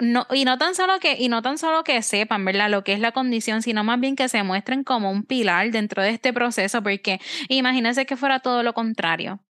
no, 0.00 0.26
y 0.32 0.44
no 0.44 0.58
tan 0.58 0.74
solo 0.74 0.98
que, 1.00 1.16
y 1.18 1.28
no 1.28 1.42
tan 1.42 1.58
solo 1.58 1.84
que 1.84 2.02
sepan, 2.02 2.44
¿verdad? 2.44 2.70
Lo 2.70 2.84
que 2.84 2.92
es 2.92 3.00
la 3.00 3.12
condición, 3.12 3.62
sino 3.62 3.84
más 3.84 4.00
bien 4.00 4.16
que 4.16 4.28
se 4.28 4.42
muestren 4.42 4.84
como 4.84 5.10
un 5.10 5.24
pilar 5.24 5.70
dentro 5.70 6.02
de 6.02 6.10
este 6.10 6.32
proceso, 6.32 6.82
porque 6.82 7.20
imagínense 7.48 8.06
que 8.06 8.16
fuera 8.16 8.40
todo 8.40 8.62
lo 8.62 8.74
contrario 8.74 9.40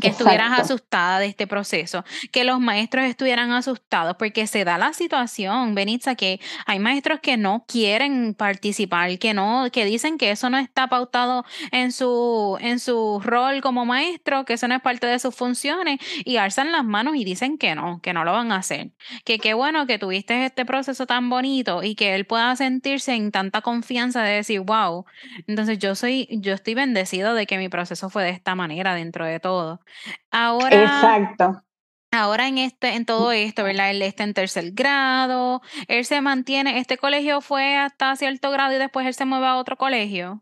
que 0.00 0.08
estuvieras 0.08 0.58
asustada 0.58 1.20
de 1.20 1.26
este 1.26 1.46
proceso, 1.46 2.04
que 2.32 2.44
los 2.44 2.58
maestros 2.60 3.04
estuvieran 3.04 3.52
asustados, 3.52 4.16
porque 4.16 4.46
se 4.46 4.64
da 4.64 4.76
la 4.76 4.92
situación, 4.92 5.74
Benitza, 5.74 6.16
que 6.16 6.40
hay 6.66 6.80
maestros 6.80 7.20
que 7.20 7.36
no 7.36 7.64
quieren 7.68 8.34
participar, 8.34 9.18
que 9.18 9.34
no, 9.34 9.68
que 9.72 9.84
dicen 9.84 10.18
que 10.18 10.32
eso 10.32 10.50
no 10.50 10.58
está 10.58 10.88
pautado 10.88 11.44
en 11.70 11.92
su, 11.92 12.58
en 12.60 12.80
su 12.80 13.20
rol 13.24 13.60
como 13.60 13.84
maestro, 13.84 14.44
que 14.44 14.54
eso 14.54 14.66
no 14.66 14.74
es 14.74 14.82
parte 14.82 15.06
de 15.06 15.18
sus 15.18 15.34
funciones, 15.34 16.00
y 16.24 16.38
alzan 16.38 16.72
las 16.72 16.84
manos 16.84 17.14
y 17.14 17.24
dicen 17.24 17.56
que 17.56 17.74
no, 17.76 18.00
que 18.02 18.12
no 18.12 18.24
lo 18.24 18.32
van 18.32 18.50
a 18.50 18.56
hacer. 18.56 18.90
Que 19.24 19.38
qué 19.38 19.54
bueno 19.54 19.86
que 19.86 19.98
tuviste 19.98 20.44
este 20.44 20.64
proceso 20.64 21.06
tan 21.06 21.30
bonito 21.30 21.82
y 21.84 21.94
que 21.94 22.14
él 22.16 22.26
pueda 22.26 22.54
sentirse 22.56 23.14
en 23.14 23.30
tanta 23.30 23.60
confianza 23.60 24.22
de 24.22 24.32
decir, 24.34 24.60
wow, 24.60 25.04
entonces 25.46 25.78
yo 25.78 25.94
soy, 25.94 26.28
yo 26.30 26.54
estoy 26.54 26.74
bendecido 26.74 27.34
de 27.34 27.46
que 27.46 27.58
mi 27.58 27.68
proceso 27.68 28.10
fue 28.10 28.24
de 28.24 28.30
esta 28.30 28.56
manera 28.56 28.94
dentro 28.94 29.24
de 29.24 29.38
todo. 29.38 29.83
Ahora, 30.30 30.82
Exacto. 30.82 31.62
Ahora 32.10 32.46
en 32.46 32.58
este, 32.58 32.94
en 32.94 33.06
todo 33.06 33.32
esto, 33.32 33.64
¿verdad? 33.64 33.90
Él 33.90 34.00
está 34.02 34.22
en 34.22 34.34
tercer 34.34 34.70
grado, 34.72 35.62
él 35.88 36.04
se 36.04 36.20
mantiene, 36.20 36.78
este 36.78 36.96
colegio 36.96 37.40
fue 37.40 37.76
hasta 37.76 38.14
cierto 38.14 38.52
grado 38.52 38.72
y 38.72 38.78
después 38.78 39.04
él 39.06 39.14
se 39.14 39.24
mueve 39.24 39.46
a 39.46 39.56
otro 39.56 39.76
colegio. 39.76 40.40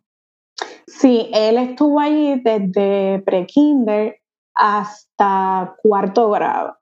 Sí, 0.86 1.30
él 1.32 1.57
estuvo 1.57 1.99
allí 1.99 2.40
desde 2.43 3.22
pre-kinder 3.24 4.16
hasta 4.55 5.74
cuarto 5.82 6.30
grado. 6.30 6.76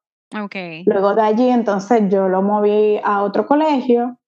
Okay. 0.44 0.84
Luego 0.86 1.14
de 1.14 1.22
allí, 1.22 1.48
entonces 1.48 2.02
yo 2.08 2.28
lo 2.28 2.42
moví 2.42 3.00
a 3.02 3.22
otro 3.22 3.46
colegio. 3.46 4.18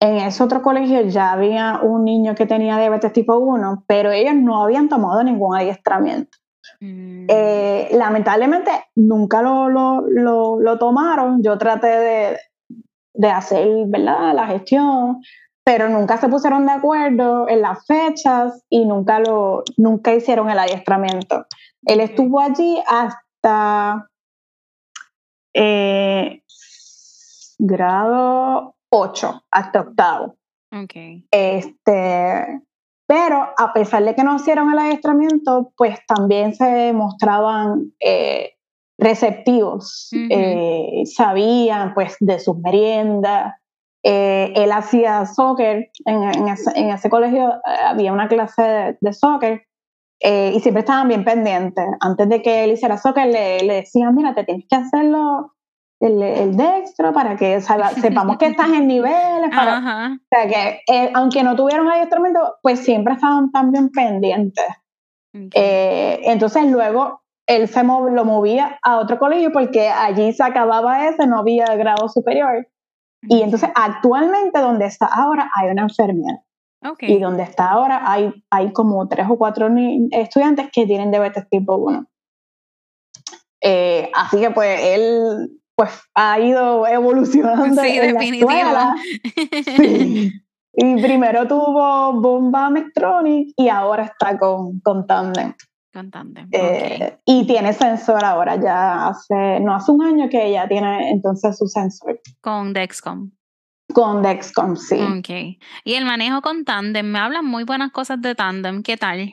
En 0.00 0.16
ese 0.16 0.42
otro 0.42 0.62
colegio 0.62 1.02
ya 1.02 1.32
había 1.32 1.80
un 1.82 2.04
niño 2.04 2.34
que 2.34 2.46
tenía 2.46 2.78
diabetes 2.78 3.12
tipo 3.12 3.36
1, 3.36 3.84
pero 3.86 4.10
ellos 4.12 4.34
no 4.34 4.62
habían 4.62 4.88
tomado 4.88 5.22
ningún 5.22 5.56
adiestramiento. 5.56 6.38
Mm. 6.80 7.26
Eh, 7.28 7.88
lamentablemente 7.92 8.70
nunca 8.94 9.42
lo, 9.42 9.68
lo, 9.68 10.02
lo, 10.60 10.78
tomaron. 10.78 11.42
Yo 11.42 11.58
traté 11.58 11.86
de, 11.86 12.38
de 13.14 13.28
hacer 13.28 13.68
¿verdad? 13.86 14.34
la 14.34 14.46
gestión, 14.46 15.22
pero 15.64 15.88
nunca 15.88 16.16
se 16.16 16.28
pusieron 16.28 16.66
de 16.66 16.72
acuerdo 16.72 17.48
en 17.48 17.62
las 17.62 17.84
fechas 17.86 18.64
y 18.70 18.84
nunca, 18.84 19.18
lo, 19.18 19.62
nunca 19.76 20.14
hicieron 20.14 20.50
el 20.50 20.58
adiestramiento. 20.58 21.46
Él 21.84 22.00
estuvo 22.00 22.40
allí 22.40 22.82
hasta 22.86 24.08
eh, 25.54 26.42
grado 27.58 28.76
8, 28.90 29.44
hasta 29.50 29.80
octavo. 29.80 30.36
Okay. 30.84 31.26
Este, 31.30 32.60
pero 33.06 33.48
a 33.56 33.72
pesar 33.72 34.04
de 34.04 34.14
que 34.14 34.24
no 34.24 34.36
hicieron 34.36 34.72
el 34.72 34.78
adiestramiento, 34.78 35.72
pues 35.76 35.98
también 36.06 36.54
se 36.54 36.92
mostraban 36.92 37.92
eh, 38.00 38.54
receptivos, 38.98 40.08
eh, 40.12 41.02
sabían 41.04 41.94
pues 41.94 42.16
de 42.18 42.40
sus 42.40 42.58
meriendas. 42.58 43.54
Eh, 44.02 44.52
él 44.56 44.72
hacía 44.72 45.24
soccer, 45.26 45.90
en, 46.04 46.48
ese, 46.48 47.10
colegio 47.10 47.52
había 47.84 48.12
una 48.12 48.28
clase 48.28 48.96
de, 49.00 49.12
soccer 49.12 49.62
y 50.20 50.58
siempre 50.60 50.80
estaban 50.80 51.08
bien 51.08 51.24
pendientes. 51.24 51.84
Antes 52.00 52.28
de 52.28 52.42
que 52.42 52.64
él 52.64 52.72
hiciera 52.72 52.98
soccer 52.98 53.26
le, 53.26 53.62
le 53.62 53.74
decían, 53.74 54.14
mira, 54.14 54.34
te 54.34 54.44
tienes 54.44 54.64
que 54.68 54.76
hacerlo 54.76 55.55
el, 56.00 56.22
el 56.22 56.56
dextro 56.56 57.12
para 57.12 57.36
que 57.36 57.60
sepamos 57.60 58.36
que 58.38 58.46
estás 58.46 58.68
en 58.68 58.86
niveles. 58.86 59.50
Para, 59.54 59.78
o 59.78 60.18
sea 60.30 60.48
que, 60.48 60.80
eh, 60.92 61.10
aunque 61.14 61.42
no 61.42 61.56
tuvieron 61.56 61.88
adiestramiento, 61.88 62.56
pues 62.62 62.80
siempre 62.80 63.14
estaban 63.14 63.50
también 63.50 63.90
pendientes. 63.90 64.66
Eh, 65.54 66.20
entonces 66.24 66.64
luego 66.70 67.20
él 67.46 67.68
se 67.68 67.84
lo 67.84 68.24
movía 68.24 68.78
a 68.82 68.98
otro 68.98 69.18
colegio 69.18 69.52
porque 69.52 69.88
allí 69.88 70.32
se 70.32 70.42
acababa 70.42 71.08
ese, 71.08 71.26
no 71.26 71.38
había 71.38 71.66
grado 71.76 72.08
superior. 72.08 72.68
Y 73.22 73.42
entonces 73.42 73.70
actualmente 73.74 74.60
donde 74.60 74.86
está 74.86 75.06
ahora 75.06 75.50
hay 75.54 75.70
una 75.70 75.82
enfermera. 75.82 76.42
Y 77.00 77.18
donde 77.18 77.42
está 77.42 77.70
ahora 77.70 78.08
hay, 78.10 78.32
hay 78.48 78.72
como 78.72 79.08
tres 79.08 79.26
o 79.28 79.36
cuatro 79.36 79.68
estudiantes 80.12 80.68
que 80.72 80.86
tienen 80.86 81.10
diabetes 81.10 81.48
tipo 81.48 81.76
1. 81.76 82.06
Eh, 83.60 84.10
así 84.14 84.38
que 84.38 84.50
pues 84.50 84.80
él 84.80 85.60
pues 85.76 85.90
ha 86.14 86.40
ido 86.40 86.86
evolucionando 86.86 87.82
sí, 87.82 87.98
en 87.98 88.14
la 88.14 88.94
Sí. 89.76 90.32
Y 90.78 91.00
primero 91.00 91.48
tuvo 91.48 92.12
bomba 92.20 92.68
Mectronic 92.68 93.54
y 93.56 93.70
ahora 93.70 94.04
está 94.04 94.38
con, 94.38 94.78
con 94.80 95.06
Tandem. 95.06 95.54
Con 95.90 96.10
Tandem. 96.10 96.50
Eh, 96.52 97.18
y 97.24 97.46
tiene 97.46 97.72
sensor 97.72 98.22
ahora, 98.22 98.60
ya 98.60 99.08
hace, 99.08 99.58
no 99.60 99.74
hace 99.74 99.90
un 99.90 100.02
año 100.02 100.28
que 100.28 100.52
ya 100.52 100.68
tiene 100.68 101.12
entonces 101.12 101.56
su 101.56 101.66
sensor. 101.66 102.20
Con 102.42 102.74
Dexcom. 102.74 103.30
Con 103.94 104.22
Dexcom, 104.22 104.76
sí. 104.76 105.00
Ok. 105.00 105.58
Y 105.84 105.94
el 105.94 106.04
manejo 106.04 106.42
con 106.42 106.66
Tandem, 106.66 107.06
me 107.06 107.20
hablan 107.20 107.46
muy 107.46 107.64
buenas 107.64 107.90
cosas 107.90 108.20
de 108.20 108.34
Tandem, 108.34 108.82
¿qué 108.82 108.98
tal? 108.98 109.32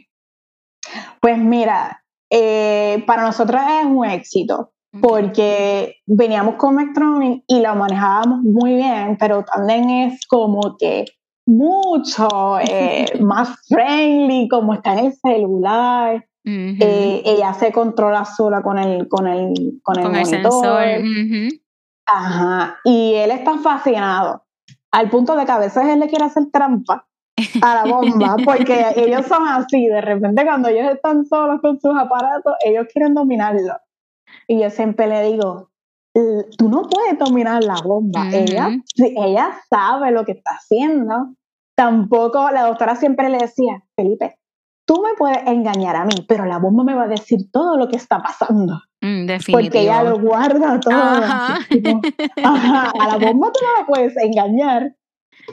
Pues 1.19 1.37
mira, 1.37 2.05
eh, 2.29 3.03
para 3.05 3.23
nosotros 3.23 3.61
es 3.81 3.85
un 3.85 4.05
éxito 4.05 4.72
porque 5.01 5.97
veníamos 6.05 6.55
con 6.55 6.75
Mectronic 6.75 7.43
y 7.47 7.59
la 7.61 7.73
manejábamos 7.73 8.41
muy 8.43 8.75
bien, 8.75 9.17
pero 9.19 9.43
también 9.43 9.89
es 9.89 10.25
como 10.27 10.77
que 10.77 11.05
mucho 11.45 12.59
eh, 12.59 13.05
más 13.21 13.49
friendly, 13.67 14.47
como 14.47 14.73
está 14.73 14.93
en 14.93 15.05
el 15.07 15.13
celular. 15.13 16.25
Eh, 16.45 17.21
ella 17.25 17.53
se 17.53 17.71
controla 17.71 18.25
sola 18.25 18.61
con 18.61 18.77
el, 18.77 19.07
con 19.07 19.27
el, 19.27 19.79
con 19.81 19.97
el, 19.97 20.09
monitor. 20.09 20.77
Ajá. 22.05 22.79
Y 22.83 23.13
él 23.13 23.31
está 23.31 23.57
fascinado, 23.59 24.43
al 24.91 25.09
punto 25.09 25.37
de 25.37 25.45
que 25.45 25.51
a 25.51 25.59
veces 25.59 25.85
él 25.85 26.01
le 26.01 26.09
quiere 26.09 26.25
hacer 26.25 26.43
trampa 26.51 27.07
a 27.61 27.75
la 27.75 27.85
bomba, 27.85 28.35
porque 28.45 28.87
ellos 28.97 29.25
son 29.25 29.47
así, 29.47 29.87
de 29.87 30.01
repente 30.01 30.43
cuando 30.43 30.67
ellos 30.67 30.93
están 30.93 31.25
solos 31.25 31.61
con 31.61 31.79
sus 31.79 31.95
aparatos, 31.97 32.55
ellos 32.65 32.87
quieren 32.91 33.13
dominarlo. 33.13 33.77
Y 34.47 34.61
yo 34.61 34.69
siempre 34.69 35.07
le 35.07 35.23
digo, 35.23 35.71
tú 36.57 36.69
no 36.69 36.83
puedes 36.83 37.17
dominar 37.17 37.63
la 37.63 37.75
bomba. 37.83 38.29
ella, 38.31 38.69
ella 38.97 39.59
sabe 39.69 40.11
lo 40.11 40.25
que 40.25 40.33
está 40.33 40.51
haciendo. 40.51 41.33
Tampoco, 41.75 42.51
la 42.51 42.67
doctora 42.67 42.95
siempre 42.95 43.29
le 43.29 43.39
decía, 43.39 43.83
Felipe, 43.95 44.37
tú 44.85 45.01
me 45.01 45.15
puedes 45.17 45.39
engañar 45.47 45.95
a 45.95 46.05
mí, 46.05 46.25
pero 46.27 46.45
la 46.45 46.59
bomba 46.59 46.83
me 46.83 46.93
va 46.93 47.03
a 47.03 47.07
decir 47.07 47.49
todo 47.51 47.77
lo 47.77 47.87
que 47.87 47.95
está 47.95 48.21
pasando. 48.21 48.79
Mm, 49.01 49.27
porque 49.51 49.81
ella 49.81 50.03
lo 50.03 50.19
guarda 50.19 50.79
todo. 50.79 50.93
Ajá. 50.93 51.57
a 52.43 53.07
la 53.07 53.17
bomba 53.17 53.51
tú 53.51 53.59
no 53.65 53.81
la 53.81 53.85
puedes 53.87 54.15
engañar. 54.17 54.95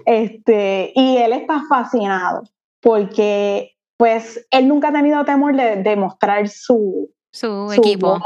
Este, 0.04 0.92
y 0.94 1.16
él 1.16 1.32
está 1.32 1.62
fascinado 1.68 2.44
porque 2.80 3.72
pues 3.96 4.46
él 4.50 4.68
nunca 4.68 4.88
ha 4.88 4.92
tenido 4.92 5.24
temor 5.24 5.56
de, 5.56 5.82
de 5.82 5.96
mostrar 5.96 6.48
su, 6.48 7.10
su, 7.32 7.72
equipo. 7.72 8.18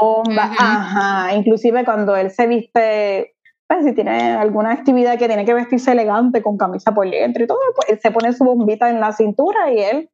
Ajá, 0.57 1.33
inclusive 1.35 1.85
cuando 1.85 2.15
él 2.15 2.31
se 2.31 2.47
viste, 2.47 3.35
pues 3.67 3.85
si 3.85 3.93
tiene 3.93 4.33
alguna 4.33 4.71
actividad 4.71 5.17
que 5.17 5.27
tiene 5.27 5.45
que 5.45 5.53
vestirse 5.53 5.91
elegante 5.91 6.41
con 6.41 6.57
camisa 6.57 6.93
por 6.93 7.09
dentro 7.09 7.43
y 7.43 7.47
todo, 7.47 7.59
pues 7.75 7.89
él 7.89 7.99
se 8.01 8.11
pone 8.11 8.33
su 8.33 8.43
bombita 8.43 8.89
en 8.89 8.99
la 8.99 9.11
cintura 9.11 9.71
y 9.71 9.79
él, 9.79 10.09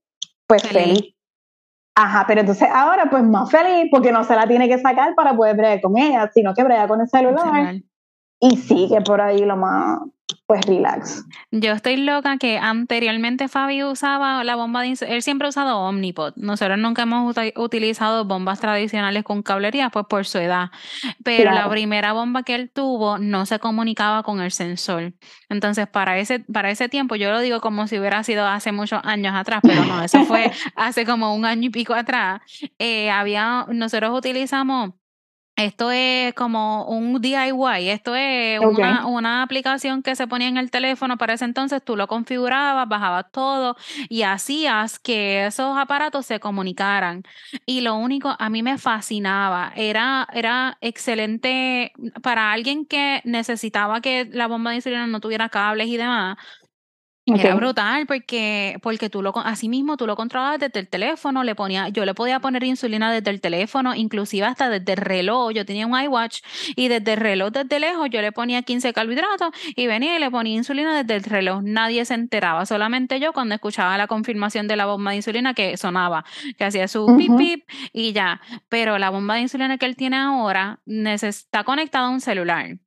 pues 0.48 0.64
feliz. 0.64 1.16
Ajá, 1.96 2.26
pero 2.26 2.42
entonces 2.42 2.70
ahora 2.74 3.10
pues 3.10 3.24
más 3.24 3.52
feliz 3.52 3.89
porque 3.92 4.12
no 4.12 4.24
se 4.24 4.36
la 4.36 4.48
tiene 4.48 4.70
que 4.70 4.80
sacar 4.80 5.14
para 5.16 5.36
poder 5.36 5.58
bregar 5.58 5.82
con 5.82 5.98
ella, 5.98 6.30
sino 6.34 6.54
que 6.54 6.64
brega 6.64 6.88
con 6.88 7.02
el 7.02 7.10
celular. 7.10 7.76
Y 8.39 8.58
sigue 8.58 9.02
por 9.02 9.22
ahí 9.22 9.46
lo 9.46 9.56
más, 9.56 10.00
pues 10.52 10.66
relax. 10.66 11.24
Yo 11.52 11.72
estoy 11.72 11.95
loca 11.95 12.36
que 12.38 12.58
anteriormente 12.58 13.47
Fabi 13.47 13.86
usaba 13.86 14.43
la 14.43 14.58
bomba 14.58 14.82
de 14.82 14.97
él 15.08 15.22
siempre 15.22 15.45
ha 15.45 15.49
usado 15.49 15.80
Omnipod. 15.80 16.34
Nosotros 16.36 16.78
nunca 16.78 17.04
hemos 17.04 17.34
utilizado 17.56 18.26
bombas 18.26 18.60
tradicionales 18.60 19.24
con 19.24 19.43
cablería, 19.43 19.89
pues 19.91 20.08
por 20.10 20.26
su 20.26 20.39
edad. 20.39 20.70
Pero 21.24 21.52
la 21.52 21.70
primera 21.70 22.12
bomba 22.12 22.43
que 22.43 22.56
él 22.56 22.70
tuvo 22.70 23.18
no 23.18 23.45
se 23.45 23.60
comunicaba 23.60 24.24
con 24.24 24.41
el 24.41 24.52
sensor. 24.52 25.14
Entonces, 25.47 25.88
para 25.88 26.20
ese, 26.20 26.41
para 26.41 26.70
ese 26.70 26.89
tiempo, 26.89 27.16
yo 27.16 27.32
lo 27.32 27.39
digo 27.39 27.62
como 27.62 27.88
si 27.88 27.97
hubiera 27.97 28.22
sido 28.26 28.45
hace 28.45 28.74
muchos 28.74 28.99
años 29.06 29.34
atrás, 29.34 29.62
pero 29.64 29.86
no, 29.86 30.04
eso 30.04 30.26
fue 30.26 30.52
hace 30.76 31.06
como 31.06 31.34
un 31.34 31.45
año 31.45 31.68
y 31.68 31.70
pico 31.70 31.93
atrás. 31.93 32.41
Eh, 32.78 33.10
había, 33.10 33.68
nosotros 33.70 34.12
utilizamos 34.18 34.91
esto 35.66 35.91
es 35.91 36.34
como 36.34 36.86
un 36.86 37.22
DIY, 37.22 37.89
esto 37.89 38.16
es 38.16 38.59
una, 38.59 39.05
una, 39.05 39.43
aplicación 39.43 40.03
que 40.03 40.16
se 40.16 40.28
ponía 40.28 40.47
en 40.47 40.57
el 40.57 40.72
teléfono 40.72 41.18
para 41.18 41.34
ese 41.34 41.45
entonces, 41.45 41.84
tú 41.84 41.95
lo 41.95 42.07
configurabas, 42.07 42.88
bajabas 42.88 43.32
todo 43.32 43.76
y 44.09 44.24
hacías 44.24 44.99
que 44.99 45.45
esos 45.45 45.78
aparatos 45.78 46.26
se 46.26 46.39
comunicaran. 46.39 47.24
Y 47.66 47.82
lo 47.82 47.95
único, 47.95 48.36
a 48.38 48.49
mí 48.49 48.64
me 48.64 48.78
fascinaba, 48.78 49.72
era, 49.76 50.28
era 50.34 50.78
excelente 50.82 51.93
para 52.22 52.51
alguien 52.51 52.86
que 52.86 53.22
necesitaba 53.24 54.01
que 54.01 54.30
la 54.32 54.47
bomba 54.47 54.72
de 54.72 54.78
insulina 54.78 55.07
no 55.07 55.20
tuviera 55.20 55.49
cables 55.49 55.88
y 55.88 55.97
demás 55.97 56.38
era 57.26 57.55
brutal 57.55 58.07
porque, 58.07 58.78
porque 58.82 59.09
tú 59.09 59.22
lo, 59.22 59.38
así 59.38 59.69
mismo 59.69 59.95
tú 59.95 60.07
lo 60.07 60.15
controlabas 60.15 60.59
desde 60.59 60.80
el 60.80 60.88
teléfono, 60.88 61.43
le 61.43 61.55
ponía, 61.55 61.89
yo 61.89 62.03
le 62.05 62.13
podía 62.13 62.39
poner 62.39 62.63
insulina 62.63 63.11
desde 63.11 63.30
el 63.30 63.41
teléfono, 63.41 63.93
inclusive 63.93 64.45
hasta 64.45 64.69
desde 64.69 64.93
el 64.93 64.97
reloj, 64.97 65.51
yo 65.51 65.65
tenía 65.65 65.86
un 65.86 65.99
iWatch 65.99 66.41
y 66.76 66.88
desde 66.88 67.13
el 67.13 67.19
reloj 67.19 67.51
desde 67.51 67.80
lejos 67.80 68.09
yo 68.09 68.22
le 68.22 68.32
ponía 68.32 68.63
15 68.63 68.91
carbohidratos 68.93 69.51
y 69.76 69.88
venía 69.88 70.15
y 70.15 70.19
le 70.19 70.32
ponía 70.32 70.55
insulina 70.55 71.03
desde 71.03 71.15
el 71.15 71.24
reloj, 71.24 71.61
nadie 71.63 72.03
se 72.05 72.15
enteraba, 72.15 72.65
solamente 72.65 73.19
yo 73.19 73.34
cuando 73.34 73.55
escuchaba 73.55 73.97
la 73.97 74.07
confirmación 74.07 74.67
de 74.67 74.76
la 74.76 74.86
bomba 74.86 75.11
de 75.11 75.17
insulina 75.17 75.53
que 75.53 75.78
sonaba, 75.78 76.26
que 76.57 76.65
hacía 76.65 76.88
su 76.88 77.15
pip 77.17 77.38
pip 77.38 77.69
y 77.93 78.13
ya, 78.13 78.41
pero 78.67 78.97
la 78.97 79.09
bomba 79.09 79.36
de 79.36 79.41
insulina 79.41 79.78
que 79.78 79.86
él 79.86 79.95
tiene 79.95 80.17
ahora 80.17 80.80
está 80.86 81.63
conectada 81.63 82.07
a 82.07 82.09
un 82.09 82.22
celular 82.22 82.78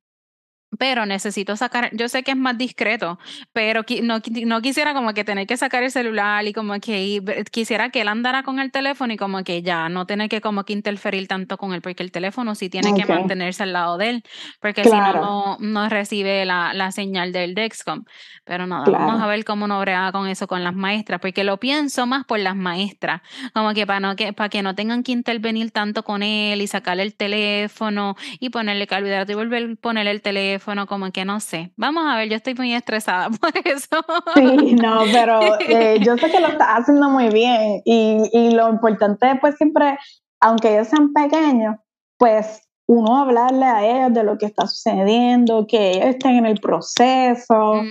pero 0.77 1.05
necesito 1.05 1.55
sacar, 1.55 1.89
yo 1.93 2.09
sé 2.09 2.23
que 2.23 2.31
es 2.31 2.37
más 2.37 2.57
discreto, 2.57 3.19
pero 3.53 3.83
no, 4.03 4.21
no, 4.45 4.61
quisiera 4.61 4.93
como 4.93 5.13
que 5.13 5.23
tener 5.23 5.47
que 5.47 5.57
sacar 5.57 5.83
el 5.83 5.91
celular 5.91 6.45
y 6.45 6.53
como 6.53 6.79
que 6.79 7.43
quisiera 7.51 7.89
que 7.89 8.01
él 8.01 8.07
andara 8.07 8.43
con 8.43 8.59
el 8.59 8.71
teléfono 8.71 9.13
y 9.13 9.17
como 9.17 9.43
que 9.43 9.61
ya 9.61 9.89
no 9.89 10.05
tener 10.05 10.29
que 10.29 10.41
como 10.41 10.63
que 10.63 10.73
interferir 10.73 11.27
tanto 11.27 11.57
con 11.57 11.73
él, 11.73 11.81
porque 11.81 12.03
el 12.03 12.11
teléfono 12.11 12.55
sí 12.55 12.69
tiene 12.69 12.93
que 12.93 13.05
mantenerse 13.05 13.63
al 13.63 13.73
lado 13.73 13.97
de 13.97 14.09
él, 14.09 14.23
porque 14.59 14.83
si 14.83 14.89
no, 14.89 15.57
no 15.59 15.89
recibe 15.89 16.45
la, 16.45 16.73
la, 16.73 16.91
señal 16.91 17.31
del 17.31 17.55
Dexcom. 17.55 18.03
Pero 18.43 18.67
nada, 18.67 18.85
vamos 18.89 19.21
a 19.21 19.27
ver 19.27 19.43
cómo 19.43 19.67
no 19.67 19.79
brega 19.79 20.11
con 20.11 20.27
eso 20.27 20.47
con 20.47 20.63
las 20.63 20.75
maestras, 20.75 21.19
porque 21.19 21.43
lo 21.43 21.57
pienso 21.57 22.05
más 22.05 22.25
por 22.25 22.39
las 22.39 22.55
maestras, 22.55 23.21
como 23.53 23.73
que 23.73 23.87
para, 23.87 23.99
no, 23.99 24.15
que 24.15 24.33
para 24.33 24.49
que 24.49 24.61
no 24.61 24.75
tengan 24.75 25.03
que 25.03 25.11
intervenir 25.11 25.71
tanto 25.71 26.03
con 26.03 26.21
él 26.21 26.61
y 26.61 26.67
sacarle 26.67 27.03
el 27.03 27.15
teléfono 27.15 28.15
y 28.39 28.49
ponerle 28.49 28.87
carbohidrato 28.87 29.31
y 29.31 29.35
volver 29.35 29.63
a 29.71 29.75
ponerle 29.81 30.11
el 30.11 30.21
teléfono 30.21 30.64
como 30.87 31.11
que 31.11 31.25
no 31.25 31.39
sé. 31.39 31.71
Vamos 31.77 32.03
a 32.05 32.17
ver, 32.17 32.29
yo 32.29 32.35
estoy 32.35 32.55
muy 32.55 32.73
estresada 32.73 33.29
por 33.41 33.51
eso. 33.63 34.03
Sí, 34.35 34.75
no, 34.75 35.03
pero 35.11 35.39
eh, 35.67 35.99
yo 36.01 36.17
sé 36.17 36.31
que 36.31 36.39
lo 36.39 36.47
estás 36.47 36.67
haciendo 36.79 37.09
muy 37.09 37.29
bien 37.29 37.81
y, 37.85 38.17
y 38.33 38.51
lo 38.51 38.69
importante 38.69 39.31
es 39.31 39.39
pues 39.39 39.55
siempre, 39.55 39.97
aunque 40.39 40.73
ellos 40.73 40.87
sean 40.87 41.13
pequeños, 41.13 41.75
pues 42.17 42.61
uno 42.87 43.17
hablarle 43.17 43.65
a 43.65 43.85
ellos 43.85 44.13
de 44.13 44.23
lo 44.23 44.37
que 44.37 44.45
está 44.45 44.67
sucediendo, 44.67 45.65
que 45.67 45.91
ellos 45.91 46.05
estén 46.07 46.35
en 46.35 46.45
el 46.45 46.59
proceso, 46.59 47.81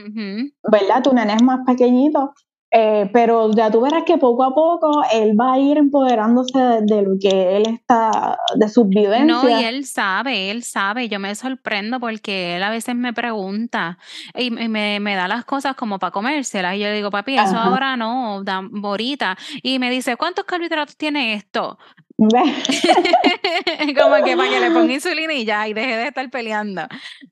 ¿verdad? 0.70 1.03
Tu 1.03 1.12
nene 1.12 1.35
es 1.35 1.43
más 1.43 1.61
pequeñito, 1.66 2.33
eh, 2.77 3.09
pero 3.12 3.53
ya 3.53 3.70
tú 3.70 3.81
verás 3.83 4.03
que 4.03 4.18
poco 4.18 4.43
a 4.43 4.53
poco 4.53 5.05
él 5.12 5.39
va 5.39 5.53
a 5.53 5.59
ir 5.61 5.79
empoderándose 5.79 6.59
de, 6.83 7.03
lo 7.03 7.16
que 7.20 7.57
él 7.57 7.68
está, 7.68 8.37
de 8.57 8.68
sus 8.68 8.89
vivencias. 8.89 9.27
No, 9.27 9.49
y 9.49 9.62
él 9.62 9.87
sabe, 9.87 10.51
él 10.51 10.64
sabe. 10.64 11.09
Yo 11.09 11.20
me 11.20 11.33
sorprendo 11.37 12.01
porque 12.01 12.57
él 12.57 12.64
a 12.64 12.70
veces 12.70 12.97
me 12.97 13.12
pregunta 13.12 13.97
y 14.35 14.51
me, 14.51 14.99
me 14.99 15.14
da 15.14 15.29
las 15.29 15.45
cosas 15.45 15.77
como 15.77 16.01
para 16.01 16.11
comérselas. 16.11 16.75
Y 16.75 16.81
yo 16.81 16.87
le 16.87 16.95
digo, 16.95 17.12
papi, 17.12 17.39
eso 17.39 17.57
ahora 17.57 17.97
no, 17.97 18.43
da, 18.43 18.61
ahorita. 18.83 19.39
Y 19.62 19.79
me 19.79 19.89
dice, 19.89 20.16
¿cuántos 20.16 20.45
carbohidratos 20.45 20.97
tiene 20.97 21.35
esto? 21.35 21.79
como 22.19 22.31
que 24.25 24.37
para 24.37 24.49
que 24.49 24.61
le 24.61 24.71
ponga 24.71 24.93
insulina 24.93 25.35
y 25.35 25.45
ya, 25.45 25.67
y 25.67 25.75
deje 25.75 25.97
de 25.97 26.09
estar 26.09 26.31
peleando. 26.31 26.83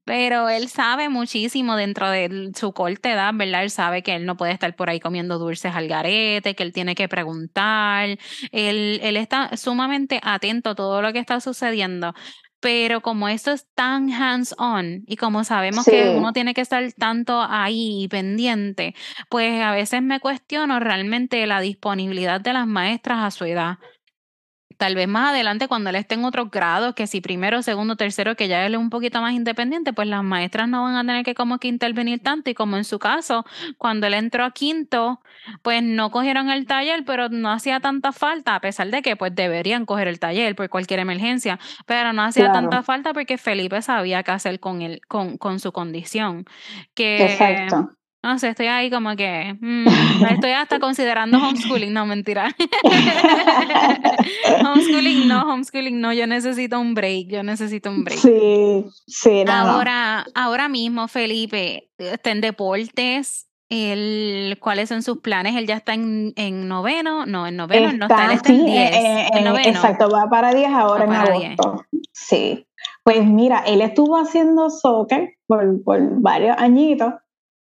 Pero 0.05 0.49
él 0.49 0.69
sabe 0.69 1.09
muchísimo 1.09 1.77
dentro 1.77 2.11
de 2.11 2.51
su 2.57 2.73
corta 2.73 3.13
edad, 3.13 3.33
¿verdad? 3.35 3.63
Él 3.63 3.71
sabe 3.71 4.03
que 4.03 4.17
él 4.17 4.27
no 4.27 4.37
puede 4.37 4.53
estar 4.53 4.75
por 4.75 4.91
ahí 4.91 4.99
comiendo 4.99 5.39
dulces 5.39 5.75
al 5.75 5.89
garete, 5.89 6.55
que 6.55 6.63
él 6.63 6.73
tiene 6.73 6.95
que 6.95 7.09
preguntar. 7.09 8.19
Él, 8.51 9.01
él 9.03 9.17
está 9.17 9.57
sumamente 9.57 10.21
atento 10.23 10.71
a 10.71 10.75
todo 10.75 11.01
lo 11.01 11.13
que 11.13 11.21
está 11.21 11.41
sucediendo 11.41 12.13
pero 12.63 13.01
como 13.01 13.29
esto 13.29 13.51
es 13.51 13.67
tan 13.75 14.13
hands-on 14.13 15.03
y 15.09 15.17
como 15.17 15.43
sabemos 15.43 15.85
que 15.85 16.15
uno 16.17 16.33
tiene 16.33 16.55
que 16.55 16.61
estar 16.61 16.93
tanto 16.93 17.43
ahí 17.43 18.07
pendiente, 18.09 18.95
pues 19.29 19.61
a 19.61 19.73
veces 19.73 20.01
me 20.01 20.21
cuestiono 20.21 20.79
realmente 20.79 21.45
la 21.49 21.61
disponibilidad 21.61 22.41
de 22.41 22.53
las 22.53 22.69
maestras 22.69 23.19
a 23.19 23.33
su 23.33 23.47
edad 23.47 23.79
tal 24.77 24.95
vez 24.95 25.09
más 25.09 25.31
adelante 25.31 25.69
cuando 25.69 25.91
él 25.91 25.97
esté 25.97 26.15
en 26.15 26.25
otros 26.25 26.51
grados, 26.51 26.95
que 26.95 27.07
si 27.07 27.21
primero, 27.21 27.63
segundo, 27.63 27.97
tercero, 27.97 28.37
que 28.37 28.49
ya 28.49 28.65
él 28.67 28.75
es 28.75 28.81
un 28.81 28.91
poquito 28.91 29.21
más 29.21 29.35
independiente, 29.35 29.93
pues 29.93 30.09
las 30.09 30.23
maestras 30.23 30.69
no 30.69 30.85
van 30.85 30.97
a 30.97 31.01
tener 31.01 31.25
que 31.25 31.35
como 31.35 31.59
que 31.59 31.69
intervenir 31.69 32.23
tanto 32.23 32.51
y 32.51 32.55
como 32.55 32.77
en 32.77 32.85
su 32.85 32.99
caso, 32.99 33.45
cuando 33.79 34.07
él 34.07 34.15
entró 34.15 34.45
a 34.45 34.53
quinto, 34.53 35.21
pues 35.63 35.83
no 35.83 36.11
cogieron 36.11 36.51
el 36.51 36.67
taller, 36.67 37.05
pero 37.05 37.29
no 37.29 37.51
hacía 37.51 37.81
tanta 37.81 38.13
falta, 38.13 38.55
a 38.55 38.61
pesar 38.61 38.89
de 38.91 39.03
que 39.03 39.17
pues 39.17 39.35
deberían 39.35 39.87
coger 39.87 40.09
el 40.09 40.19
taller 40.19 40.55
por 40.55 40.69
cualquier 40.69 41.01
emergencia, 41.01 41.59
pero 41.87 42.13
no 42.13 42.23
hacía 42.23 42.53
tanta 42.53 42.83
falta 42.83 43.13
porque 43.13 43.39
Felipe 43.39 43.83
sabía 43.83 44.23
qué 44.23 44.31
hacer 44.33 44.61
con 44.61 44.83
él, 44.83 45.01
con, 45.09 45.39
con 45.39 45.61
su 45.61 45.73
condición. 45.73 46.45
Que, 46.95 47.25
Exacto. 47.25 47.91
No 48.23 48.39
sé, 48.39 48.51
estoy 48.51 48.67
ahí 48.67 48.89
como 48.89 49.17
que. 49.17 49.57
Mm, 49.61 49.87
estoy 50.31 50.53
hasta 50.53 50.79
considerando 50.79 51.39
homeschooling. 51.39 51.93
No, 51.93 52.07
mentira. 52.07 52.55
homeschooling 54.65 55.27
no, 55.27 55.43
homeschooling 55.53 56.01
no. 56.01 56.13
Yo 56.13 56.29
necesito 56.29 56.79
un 56.79 56.95
break. 56.95 57.29
Yo 57.29 57.43
necesito 57.43 57.91
un 57.91 58.05
break. 58.05 58.21
Sí, 58.21 58.85
sí, 59.09 59.45
no, 59.45 59.53
Ahora, 59.53 60.25
ahora 60.37 60.69
mismo, 60.69 61.09
Felipe, 61.09 61.91
está 61.99 62.31
en 62.31 62.41
deportes. 62.41 63.49
El, 63.69 64.57
¿Cuáles 64.61 64.91
son 64.91 65.03
sus 65.03 65.19
planes? 65.19 65.57
Él 65.57 65.67
ya 65.67 65.77
está 65.77 65.95
en, 65.95 66.35
en 66.37 66.69
noveno, 66.69 67.25
no, 67.25 67.47
en 67.47 67.57
noveno, 67.57 67.91
no 67.95 68.05
está, 68.05 68.27
él 68.27 68.33
está 68.33 68.53
en 68.53 68.67
10. 68.67 68.95
Eh, 68.95 69.29
eh, 69.33 69.63
exacto, 69.65 70.11
va 70.11 70.29
para 70.29 70.53
10 70.53 70.71
ahora 70.71 71.05
en 71.07 71.13
agosto. 71.13 71.87
Sí. 72.13 72.67
Pues 73.03 73.25
mira, 73.25 73.65
él 73.67 73.81
estuvo 73.81 74.19
haciendo 74.19 74.69
soccer 74.69 75.39
por, 75.47 75.83
por 75.83 76.21
varios 76.21 76.55
añitos 76.59 77.15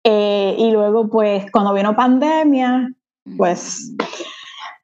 eh, 0.03 0.55
y 0.57 0.71
luego, 0.71 1.09
pues, 1.09 1.51
cuando 1.51 1.73
vino 1.73 1.95
pandemia, 1.95 2.89
pues 3.37 3.95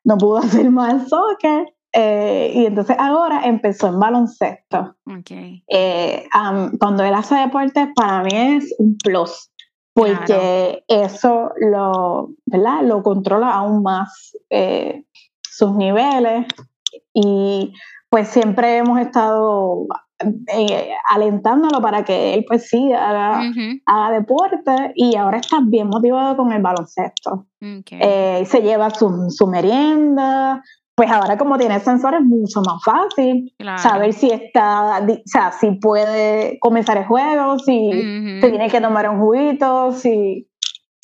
no 0.03 0.17
pudo 0.17 0.37
hacer 0.39 0.69
más 0.71 1.09
soccer. 1.09 1.73
Eh, 1.97 2.51
y 2.53 2.65
entonces 2.65 2.97
ahora 2.99 3.45
empezó 3.45 3.87
en 3.87 3.99
baloncesto. 3.99 4.95
Okay. 5.19 5.63
Eh, 5.69 6.27
cuando 6.77 7.03
él 7.05 7.13
hace 7.13 7.35
deporte, 7.35 7.89
para 7.95 8.21
mí 8.23 8.31
es 8.33 8.75
un 8.79 8.97
plus, 8.97 9.49
porque 9.93 10.83
eso 10.89 11.51
lo, 11.57 12.31
¿verdad? 12.45 12.81
lo 12.83 13.01
controla 13.01 13.53
aún 13.53 13.81
más 13.81 14.35
sus 15.41 15.71
niveles. 15.75 16.45
Y 17.13 17.73
pues 18.09 18.27
siempre 18.27 18.77
hemos 18.77 18.99
estado 18.99 19.87
eh, 20.19 20.91
alentándolo 21.09 21.81
para 21.81 22.05
que 22.05 22.33
él 22.35 22.45
pues 22.47 22.69
sí 22.69 22.91
haga, 22.93 23.41
deporte 24.11 24.93
y 24.95 25.15
ahora 25.15 25.37
está 25.37 25.59
bien 25.61 25.87
motivado 25.87 26.37
con 26.37 26.51
el 26.53 26.61
baloncesto. 26.61 27.47
Eh, 27.59 28.43
se 28.45 28.61
lleva 28.61 28.91
su, 28.91 29.29
su, 29.29 29.47
merienda, 29.47 30.63
pues 30.95 31.11
ahora 31.11 31.37
como 31.37 31.57
tiene 31.57 31.79
sensores 31.79 32.21
es 32.21 32.25
mucho 32.25 32.61
más 32.61 32.81
fácil 32.83 33.53
saber 33.77 34.13
si 34.13 34.29
está, 34.29 34.99
o 34.99 35.21
sea, 35.25 35.51
si 35.51 35.71
puede 35.71 36.59
comenzar 36.59 36.97
el 36.97 37.05
juego, 37.05 37.59
si 37.59 38.39
se 38.39 38.49
tiene 38.49 38.69
que 38.69 38.79
tomar 38.79 39.09
un 39.09 39.19
juguito, 39.19 39.91
si 39.91 40.47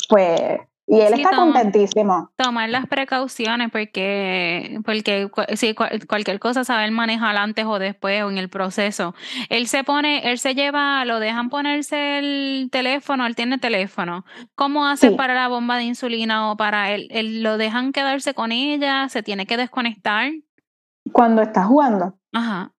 pues 0.07 0.59
y 0.91 0.99
él 0.99 1.13
está 1.13 1.33
contentísimo. 1.33 2.31
Tomar 2.35 2.69
las 2.69 2.85
precauciones 2.85 3.71
porque, 3.71 4.77
porque 4.83 5.31
si 5.55 5.73
cualquier 5.73 6.37
cosa 6.37 6.65
saber 6.65 6.91
manejar 6.91 7.37
antes 7.37 7.65
o 7.65 7.79
después 7.79 8.21
o 8.23 8.29
en 8.29 8.37
el 8.37 8.49
proceso. 8.49 9.15
Él 9.47 9.67
se 9.67 9.85
pone, 9.85 10.29
él 10.29 10.37
se 10.37 10.53
lleva, 10.53 11.05
lo 11.05 11.21
dejan 11.21 11.49
ponerse 11.49 12.19
el 12.19 12.69
teléfono, 12.73 13.25
él 13.25 13.37
tiene 13.37 13.57
teléfono. 13.57 14.25
¿Cómo 14.55 14.85
hace 14.85 15.11
para 15.11 15.33
la 15.33 15.47
bomba 15.47 15.77
de 15.77 15.83
insulina 15.83 16.51
o 16.51 16.57
para 16.57 16.91
él, 16.91 17.07
él? 17.11 17.41
¿Lo 17.41 17.57
dejan 17.57 17.93
quedarse 17.93 18.33
con 18.33 18.51
ella? 18.51 19.07
¿Se 19.07 19.23
tiene 19.23 19.45
que 19.45 19.55
desconectar? 19.55 20.29
Cuando 21.13 21.41
está 21.41 21.63
jugando. 21.63 22.15
Ajá. 22.33 22.73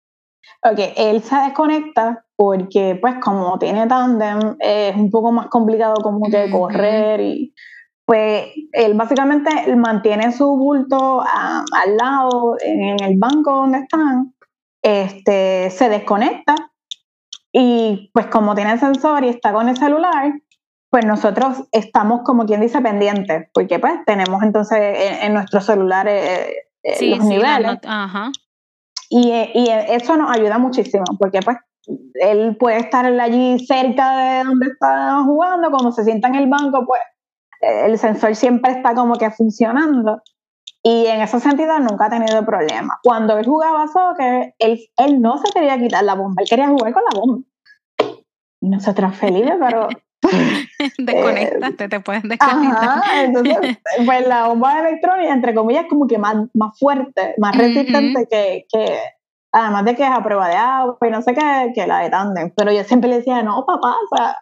Ok, 0.65 0.79
él 0.99 1.23
se 1.23 1.37
desconecta 1.37 2.27
porque 2.37 2.99
pues 3.01 3.15
como 3.23 3.59
tiene 3.59 3.87
tándem 3.87 4.57
es 4.61 4.95
un 4.97 5.11
poco 5.11 5.33
más 5.33 5.47
complicado 5.47 5.95
como 6.03 6.29
que 6.31 6.51
correr 6.51 7.21
y 7.23 7.55
pues 8.05 8.47
él 8.73 8.95
básicamente 8.95 9.75
mantiene 9.77 10.33
su 10.33 10.57
bulto 10.57 11.23
al 11.23 11.97
lado, 11.97 12.57
en, 12.61 13.03
el 13.03 13.19
banco 13.19 13.53
donde 13.53 13.79
están, 13.79 14.35
este, 14.83 15.71
se 15.71 15.89
desconecta 15.89 16.55
y 17.53 18.11
pues 18.13 18.27
como 18.27 18.55
tiene 18.55 18.73
el 18.73 18.81
sensor 18.81 19.25
y 19.25 19.29
está 19.29 19.53
con 19.53 19.69
el 19.69 19.77
celular, 19.77 20.33
pues 20.91 21.07
nosotros 21.07 21.65
estamos 21.71 22.21
como 22.25 22.45
quien 22.45 22.61
dice 22.61 22.81
pendientes, 22.81 23.49
porque 23.55 23.79
pues 23.79 23.95
tenemos 24.05 24.43
entonces 24.43 24.79
en, 25.23 25.35
nuestro 25.35 25.61
celular 25.61 26.07
eh, 26.09 26.55
eh, 26.83 27.11
los 27.17 27.25
niveles. 27.25 27.79
Y, 29.09 29.31
y 29.31 29.69
eso 29.89 30.17
nos 30.17 30.31
ayuda 30.35 30.59
muchísimo, 30.59 31.05
porque 31.19 31.41
pues 31.41 31.59
él 32.15 32.57
puede 32.59 32.79
estar 32.79 33.05
allí 33.05 33.59
cerca 33.67 34.17
de 34.17 34.45
donde 34.45 34.67
está 34.67 35.23
jugando, 35.25 35.71
como 35.71 35.93
se 35.93 36.05
sienta 36.05 36.29
en 36.29 36.37
el 36.37 36.49
banco, 36.49 36.85
pues 36.87 37.01
el 37.63 37.97
sensor 37.99 38.35
siempre 38.35 38.73
está 38.73 38.95
como 38.95 39.15
que 39.15 39.31
funcionando. 39.31 40.23
Y 40.83 41.07
en 41.07 41.21
ese 41.21 41.39
sentido 41.39 41.79
nunca 41.79 42.07
ha 42.07 42.11
tenido 42.11 42.45
problemas. 42.45 42.99
Cuando 43.05 43.39
él 43.39 43.47
jugaba 43.47 43.87
soccer, 43.87 44.55
él, 44.59 44.81
él 44.97 45.21
no 45.21 45.39
se 45.39 45.53
quería 45.53 45.79
quitar 45.79 46.03
la 46.03 46.15
bomba, 46.15 46.43
él 46.43 46.49
quería 46.49 46.69
jugar 46.69 46.93
con 46.93 47.03
la 47.05 47.21
bomba. 47.21 47.43
Y 48.61 48.69
nosotros 48.69 49.17
felices, 49.17 49.55
pero... 49.61 49.89
Desconectaste, 50.99 51.89
te 51.89 52.01
puedes 52.01 52.23
desconectar. 52.25 52.99
Ajá, 52.99 53.23
entonces, 53.23 53.79
pues 54.07 54.27
la 54.27 54.49
bomba 54.49 54.81
electrónica, 54.81 55.33
entre 55.33 55.55
comillas, 55.55 55.87
como 55.89 56.09
que 56.09 56.19
más, 56.19 56.37
más 56.55 56.77
fuerte, 56.79 57.35
más 57.39 57.57
resistente 57.57 58.27
que, 58.29 58.67
que, 58.73 58.99
además 59.53 59.85
de 59.85 59.95
que 59.95 60.03
es 60.03 60.11
a 60.11 60.23
prueba 60.23 60.49
de 60.49 60.57
agua 60.57 60.97
y 61.01 61.11
no 61.11 61.23
sé 61.23 61.35
qué, 61.35 61.73
que 61.75 61.87
la 61.87 62.01
de 62.01 62.11
tandem. 62.11 62.53
Pero 62.57 62.73
yo 62.73 62.83
siempre 62.83 63.11
le 63.11 63.17
decía, 63.19 63.43
no, 63.43 63.65
papá, 63.67 63.95
o 63.95 64.17
sea, 64.17 64.37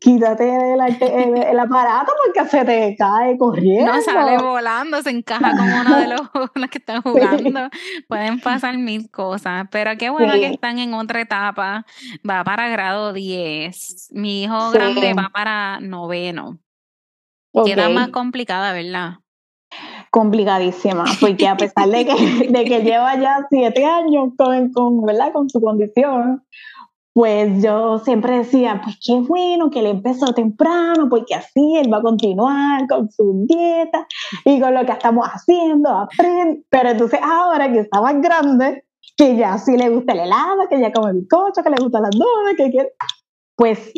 quítate 0.00 0.74
el, 0.74 1.58
aparato 1.58 2.12
porque 2.24 2.48
se 2.48 2.64
te 2.64 2.96
cae 2.96 3.36
corriendo. 3.38 3.92
No 3.92 4.00
sale 4.02 4.38
volando, 4.38 5.02
se 5.02 5.10
encaja 5.10 5.50
con 5.56 5.72
uno 5.72 5.96
de 5.96 6.08
los, 6.08 6.70
que 6.70 6.78
están 6.78 7.02
jugando. 7.02 7.68
Pueden 8.08 8.40
pasar 8.40 8.76
mil 8.76 9.10
cosas, 9.10 9.66
pero 9.70 9.96
qué 9.98 10.10
bueno 10.10 10.34
que 10.34 10.46
están 10.46 10.78
en 10.78 10.94
otra 10.94 11.20
etapa. 11.20 11.86
Va 12.28 12.44
para 12.44 12.68
grado 12.68 13.12
10. 13.12 14.10
Mi 14.12 14.44
hijo 14.44 14.70
grande 14.70 15.14
va 15.14 15.30
para 15.32 15.80
noveno. 15.80 16.58
Queda 17.64 17.88
más 17.88 18.08
complicada, 18.08 18.72
¿verdad? 18.72 19.18
complicadísima, 20.14 21.04
porque 21.20 21.48
a 21.48 21.56
pesar 21.56 21.88
de 21.88 22.06
que, 22.06 22.48
de 22.48 22.64
que 22.64 22.80
lleva 22.84 23.18
ya 23.18 23.44
siete 23.50 23.84
años 23.84 24.28
con, 24.36 24.72
con, 24.72 25.04
¿verdad? 25.04 25.32
con 25.32 25.50
su 25.50 25.60
condición, 25.60 26.44
pues 27.14 27.62
yo 27.62 28.00
siempre 28.00 28.38
decía, 28.38 28.80
pues 28.82 28.98
qué 29.04 29.14
bueno 29.20 29.70
que 29.70 29.78
él 29.78 29.86
empezó 29.86 30.34
temprano, 30.34 31.08
porque 31.08 31.36
así 31.36 31.76
él 31.76 31.90
va 31.90 31.98
a 31.98 32.02
continuar 32.02 32.88
con 32.88 33.08
su 33.08 33.46
dieta 33.46 34.06
y 34.44 34.60
con 34.60 34.74
lo 34.74 34.84
que 34.84 34.92
estamos 34.92 35.24
haciendo, 35.28 35.90
aprende. 35.90 36.64
Pero 36.68 36.90
entonces 36.90 37.20
ahora 37.22 37.72
que 37.72 37.78
está 37.78 38.00
más 38.00 38.20
grande, 38.20 38.84
que 39.16 39.36
ya 39.36 39.56
sí 39.58 39.76
le 39.76 39.90
gusta 39.90 40.12
el 40.12 40.20
helado, 40.20 40.68
que 40.68 40.80
ya 40.80 40.92
come 40.92 41.12
bizcocho, 41.12 41.62
que 41.62 41.70
le 41.70 41.80
gustan 41.80 42.02
las 42.02 42.10
donas, 42.10 42.54
que 42.56 42.70
quiere, 42.72 42.92
pues 43.54 43.92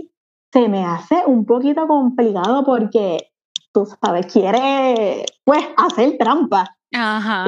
se 0.52 0.68
me 0.68 0.84
hace 0.84 1.22
un 1.26 1.46
poquito 1.46 1.86
complicado 1.86 2.64
porque, 2.64 3.32
tú 3.72 3.88
sabes, 4.02 4.26
quiere 4.30 5.24
pues 5.42 5.64
hacer 5.78 6.18
trampa. 6.18 6.76
Ajá. 6.94 7.46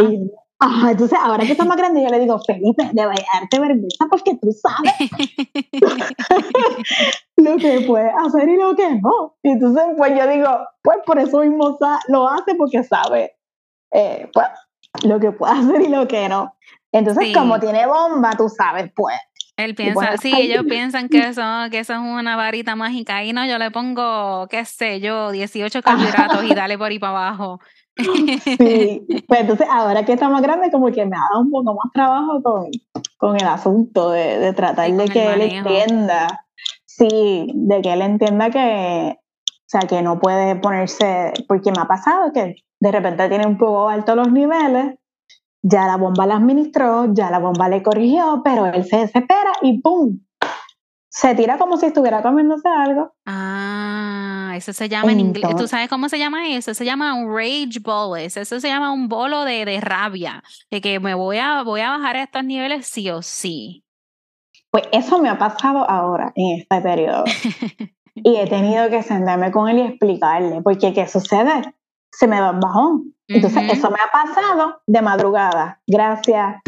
Ajá, 0.61 0.91
entonces 0.91 1.17
ahora 1.23 1.47
que 1.47 1.53
está 1.53 1.65
más 1.65 1.77
grande, 1.77 2.03
yo 2.03 2.09
le 2.09 2.19
digo, 2.19 2.41
Felipe, 2.45 2.91
debe 2.93 3.15
darte 3.33 3.61
vergüenza 3.61 4.07
porque 4.11 4.37
tú 4.43 4.51
sabes 4.53 4.93
lo 7.37 7.57
que 7.59 7.83
puede 7.83 8.11
hacer 8.11 8.49
y 8.49 8.57
lo 8.57 8.75
que 8.75 8.97
no. 8.97 9.37
Y 9.45 9.51
entonces, 9.51 9.85
pues 9.97 10.19
yo 10.19 10.27
digo, 10.27 10.49
pues 10.83 10.99
por 11.07 11.21
eso 11.21 11.41
mismo 11.41 11.79
lo 12.09 12.29
hace 12.29 12.57
porque 12.57 12.83
sabe 12.83 13.37
eh, 13.93 14.29
pues, 14.33 14.49
lo 15.05 15.21
que 15.21 15.31
puede 15.31 15.53
hacer 15.53 15.83
y 15.83 15.89
lo 15.89 16.09
que 16.09 16.29
no. 16.29 16.57
Entonces, 16.91 17.29
como 17.33 17.61
tiene 17.61 17.87
bomba, 17.87 18.33
tú 18.37 18.49
sabes, 18.49 18.91
pues. 18.97 19.17
Él 19.57 19.75
piensa, 19.75 20.17
sí, 20.17 20.33
ellos 20.35 20.65
piensan 20.69 21.09
que 21.09 21.21
eso, 21.21 21.43
que 21.71 21.81
eso 21.81 21.93
es 21.93 21.99
una 21.99 22.37
varita 22.37 22.75
mágica. 22.75 23.23
Y 23.23 23.33
no, 23.33 23.47
yo 23.47 23.59
le 23.59 23.71
pongo, 23.71 24.49
qué 24.49 24.65
sé 24.65 25.01
yo, 25.01 25.31
18 25.31 25.83
carbohidratos 25.83 26.45
y 26.45 26.55
dale 26.55 26.79
por 26.79 26.91
ahí 26.91 26.99
para 26.99 27.29
abajo. 27.29 27.61
Sí, 27.99 29.07
pues 29.27 29.41
entonces 29.41 29.67
ahora 29.71 30.05
que 30.05 30.13
está 30.13 30.29
más 30.29 30.43
grande, 30.43 30.71
como 30.71 30.87
que 30.91 31.05
me 31.05 31.17
ha 31.17 31.21
dado 31.33 31.43
un 31.43 31.51
poco 31.51 31.75
más 31.75 31.93
trabajo 31.93 32.43
con, 32.43 32.71
con 33.17 33.37
el 33.37 33.47
asunto 33.47 34.11
de, 34.11 34.39
de 34.39 34.53
tratar 34.53 34.91
de 34.91 35.05
que 35.07 35.33
él 35.33 35.41
entienda, 35.43 36.47
sí, 36.85 37.51
de 37.55 37.83
que 37.83 37.93
él 37.93 38.03
entienda 38.03 38.51
que, 38.51 39.19
o 39.19 39.67
sea, 39.67 39.81
que 39.81 40.03
no 40.03 40.21
puede 40.21 40.57
ponerse, 40.57 41.33
porque 41.49 41.73
me 41.73 41.83
ha 41.83 41.87
pasado 41.87 42.33
que 42.33 42.57
de 42.81 42.93
repente 42.93 43.29
tiene 43.29 43.47
un 43.47 43.59
poco 43.59 43.89
alto 43.89 44.15
los 44.15 44.31
niveles, 44.33 44.95
ya 45.63 45.87
la 45.87 45.97
bomba 45.97 46.27
la 46.27 46.37
administró, 46.37 47.13
ya 47.13 47.31
la 47.31 47.41
bomba 47.41 47.69
le 47.69 47.83
corrigió, 47.83 48.43
pero 48.45 48.67
él 48.67 48.85
se 48.85 48.99
desespera 48.99 49.53
y 49.63 49.81
¡pum! 49.81 50.21
Se 51.21 51.35
tira 51.35 51.59
como 51.59 51.77
si 51.77 51.87
estuviera 51.87 52.23
comiéndose 52.23 52.69
algo. 52.69 53.13
Ah, 53.27 54.53
eso 54.55 54.73
se 54.73 54.89
llama 54.89 55.11
en 55.11 55.19
inglés. 55.19 55.51
¿Tú 55.57 55.67
sabes 55.67 55.89
cómo 55.89 56.09
se 56.09 56.17
llama 56.17 56.49
eso? 56.51 56.75
Se 56.75 56.85
llama 56.85 57.13
un 57.15 57.37
rage 57.37 57.81
ball. 57.83 58.21
Eso 58.21 58.45
se 58.45 58.69
llama 58.69 58.93
un 58.93 59.09
bolo 59.09 59.45
de, 59.45 59.65
de 59.65 59.81
rabia. 59.81 60.45
De 60.71 60.81
que 60.81 61.01
me 61.01 61.15
voy 61.15 61.39
a, 61.39 61.65
voy 61.65 61.81
a 61.81 61.91
bajar 61.91 62.15
a 62.15 62.23
estos 62.23 62.45
niveles 62.45 62.87
sí 62.87 63.11
o 63.11 63.21
sí. 63.21 63.85
Pues 64.71 64.85
eso 64.93 65.19
me 65.19 65.29
ha 65.29 65.37
pasado 65.37 65.91
ahora, 65.91 66.31
en 66.37 66.61
este 66.61 66.81
periodo. 66.81 67.25
y 68.15 68.37
he 68.37 68.47
tenido 68.47 68.89
que 68.89 69.03
sentarme 69.03 69.51
con 69.51 69.69
él 69.69 69.79
y 69.79 69.83
explicarle, 69.83 70.63
porque 70.63 70.93
¿qué 70.93 71.09
sucede? 71.09 71.75
Se 72.13 72.29
me 72.29 72.39
da 72.39 72.53
un 72.53 72.61
bajón. 72.61 73.15
Entonces, 73.27 73.65
eso 73.73 73.91
me 73.91 73.99
ha 73.99 74.13
pasado 74.13 74.83
de 74.87 75.03
madrugada. 75.03 75.81
Gracias. 75.85 76.63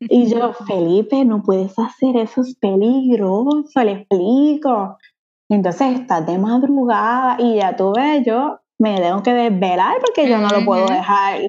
Y 0.00 0.26
yo, 0.26 0.52
Felipe, 0.52 1.24
no 1.24 1.42
puedes 1.42 1.78
hacer 1.78 2.16
eso, 2.16 2.42
es 2.42 2.54
peligroso, 2.56 3.82
le 3.82 3.92
explico. 3.92 4.96
Entonces 5.48 6.00
estás 6.00 6.26
de 6.26 6.38
madrugada 6.38 7.36
y 7.38 7.56
ya 7.56 7.76
tú 7.76 7.92
ves, 7.92 8.24
yo 8.24 8.60
me 8.78 9.00
tengo 9.00 9.22
que 9.22 9.32
desvelar 9.32 9.96
porque 10.00 10.28
yo 10.28 10.38
no 10.38 10.48
lo 10.48 10.64
puedo 10.64 10.86
dejar 10.86 11.40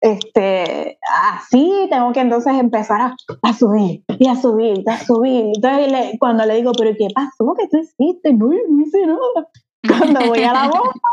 este, 0.00 0.98
así, 1.34 1.88
tengo 1.90 2.12
que 2.12 2.20
entonces 2.20 2.54
empezar 2.54 3.00
a, 3.42 3.52
subir 3.52 4.04
y 4.06 4.28
a 4.28 4.36
subir 4.36 4.84
y 4.86 4.90
a 4.90 4.98
subir. 4.98 5.52
Entonces 5.54 6.16
cuando 6.18 6.44
le 6.46 6.56
digo, 6.56 6.72
pero 6.76 6.92
¿qué 6.96 7.08
pasó? 7.14 7.54
¿Qué 7.58 7.68
tú 7.68 7.78
hiciste? 7.78 8.32
No, 8.32 8.46
no 8.46 8.82
hice 8.82 9.06
nada. 9.06 9.48
Cuando 9.98 10.20
voy 10.26 10.42
a 10.42 10.52
la 10.52 10.68
bomba, 10.68 11.10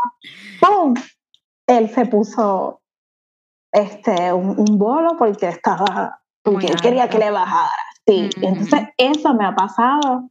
¡pum! 0.60 0.94
Él 1.68 1.88
se 1.88 2.04
puso 2.06 2.80
este, 3.72 4.32
un, 4.32 4.78
bolo 4.78 5.16
porque 5.16 5.48
estaba, 5.48 6.20
porque 6.46 6.66
él 6.68 6.80
quería 6.80 7.08
que 7.08 7.18
le 7.18 7.30
bajara. 7.30 7.70
Sí, 8.06 8.30
entonces 8.40 8.88
eso 8.96 9.34
me 9.34 9.44
ha 9.44 9.54
pasado 9.54 10.30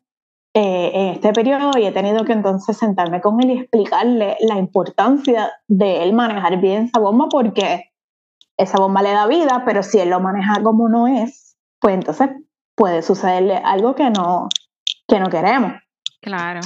eh, 0.53 0.91
en 0.93 1.07
este 1.09 1.34
periodo 1.34 1.78
y 1.78 1.86
he 1.86 1.91
tenido 1.91 2.24
que 2.24 2.32
entonces 2.32 2.78
sentarme 2.78 3.20
con 3.20 3.41
él 3.43 3.51
y 3.51 3.59
explicarle 3.59 4.38
la 4.39 4.57
importancia 4.57 5.51
de 5.68 6.03
él 6.03 6.13
manejar 6.13 6.61
bien 6.61 6.86
esa 6.86 6.99
bomba 6.99 7.28
porque 7.30 7.91
esa 8.57 8.78
bomba 8.78 9.01
le 9.01 9.11
da 9.11 9.28
vida, 9.28 9.63
pero 9.66 9.84
si 9.84 9.99
él 9.99 10.09
lo 10.09 10.22
maneja 10.22 10.63
como 10.63 10.88
no 10.88 11.07
es, 11.07 11.57
pues 11.82 11.95
entonces 11.95 12.30
puede 12.76 13.01
sucederle 13.01 13.57
algo 13.57 13.95
que 13.95 14.09
no, 14.09 14.47
que 15.07 15.20
no 15.20 15.30
queremos. 15.30 15.74
Claro. 16.22 16.61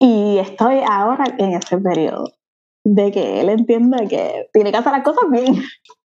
Y 0.00 0.38
estoy 0.38 0.80
ahora 0.88 1.26
en 1.38 1.54
ese 1.54 1.78
periodo 1.78 2.32
de 2.84 3.12
que 3.12 3.40
él 3.40 3.50
entienda 3.50 3.98
que 4.08 4.48
tiene 4.52 4.72
que 4.72 4.78
hacer 4.78 4.92
las 4.92 5.04
cosas 5.04 5.30
bien. 5.30 5.62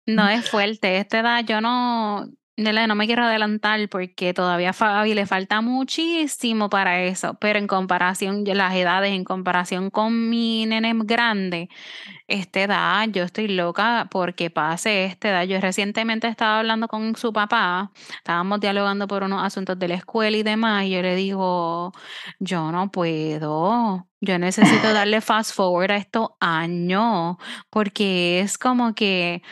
No 0.06 0.28
es 0.28 0.50
fuerte, 0.50 0.96
esta 0.96 1.20
edad 1.20 1.44
yo 1.44 1.60
no, 1.60 2.26
no 2.60 2.94
me 2.94 3.06
quiero 3.06 3.24
adelantar 3.24 3.88
porque 3.88 4.34
todavía 4.34 4.70
a 4.70 4.72
Fabi 4.72 5.14
le 5.14 5.26
falta 5.26 5.60
muchísimo 5.60 6.68
para 6.68 7.02
eso, 7.02 7.34
pero 7.40 7.58
en 7.58 7.66
comparación, 7.66 8.44
las 8.44 8.74
edades, 8.74 9.12
en 9.12 9.24
comparación 9.24 9.90
con 9.90 10.28
mi 10.28 10.66
nene 10.66 10.92
grande, 11.04 11.68
esta 12.28 12.60
edad, 12.60 13.08
yo 13.10 13.24
estoy 13.24 13.48
loca 13.48 14.08
porque 14.10 14.50
pase 14.50 15.04
esta 15.06 15.30
edad. 15.30 15.44
Yo 15.44 15.60
recientemente 15.60 16.28
estaba 16.28 16.58
hablando 16.60 16.88
con 16.88 17.16
su 17.16 17.32
papá, 17.32 17.92
estábamos 18.18 18.60
dialogando 18.60 19.06
por 19.08 19.22
unos 19.22 19.42
asuntos 19.42 19.78
de 19.78 19.88
la 19.88 19.94
escuela 19.94 20.36
y 20.36 20.42
demás, 20.42 20.84
y 20.84 20.90
yo 20.90 21.02
le 21.02 21.16
digo, 21.16 21.92
yo 22.38 22.70
no 22.72 22.90
puedo, 22.90 24.06
yo 24.20 24.38
necesito 24.38 24.92
darle 24.92 25.20
fast 25.20 25.54
forward 25.54 25.92
a 25.92 25.96
estos 25.96 26.30
años, 26.40 27.36
porque 27.70 28.40
es 28.40 28.58
como 28.58 28.94
que 28.94 29.42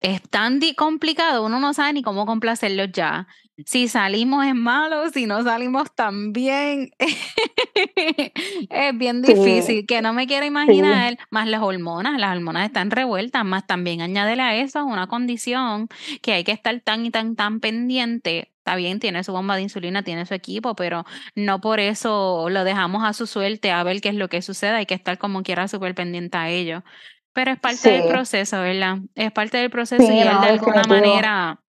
es, 0.00 0.22
tan 0.22 0.60
complicado, 0.76 1.44
uno 1.44 1.60
no 1.60 1.74
sabe 1.74 1.92
ni 1.92 2.02
cómo 2.02 2.26
complacerlos 2.26 2.90
ya. 2.92 3.26
Si 3.66 3.88
salimos 3.88 4.46
es 4.46 4.54
malo, 4.54 5.10
si 5.10 5.26
no 5.26 5.42
salimos 5.42 5.92
también 5.92 6.90
es 8.70 8.98
bien 8.98 9.20
difícil, 9.22 9.84
que 9.84 10.00
no 10.00 10.12
me 10.12 10.28
quiero 10.28 10.46
imaginar, 10.46 11.18
más 11.30 11.48
las 11.48 11.62
hormonas, 11.62 12.20
las 12.20 12.36
hormonas 12.36 12.66
están 12.66 12.92
revueltas, 12.92 13.44
más 13.44 13.66
también 13.66 14.00
añádele 14.00 14.42
a 14.42 14.54
eso 14.54 14.84
una 14.84 15.08
condición 15.08 15.88
que 16.22 16.34
hay 16.34 16.44
que 16.44 16.52
estar 16.52 16.80
tan 16.80 17.04
y 17.04 17.10
tan, 17.10 17.34
tan 17.34 17.58
pendiente. 17.58 18.52
Está 18.58 18.76
bien, 18.76 19.00
tiene 19.00 19.24
su 19.24 19.32
bomba 19.32 19.56
de 19.56 19.62
insulina, 19.62 20.04
tiene 20.04 20.24
su 20.26 20.34
equipo, 20.34 20.76
pero 20.76 21.04
no 21.34 21.60
por 21.60 21.80
eso 21.80 22.48
lo 22.50 22.62
dejamos 22.62 23.02
a 23.02 23.12
su 23.12 23.26
suerte 23.26 23.72
a 23.72 23.82
ver 23.82 24.00
qué 24.00 24.10
es 24.10 24.14
lo 24.14 24.28
que 24.28 24.42
sucede, 24.42 24.76
hay 24.76 24.86
que 24.86 24.94
estar 24.94 25.18
como 25.18 25.42
quiera 25.42 25.66
súper 25.66 25.94
pendiente 25.96 26.36
a 26.36 26.48
ello. 26.50 26.84
Pero 27.38 27.52
es 27.52 27.60
parte 27.60 27.92
del 27.92 28.08
proceso, 28.08 28.60
¿verdad? 28.60 28.98
Es 29.14 29.30
parte 29.30 29.58
del 29.58 29.70
proceso 29.70 30.02
y 30.02 30.18
él 30.18 30.28
de 30.40 30.48
alguna 30.48 30.82
manera, 30.88 31.60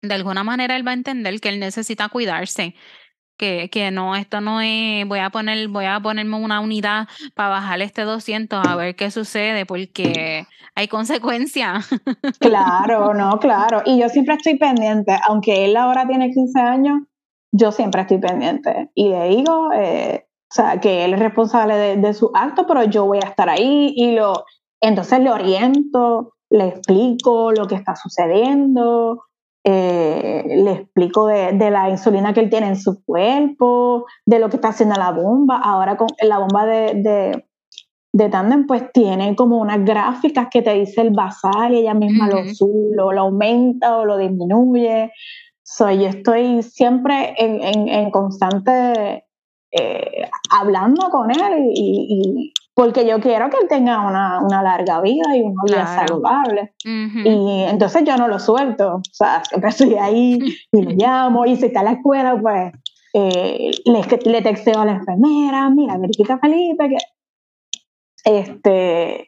de 0.00 0.14
alguna 0.14 0.42
manera 0.42 0.74
él 0.74 0.86
va 0.86 0.92
a 0.92 0.94
entender 0.94 1.38
que 1.38 1.50
él 1.50 1.60
necesita 1.60 2.08
cuidarse. 2.08 2.74
Que, 3.36 3.68
que 3.68 3.90
no, 3.90 4.16
esto 4.16 4.40
no 4.40 4.62
es, 4.62 5.06
voy 5.06 5.18
a 5.18 5.28
poner, 5.28 5.68
voy 5.68 5.84
a 5.84 6.00
ponerme 6.00 6.36
una 6.36 6.60
unidad 6.60 7.08
para 7.34 7.50
bajar 7.50 7.82
este 7.82 8.04
200 8.04 8.66
a 8.66 8.74
ver 8.74 8.96
qué 8.96 9.10
sucede, 9.10 9.66
porque 9.66 10.46
hay 10.74 10.88
consecuencias. 10.88 11.90
Claro, 12.40 13.12
no, 13.14 13.38
claro. 13.38 13.82
Y 13.84 14.00
yo 14.00 14.08
siempre 14.08 14.36
estoy 14.36 14.56
pendiente, 14.56 15.14
aunque 15.28 15.66
él 15.66 15.76
ahora 15.76 16.06
tiene 16.06 16.30
15 16.30 16.58
años, 16.58 17.02
yo 17.54 17.70
siempre 17.70 18.00
estoy 18.00 18.16
pendiente. 18.16 18.88
Y 18.94 19.10
le 19.10 19.28
digo, 19.28 19.72
eh, 19.74 20.26
o 20.50 20.54
sea, 20.54 20.80
que 20.80 21.04
él 21.04 21.12
es 21.12 21.20
responsable 21.20 21.74
de, 21.74 21.96
de 21.98 22.14
su 22.14 22.30
acto, 22.32 22.66
pero 22.66 22.84
yo 22.84 23.04
voy 23.04 23.18
a 23.22 23.28
estar 23.28 23.50
ahí 23.50 23.92
y 23.94 24.12
lo, 24.12 24.46
entonces 24.82 25.20
le 25.20 25.30
oriento, 25.30 26.34
le 26.50 26.68
explico 26.68 27.52
lo 27.52 27.66
que 27.66 27.76
está 27.76 27.96
sucediendo, 27.96 29.22
eh, 29.64 30.42
le 30.48 30.72
explico 30.72 31.28
de, 31.28 31.70
la 31.70 31.88
insulina 31.88 32.34
que 32.34 32.40
él 32.40 32.50
tiene 32.50 32.66
en 32.66 32.76
su 32.76 33.02
cuerpo, 33.04 34.06
de 34.26 34.40
lo 34.40 34.50
que 34.50 34.56
está 34.56 34.68
haciendo 34.68 34.96
la 34.96 35.12
bomba. 35.12 35.60
Ahora 35.62 35.96
con 35.96 36.08
la 36.20 36.38
bomba 36.38 36.66
de, 36.66 37.44
de, 38.12 38.28
Tandem, 38.28 38.66
pues 38.66 38.90
tiene 38.92 39.36
como 39.36 39.58
unas 39.58 39.84
gráficas 39.84 40.48
que 40.50 40.62
te 40.62 40.74
dice 40.74 41.00
el 41.00 41.10
basal 41.10 41.74
y 41.74 41.78
ella 41.78 41.94
misma 41.94 42.28
lo 42.28 42.44
sube, 42.52 42.96
lo, 42.96 43.10
aumenta 43.20 43.98
o 43.98 44.04
lo 44.04 44.18
disminuye. 44.18 45.12
So, 45.62 45.90
yo 45.90 46.08
estoy 46.08 46.62
siempre 46.62 47.34
en, 47.38 48.10
constante 48.10 49.26
eh, 49.70 50.28
hablando 50.50 51.08
con 51.08 51.30
él 51.30 51.70
y, 51.72 52.52
porque 52.74 53.06
yo 53.06 53.20
quiero 53.20 53.50
que 53.50 53.58
él 53.58 53.68
tenga 53.68 54.06
una, 54.06 54.40
una 54.40 54.62
larga 54.62 55.00
vida 55.00 55.36
y 55.36 55.42
una 55.42 55.62
vida 55.64 55.86
saludable. 55.86 56.74
Y 56.84 57.64
entonces 57.68 58.02
yo 58.04 58.16
no 58.16 58.28
lo 58.28 58.38
suelto, 58.38 58.96
o 58.96 59.02
sea, 59.12 59.42
siempre 59.44 59.70
estoy 59.70 59.94
ahí 59.94 60.38
y 60.72 60.82
lo 60.82 60.90
llamo, 60.96 61.44
y 61.44 61.56
si 61.56 61.66
está 61.66 61.80
en 61.80 61.86
la 61.86 61.92
escuela, 61.92 62.38
pues 62.40 62.72
eh, 63.14 63.70
le, 63.84 64.30
le 64.30 64.42
texteo 64.42 64.80
a 64.80 64.86
la 64.86 64.92
enfermera, 64.92 65.68
mira, 65.70 65.98
verifica 65.98 66.38
Felipe, 66.38 66.88
que... 66.88 66.96
Este, 68.24 69.26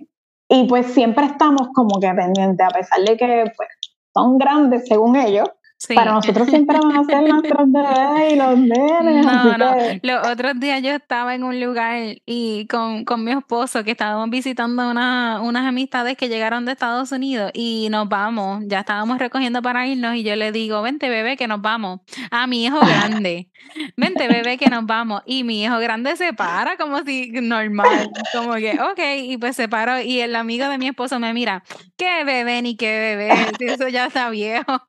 y 0.49 0.66
pues 0.68 0.86
siempre 0.86 1.26
estamos 1.26 1.68
como 1.74 1.99
que 2.01 2.12
pendientes, 2.14 2.66
a 2.66 2.70
pesar 2.70 3.01
de 3.01 3.16
que 3.16 3.53
pues, 3.57 3.68
son 4.14 4.38
grandes 4.38 4.86
según 4.86 5.16
ellos, 5.16 5.49
para 5.95 6.12
nosotros 6.12 6.49
siempre 6.49 6.78
van 6.78 6.97
a 6.97 7.05
ser 7.05 7.22
nuestros 7.28 7.70
bebés 7.70 8.32
y 8.32 8.37
los 8.37 8.59
nenes. 8.59 9.26
No, 9.26 9.59
no. 9.59 9.74
Los 10.03 10.26
otros 10.28 10.59
días 10.61 10.82
yo 10.82 10.91
estaba 10.91 11.35
en 11.35 11.45
un 11.45 11.61
lugar 11.61 12.16
y 12.26 12.66
con, 12.68 13.05
con 13.05 13.24
mi 13.24 13.32
esposo 13.32 13.85
que 13.85 13.91
estábamos 13.91 14.30
visitando 14.30 14.91
una, 14.91 15.41
unas 15.43 15.66
amistades 15.66 16.16
que 16.16 16.28
llegaron 16.28 16.64
de 16.64 16.72
Estados 16.72 17.12
Unidos 17.12 17.51
y 17.55 17.89
nos 17.91 18.09
vamos. 18.09 18.64
Ya 18.66 18.80
estábamos 18.80 19.18
recogiendo 19.18 19.62
para 19.62 19.87
irnos 19.87 20.14
y 20.14 20.22
yo 20.22 20.37
le 20.37 20.53
digo, 20.53 20.82
vente 20.82 21.09
bebé 21.09 21.37
que 21.37 21.49
nos 21.49 21.61
vamos. 21.61 22.01
A 22.30 22.47
mi 22.47 22.64
hijo 22.64 22.78
grande. 22.80 23.49
Vente 23.97 24.28
bebé 24.28 24.59
que 24.59 24.68
nos 24.68 24.85
vamos. 24.85 25.22
Y 25.26 25.43
mi 25.45 25.64
hijo 25.64 25.78
grande 25.78 26.16
se 26.16 26.32
para 26.32 26.76
como 26.76 27.03
si 27.03 27.30
normal. 27.32 28.11
Como 28.32 28.55
que, 28.55 28.72
ok. 28.80 29.01
Y 29.22 29.39
pues 29.39 29.57
se 29.57 29.68
paró 29.68 30.01
y 30.01 30.20
el 30.20 30.37
amigo 30.37 30.68
de 30.68 30.78
mi 30.78 30.89
esposo 30.89 31.18
me 31.18 31.32
mira, 31.32 31.64
qué 31.97 32.24
bebé 32.24 32.62
ni 32.62 32.76
qué 32.76 32.99
bebé. 32.99 33.30
Eso 33.61 33.89
ya 33.89 34.07
está 34.07 34.30
viejo. 34.30 34.80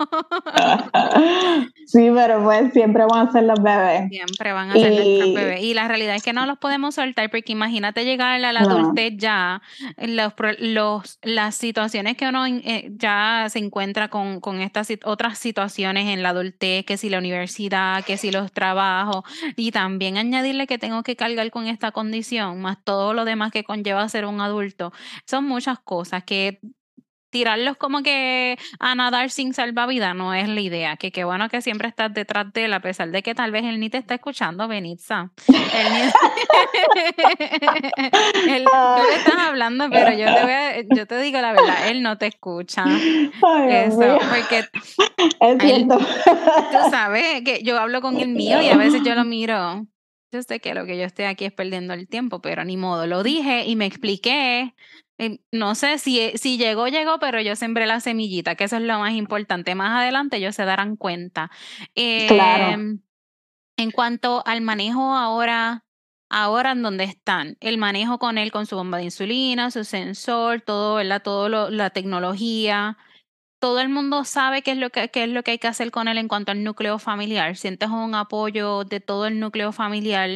Sí, 1.88 2.10
pero 2.14 2.44
pues 2.44 2.74
siempre 2.74 3.06
van 3.06 3.28
a 3.28 3.32
ser 3.32 3.44
los 3.44 3.62
bebés. 3.62 4.10
Siempre 4.10 4.54
van 4.54 4.72
a 4.72 4.74
ser 4.74 4.92
nuestros 4.92 5.34
bebés. 5.34 5.64
Y 5.64 5.74
la 5.74 5.88
realidad 5.88 6.16
es 6.16 6.24
que 6.24 6.34
no 6.34 6.46
los 6.46 6.58
podemos 6.58 6.96
soltar 6.96 7.30
porque 7.30 7.52
imagínate 7.52 8.06
llegar 8.06 8.44
a 8.44 8.54
la 8.54 8.60
adultez 8.60 9.14
ya, 9.18 9.62
los, 9.98 10.34
los, 10.60 11.20
las 11.22 11.56
situaciones 11.56 12.18
que 12.18 12.28
uno 12.28 12.46
eh, 12.48 12.92
ya 12.96 13.46
se 13.50 13.60
encuentra 13.60 14.10
con, 14.10 14.40
con 14.40 14.62
estas 14.62 14.92
otras 15.04 15.38
situaciones 15.38 16.08
en 16.08 16.24
la 16.24 16.30
adultez, 16.30 16.86
que 16.86 16.98
si 16.98 17.10
la 17.10 17.20
universidad, 17.20 18.04
que 18.04 18.18
si 18.18 18.32
los 18.32 18.52
trabajos, 18.52 19.24
y 19.56 19.72
también 19.72 20.18
añadirle 20.18 20.68
que 20.68 20.80
tengo 20.80 21.04
que 21.04 21.16
cargar 21.16 21.52
con 21.52 21.68
esta 21.68 21.92
condición, 21.92 22.62
más 22.62 22.78
todo 22.84 23.14
lo 23.14 23.26
demás 23.26 23.52
que 23.52 23.64
conlleva 23.64 24.10
ser 24.10 24.26
un 24.26 24.42
adulto. 24.42 24.92
Son 25.26 25.46
muchas 25.46 25.80
cosas 25.80 26.24
que 26.24 26.60
tirarlos 27.36 27.76
como 27.76 28.02
que 28.02 28.58
a 28.80 28.96
nadar 28.96 29.30
sin 29.30 29.54
salvavidas 29.54 30.16
no 30.16 30.34
es 30.34 30.48
la 30.48 30.62
idea. 30.62 30.96
Que 30.96 31.12
qué 31.12 31.26
bueno 31.26 31.50
que 31.50 31.62
siempre 31.62 31.90
estás 31.90 32.14
detrás 32.14 32.54
de 32.54 32.64
él, 32.64 32.72
a 32.72 32.80
pesar 32.80 33.12
de 33.12 33.22
que 33.24 33.36
tal 33.36 33.52
vez 33.52 33.66
él 33.66 33.82
ni 33.82 33.90
te 33.90 33.98
está 33.98 34.14
escuchando, 34.14 34.70
Benitza. 34.70 35.32
Él 35.50 35.88
ni... 35.92 36.00
él, 38.54 38.64
tú 38.64 39.04
le 39.04 39.16
estás 39.18 39.36
hablando, 39.50 39.90
pero 39.90 40.12
yo 40.12 40.34
te, 40.34 40.44
voy 40.44 40.54
a, 40.54 40.82
yo 40.96 41.06
te 41.06 41.20
digo 41.20 41.42
la 41.42 41.52
verdad, 41.52 41.90
él 41.90 42.02
no 42.02 42.18
te 42.18 42.28
escucha. 42.28 42.86
Eso, 42.88 44.18
porque 44.30 44.60
es 44.60 44.70
cierto. 45.60 45.98
tú 45.98 46.90
sabes 46.90 47.42
que 47.44 47.64
yo 47.64 47.78
hablo 47.78 48.00
con 48.00 48.18
el 48.18 48.30
mío 48.30 48.62
y 48.62 48.70
a 48.70 48.78
veces 48.78 49.02
yo 49.04 49.14
lo 49.14 49.26
miro. 49.26 49.86
Yo 50.32 50.42
sé 50.42 50.62
que 50.62 50.74
lo 50.74 50.86
que 50.86 50.98
yo 50.98 51.04
estoy 51.04 51.26
aquí 51.26 51.44
es 51.44 51.52
perdiendo 51.52 51.94
el 51.94 52.08
tiempo, 52.08 52.40
pero 52.40 52.64
ni 52.64 52.78
modo, 52.78 53.08
lo 53.08 53.24
dije 53.24 53.66
y 53.66 53.76
me 53.76 53.86
expliqué 53.86 54.74
no 55.52 55.76
sé 55.76 55.98
si, 55.98 56.20
eh, 56.20 56.38
si 56.38 56.58
llegó, 56.58 56.88
llegó, 56.88 57.20
pero 57.20 57.40
yo 57.42 57.56
sembré 57.56 57.86
la 57.86 58.00
semillita, 58.00 58.56
que 58.56 58.66
eso 58.66 58.78
es 58.78 58.84
lo 58.84 59.00
más 59.00 59.14
importante. 59.14 59.76
Más 59.76 60.02
adelante 60.02 60.38
ellos 60.38 60.56
se 60.56 60.66
darán 60.66 60.98
cuenta. 60.98 61.52
claro. 62.28 62.74
Em, 62.74 63.00
en 63.78 63.92
cuanto 63.92 64.44
al 64.46 64.62
manejo 64.62 65.16
ahora, 65.16 65.86
ahora 66.30 66.72
en 66.72 66.82
donde 66.82 67.04
están, 67.04 67.58
el 67.60 67.78
manejo 67.78 68.20
con 68.20 68.38
él, 68.38 68.52
con 68.52 68.66
su 68.66 68.76
bomba 68.76 68.98
de 68.98 69.06
insulina, 69.06 69.72
su 69.72 69.84
sensor, 69.84 70.62
todo, 70.62 70.96
¿verdad? 70.96 71.22
Todo 71.22 71.50
lo, 71.50 71.70
la 71.70 71.90
tecnología. 71.90 72.98
Todo 73.60 73.80
el 73.80 73.90
mundo 73.90 74.24
sabe 74.26 74.62
qué 74.62 74.72
es, 74.72 74.78
lo 74.78 74.90
que, 74.92 75.10
qué 75.10 75.24
es 75.24 75.30
lo 75.30 75.44
que 75.44 75.52
hay 75.52 75.60
que 75.60 75.68
hacer 75.68 75.92
con 75.92 76.08
él 76.08 76.18
en 76.18 76.28
cuanto 76.28 76.52
al 76.52 76.64
núcleo 76.64 77.00
familiar. 77.00 77.58
¿Sientes 77.58 77.90
un 77.90 78.16
apoyo 78.16 78.84
de 78.84 79.00
todo 79.00 79.26
el 79.28 79.40
núcleo 79.40 79.72
familiar 79.72 80.30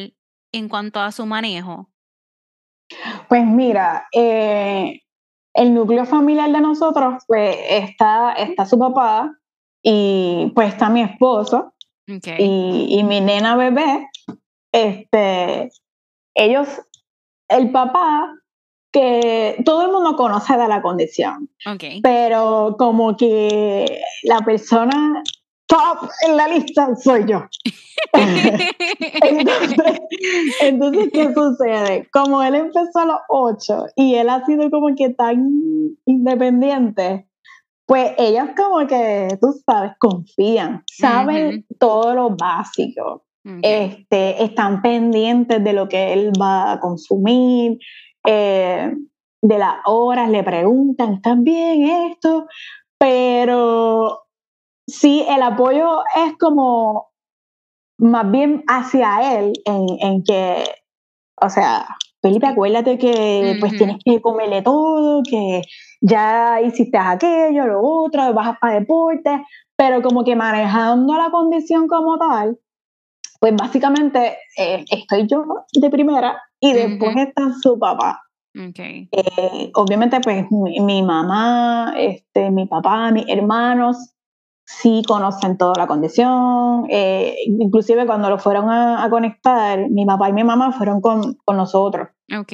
en 0.52 0.68
cuanto 0.68 1.00
a 1.00 1.12
su 1.12 1.26
manejo? 1.26 1.90
Pues 3.28 3.46
mira, 3.46 4.06
eh, 4.12 5.00
el 5.54 5.74
núcleo 5.74 6.04
familiar 6.04 6.50
de 6.50 6.60
nosotros, 6.60 7.22
pues 7.26 7.56
está, 7.68 8.32
está 8.32 8.66
su 8.66 8.78
papá 8.78 9.32
y 9.82 10.52
pues 10.54 10.68
está 10.68 10.88
mi 10.88 11.02
esposo 11.02 11.74
y, 12.06 13.02
mi 13.04 13.20
nena 13.20 13.56
bebé. 13.56 14.08
Este, 14.72 15.70
ellos, 16.34 16.68
el 17.48 17.70
papá, 17.70 18.34
que 18.92 19.62
todo 19.64 19.82
el 19.82 19.92
mundo 19.92 20.16
conoce 20.16 20.56
de 20.56 20.66
la 20.66 20.82
condición, 20.82 21.48
pero 22.02 22.74
como 22.76 23.16
que 23.16 24.00
la 24.24 24.40
persona 24.40 25.22
top 25.70 26.10
en 26.26 26.36
la 26.36 26.48
lista 26.48 26.94
soy 26.96 27.24
yo. 27.26 27.44
entonces, 30.60 31.10
¿qué 31.12 31.32
sucede? 31.32 32.08
Como 32.12 32.42
él 32.42 32.56
empezó 32.56 32.98
a 32.98 33.06
los 33.06 33.20
ocho 33.28 33.86
y 33.94 34.16
él 34.16 34.28
ha 34.28 34.44
sido 34.44 34.68
como 34.70 34.94
que 34.96 35.10
tan 35.10 35.48
independiente, 36.04 37.28
pues 37.86 38.12
ellos 38.18 38.48
como 38.56 38.84
que, 38.86 39.38
tú 39.40 39.54
sabes, 39.64 39.92
confían, 39.98 40.82
saben 40.86 41.64
todo 41.78 42.14
lo 42.14 42.30
básico. 42.30 43.24
Este, 43.62 44.44
están 44.44 44.82
pendientes 44.82 45.64
de 45.64 45.72
lo 45.72 45.88
que 45.88 46.12
él 46.12 46.30
va 46.40 46.72
a 46.72 46.80
consumir, 46.80 47.78
eh, 48.26 48.92
de 49.42 49.58
las 49.58 49.76
horas, 49.86 50.30
le 50.30 50.44
preguntan, 50.44 51.14
¿están 51.14 51.42
bien 51.42 52.10
esto? 52.10 52.46
Pero 52.98 54.24
sí, 54.92 55.24
el 55.28 55.42
apoyo 55.42 56.02
es 56.16 56.36
como 56.38 57.10
más 57.98 58.30
bien 58.30 58.64
hacia 58.66 59.38
él 59.38 59.52
en, 59.64 60.22
que, 60.24 60.64
o 61.40 61.48
sea, 61.50 61.86
Felipe, 62.22 62.46
acuérdate 62.46 62.98
que 62.98 63.56
pues 63.60 63.76
tienes 63.76 63.96
que 64.04 64.20
comerle 64.20 64.62
todo, 64.62 65.22
que 65.22 65.62
ya 66.00 66.60
hiciste 66.60 66.98
aquello, 66.98 67.66
lo 67.66 67.80
otro, 67.82 68.32
vas 68.32 68.58
para 68.58 68.80
deporte, 68.80 69.44
pero 69.76 70.02
como 70.02 70.24
que 70.24 70.36
manejando 70.36 71.14
la 71.14 71.30
condición 71.30 71.86
como 71.88 72.18
tal, 72.18 72.58
pues 73.38 73.54
básicamente 73.56 74.36
eh, 74.56 74.84
estoy 74.90 75.26
yo 75.26 75.44
de 75.72 75.90
primera 75.90 76.40
y 76.58 76.72
después 76.72 77.16
está 77.16 77.52
su 77.62 77.78
papá. 77.78 78.22
Eh, 79.12 79.70
obviamente 79.74 80.20
pues 80.20 80.44
mi, 80.50 80.80
mi, 80.80 81.02
mamá, 81.02 81.94
este, 81.96 82.50
mi 82.50 82.66
papá, 82.66 83.10
mis 83.12 83.28
hermanos, 83.28 84.14
sí 84.78 85.02
conocen 85.06 85.58
toda 85.58 85.74
la 85.76 85.86
condición. 85.86 86.86
Eh, 86.88 87.36
inclusive 87.46 88.06
cuando 88.06 88.30
lo 88.30 88.38
fueron 88.38 88.70
a, 88.70 89.08
conectar, 89.10 89.90
mi 89.90 90.06
papá 90.06 90.28
y 90.28 90.32
mi 90.32 90.44
mamá 90.44 90.72
fueron 90.72 91.00
con, 91.00 91.38
nosotros. 91.48 92.08
Ok. 92.38 92.52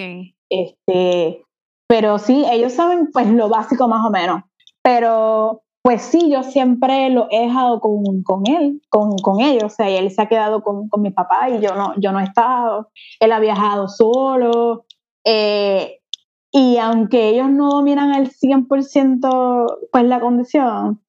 Este, 0.48 1.44
pero 1.86 2.18
sí, 2.18 2.44
ellos 2.50 2.72
saben 2.72 3.10
pues 3.12 3.28
lo 3.28 3.48
básico 3.48 3.86
más 3.88 4.04
o 4.06 4.10
menos. 4.10 4.42
Pero 4.82 5.62
pues 5.82 6.02
sí, 6.02 6.30
yo 6.30 6.42
siempre 6.42 7.10
lo 7.10 7.28
he 7.30 7.46
dejado 7.46 7.80
con, 7.80 8.02
él, 8.46 8.82
con, 8.88 9.40
ellos. 9.40 9.64
O 9.64 9.68
sea, 9.68 9.88
él 9.88 10.10
se 10.10 10.22
ha 10.22 10.28
quedado 10.28 10.62
con, 10.62 10.88
mi 10.98 11.10
papá 11.10 11.50
y 11.50 11.60
yo 11.60 11.74
no, 11.74 11.94
yo 11.98 12.12
no 12.12 12.20
he 12.20 12.24
estado. 12.24 12.90
Él 13.20 13.30
ha 13.30 13.38
viajado 13.38 13.88
solo. 13.88 14.86
Eh, 15.24 16.00
y 16.50 16.78
aunque 16.78 17.28
ellos 17.28 17.50
no 17.50 17.70
dominan 17.70 18.12
al 18.12 18.30
100% 18.30 19.88
pues 19.92 20.04
la 20.04 20.20
condición, 20.20 21.02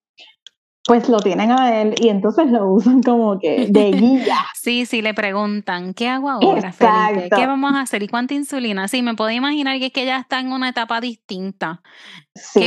pues 0.88 1.10
lo 1.10 1.20
tienen 1.20 1.52
a 1.52 1.82
él 1.82 1.96
y 2.00 2.08
entonces 2.08 2.50
lo 2.50 2.72
usan 2.72 3.04
como 3.04 3.38
que 3.40 3.68
de 3.70 3.92
guía. 3.92 4.38
sí, 4.56 4.86
sí, 4.86 5.02
le 5.02 5.14
preguntan, 5.14 5.94
¿qué 5.94 6.08
hago 6.08 6.30
ahora, 6.30 6.72
Felipe? 6.72 7.30
¿Qué 7.36 7.46
vamos 7.46 7.74
a 7.74 7.82
hacer? 7.82 8.04
¿Y 8.04 8.08
cuánta 8.08 8.34
insulina? 8.34 8.88
Sí, 8.88 9.02
me 9.02 9.14
puedo 9.14 9.30
imaginar 9.30 9.78
que 9.80 9.88
es 9.88 9.92
que 9.92 10.06
ya 10.06 10.20
está 10.20 10.40
en 10.40 10.54
una 10.54 10.70
etapa 10.70 11.02
distinta. 11.02 11.82
Sí, 12.34 12.62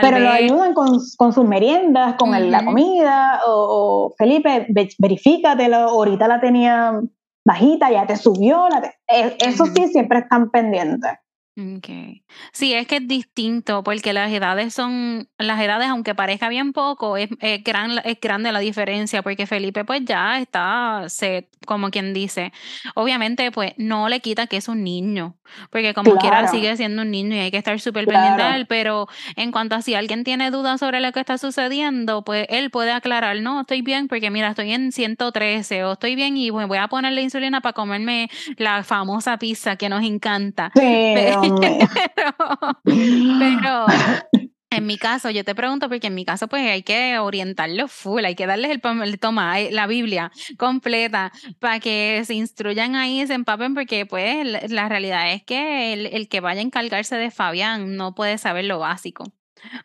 pero 0.00 0.18
lo 0.18 0.30
ayudan 0.30 0.74
con, 0.74 1.00
sus 1.00 1.44
meriendas, 1.44 2.16
con 2.16 2.32
la 2.50 2.64
comida, 2.64 3.40
o, 3.46 4.12
Felipe, 4.18 4.66
verifícatelo, 4.98 5.76
ahorita 5.76 6.26
la 6.26 6.40
tenía 6.40 7.00
bajita, 7.44 7.92
ya 7.92 8.06
te 8.06 8.16
subió, 8.16 8.66
e, 9.06 9.36
eso 9.38 9.66
sí, 9.66 9.86
siempre 9.86 10.18
están 10.18 10.50
pendientes. 10.50 11.12
Okay. 11.54 12.24
Sí, 12.54 12.72
es 12.72 12.86
que 12.86 12.96
es 12.96 13.06
distinto 13.06 13.84
porque 13.84 14.14
las 14.14 14.32
edades 14.32 14.72
son, 14.72 15.28
las 15.36 15.60
edades, 15.60 15.88
aunque 15.88 16.14
parezca 16.14 16.48
bien 16.48 16.72
poco, 16.72 17.18
es, 17.18 17.28
es, 17.40 17.62
gran, 17.62 18.00
es 18.04 18.18
grande 18.20 18.50
la 18.52 18.58
diferencia 18.58 19.22
porque 19.22 19.46
Felipe 19.46 19.84
pues 19.84 20.02
ya 20.02 20.38
está 20.38 21.04
set, 21.08 21.50
como 21.66 21.90
quien 21.90 22.14
dice. 22.14 22.54
Obviamente 22.94 23.50
pues 23.50 23.74
no 23.76 24.08
le 24.08 24.20
quita 24.20 24.46
que 24.46 24.56
es 24.56 24.68
un 24.68 24.82
niño, 24.82 25.36
porque 25.68 25.92
como 25.92 26.16
quiera 26.16 26.48
sigue 26.48 26.74
siendo 26.78 27.02
un 27.02 27.10
niño 27.10 27.36
y 27.36 27.40
hay 27.40 27.50
que 27.50 27.58
estar 27.58 27.78
súper 27.80 28.06
pendiente 28.06 28.42
de 28.42 28.56
él, 28.56 28.66
pero 28.66 29.08
en 29.36 29.52
cuanto 29.52 29.74
a 29.74 29.82
si 29.82 29.94
alguien 29.94 30.24
tiene 30.24 30.50
dudas 30.50 30.80
sobre 30.80 31.00
lo 31.00 31.12
que 31.12 31.20
está 31.20 31.36
sucediendo, 31.36 32.24
pues 32.24 32.46
él 32.48 32.70
puede 32.70 32.92
aclarar, 32.92 33.38
no, 33.42 33.60
estoy 33.60 33.82
bien 33.82 34.08
porque 34.08 34.30
mira, 34.30 34.48
estoy 34.48 34.72
en 34.72 34.90
113 34.90 35.84
o 35.84 35.92
estoy 35.92 36.14
bien 36.14 36.34
y 36.38 36.48
voy 36.48 36.78
a 36.78 36.88
ponerle 36.88 37.20
insulina 37.20 37.60
para 37.60 37.74
comerme 37.74 38.30
la 38.56 38.84
famosa 38.84 39.36
pizza 39.36 39.76
que 39.76 39.90
nos 39.90 40.02
encanta. 40.02 40.72
Sí, 40.74 40.80
pero, 42.84 43.86
en 44.70 44.86
mi 44.86 44.96
caso, 44.96 45.30
yo 45.30 45.44
te 45.44 45.54
pregunto 45.54 45.88
porque 45.88 46.06
en 46.06 46.14
mi 46.14 46.24
caso 46.24 46.48
pues 46.48 46.66
hay 46.66 46.82
que 46.82 47.18
orientarlo 47.18 47.88
full, 47.88 48.24
hay 48.24 48.34
que 48.34 48.46
darles 48.46 48.70
el, 48.70 49.18
toma, 49.18 49.60
eh, 49.60 49.70
la 49.70 49.86
Biblia 49.86 50.32
completa 50.58 51.32
para 51.58 51.80
que 51.80 52.22
se 52.24 52.34
instruyan 52.34 52.96
ahí, 52.96 53.26
se 53.26 53.34
empapen 53.34 53.74
porque 53.74 54.06
pues 54.06 54.70
la 54.70 54.88
realidad 54.88 55.32
es 55.32 55.42
que 55.44 55.92
el, 55.92 56.06
el 56.06 56.28
que 56.28 56.40
vaya 56.40 56.60
a 56.60 56.64
encargarse 56.64 57.16
de 57.16 57.30
Fabián 57.30 57.96
no 57.96 58.14
puede 58.14 58.38
saber 58.38 58.64
lo 58.64 58.78
básico 58.78 59.24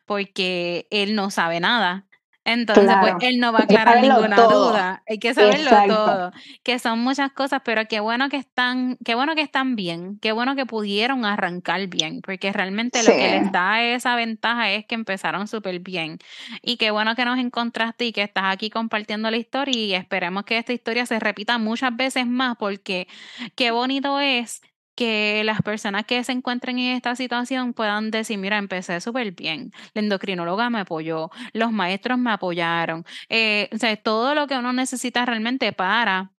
porque 0.05 0.87
él 0.89 1.15
no 1.15 1.29
sabe 1.29 1.59
nada. 1.59 2.06
Entonces, 2.47 2.95
pues 3.01 3.15
él 3.19 3.39
no 3.39 3.51
va 3.51 3.59
a 3.59 3.63
aclarar 3.63 4.01
ninguna 4.01 4.37
duda. 4.37 5.03
Hay 5.05 5.19
que 5.19 5.33
saberlo 5.33 5.69
todo. 5.85 6.31
Que 6.63 6.79
son 6.79 6.99
muchas 6.99 7.33
cosas, 7.33 7.61
pero 7.65 7.85
qué 7.89 7.99
bueno 7.99 8.29
que 8.29 8.37
están, 8.37 8.97
qué 9.03 9.15
bueno 9.15 9.35
que 9.35 9.41
están 9.41 9.75
bien, 9.75 10.17
qué 10.21 10.31
bueno 10.31 10.55
que 10.55 10.65
pudieron 10.65 11.25
arrancar 11.25 11.85
bien, 11.87 12.21
porque 12.21 12.53
realmente 12.53 13.03
lo 13.03 13.11
que 13.11 13.31
les 13.31 13.51
da 13.51 13.83
esa 13.83 14.15
ventaja 14.15 14.71
es 14.71 14.85
que 14.85 14.95
empezaron 14.95 15.49
súper 15.49 15.81
bien. 15.81 16.19
Y 16.61 16.77
qué 16.77 16.91
bueno 16.91 17.15
que 17.15 17.25
nos 17.25 17.37
encontraste 17.37 18.05
y 18.05 18.13
que 18.13 18.23
estás 18.23 18.45
aquí 18.45 18.69
compartiendo 18.69 19.29
la 19.29 19.35
historia 19.35 19.77
y 19.77 19.93
esperemos 19.93 20.45
que 20.45 20.57
esta 20.57 20.71
historia 20.71 21.05
se 21.05 21.19
repita 21.19 21.57
muchas 21.57 21.93
veces 21.97 22.27
más, 22.27 22.55
porque 22.57 23.09
qué 23.55 23.71
bonito 23.71 24.21
es 24.21 24.61
que 24.97 25.43
las 25.45 25.61
personas 25.61 26.05
que 26.05 26.23
se 26.23 26.31
encuentren 26.31 26.79
en 26.79 26.95
esta 26.95 27.15
situación 27.15 27.73
puedan 27.73 28.09
decir, 28.11 28.37
mira, 28.39 28.57
empecé 28.57 28.99
súper 28.99 29.31
bien, 29.31 29.71
la 29.93 30.01
endocrinóloga 30.01 30.69
me 30.69 30.79
apoyó, 30.79 31.29
los 31.53 31.71
maestros 31.71 32.17
me 32.17 32.31
apoyaron, 32.31 33.05
eh, 33.29 33.69
o 33.71 33.77
sea, 33.77 33.95
todo 33.95 34.33
lo 34.33 34.47
que 34.47 34.57
uno 34.57 34.73
necesita 34.73 35.23
realmente 35.25 35.71
para 35.71 36.31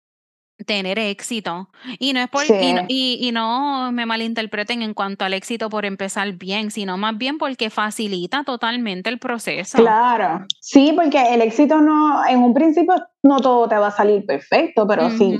tener 0.65 0.97
éxito. 0.97 1.69
Y 1.99 2.13
no 2.13 2.19
es 2.21 2.29
por, 2.29 2.43
y, 2.49 3.19
y, 3.21 3.31
no 3.31 3.91
me 3.91 4.07
malinterpreten 4.07 4.81
en 4.81 4.95
cuanto 4.95 5.23
al 5.23 5.35
éxito 5.35 5.69
por 5.69 5.85
empezar 5.85 6.31
bien, 6.33 6.71
sino 6.71 6.97
más 6.97 7.15
bien 7.15 7.37
porque 7.37 7.69
facilita 7.69 8.43
totalmente 8.43 9.09
el 9.09 9.19
proceso. 9.19 9.77
Claro, 9.77 10.47
sí, 10.59 10.93
porque 10.95 11.35
el 11.35 11.41
éxito 11.41 11.79
no, 11.79 12.25
en 12.27 12.39
un 12.39 12.55
principio 12.55 12.95
no 13.21 13.39
todo 13.39 13.67
te 13.67 13.75
va 13.75 13.87
a 13.87 13.91
salir 13.91 14.25
perfecto, 14.25 14.87
pero 14.87 15.11
sí, 15.11 15.39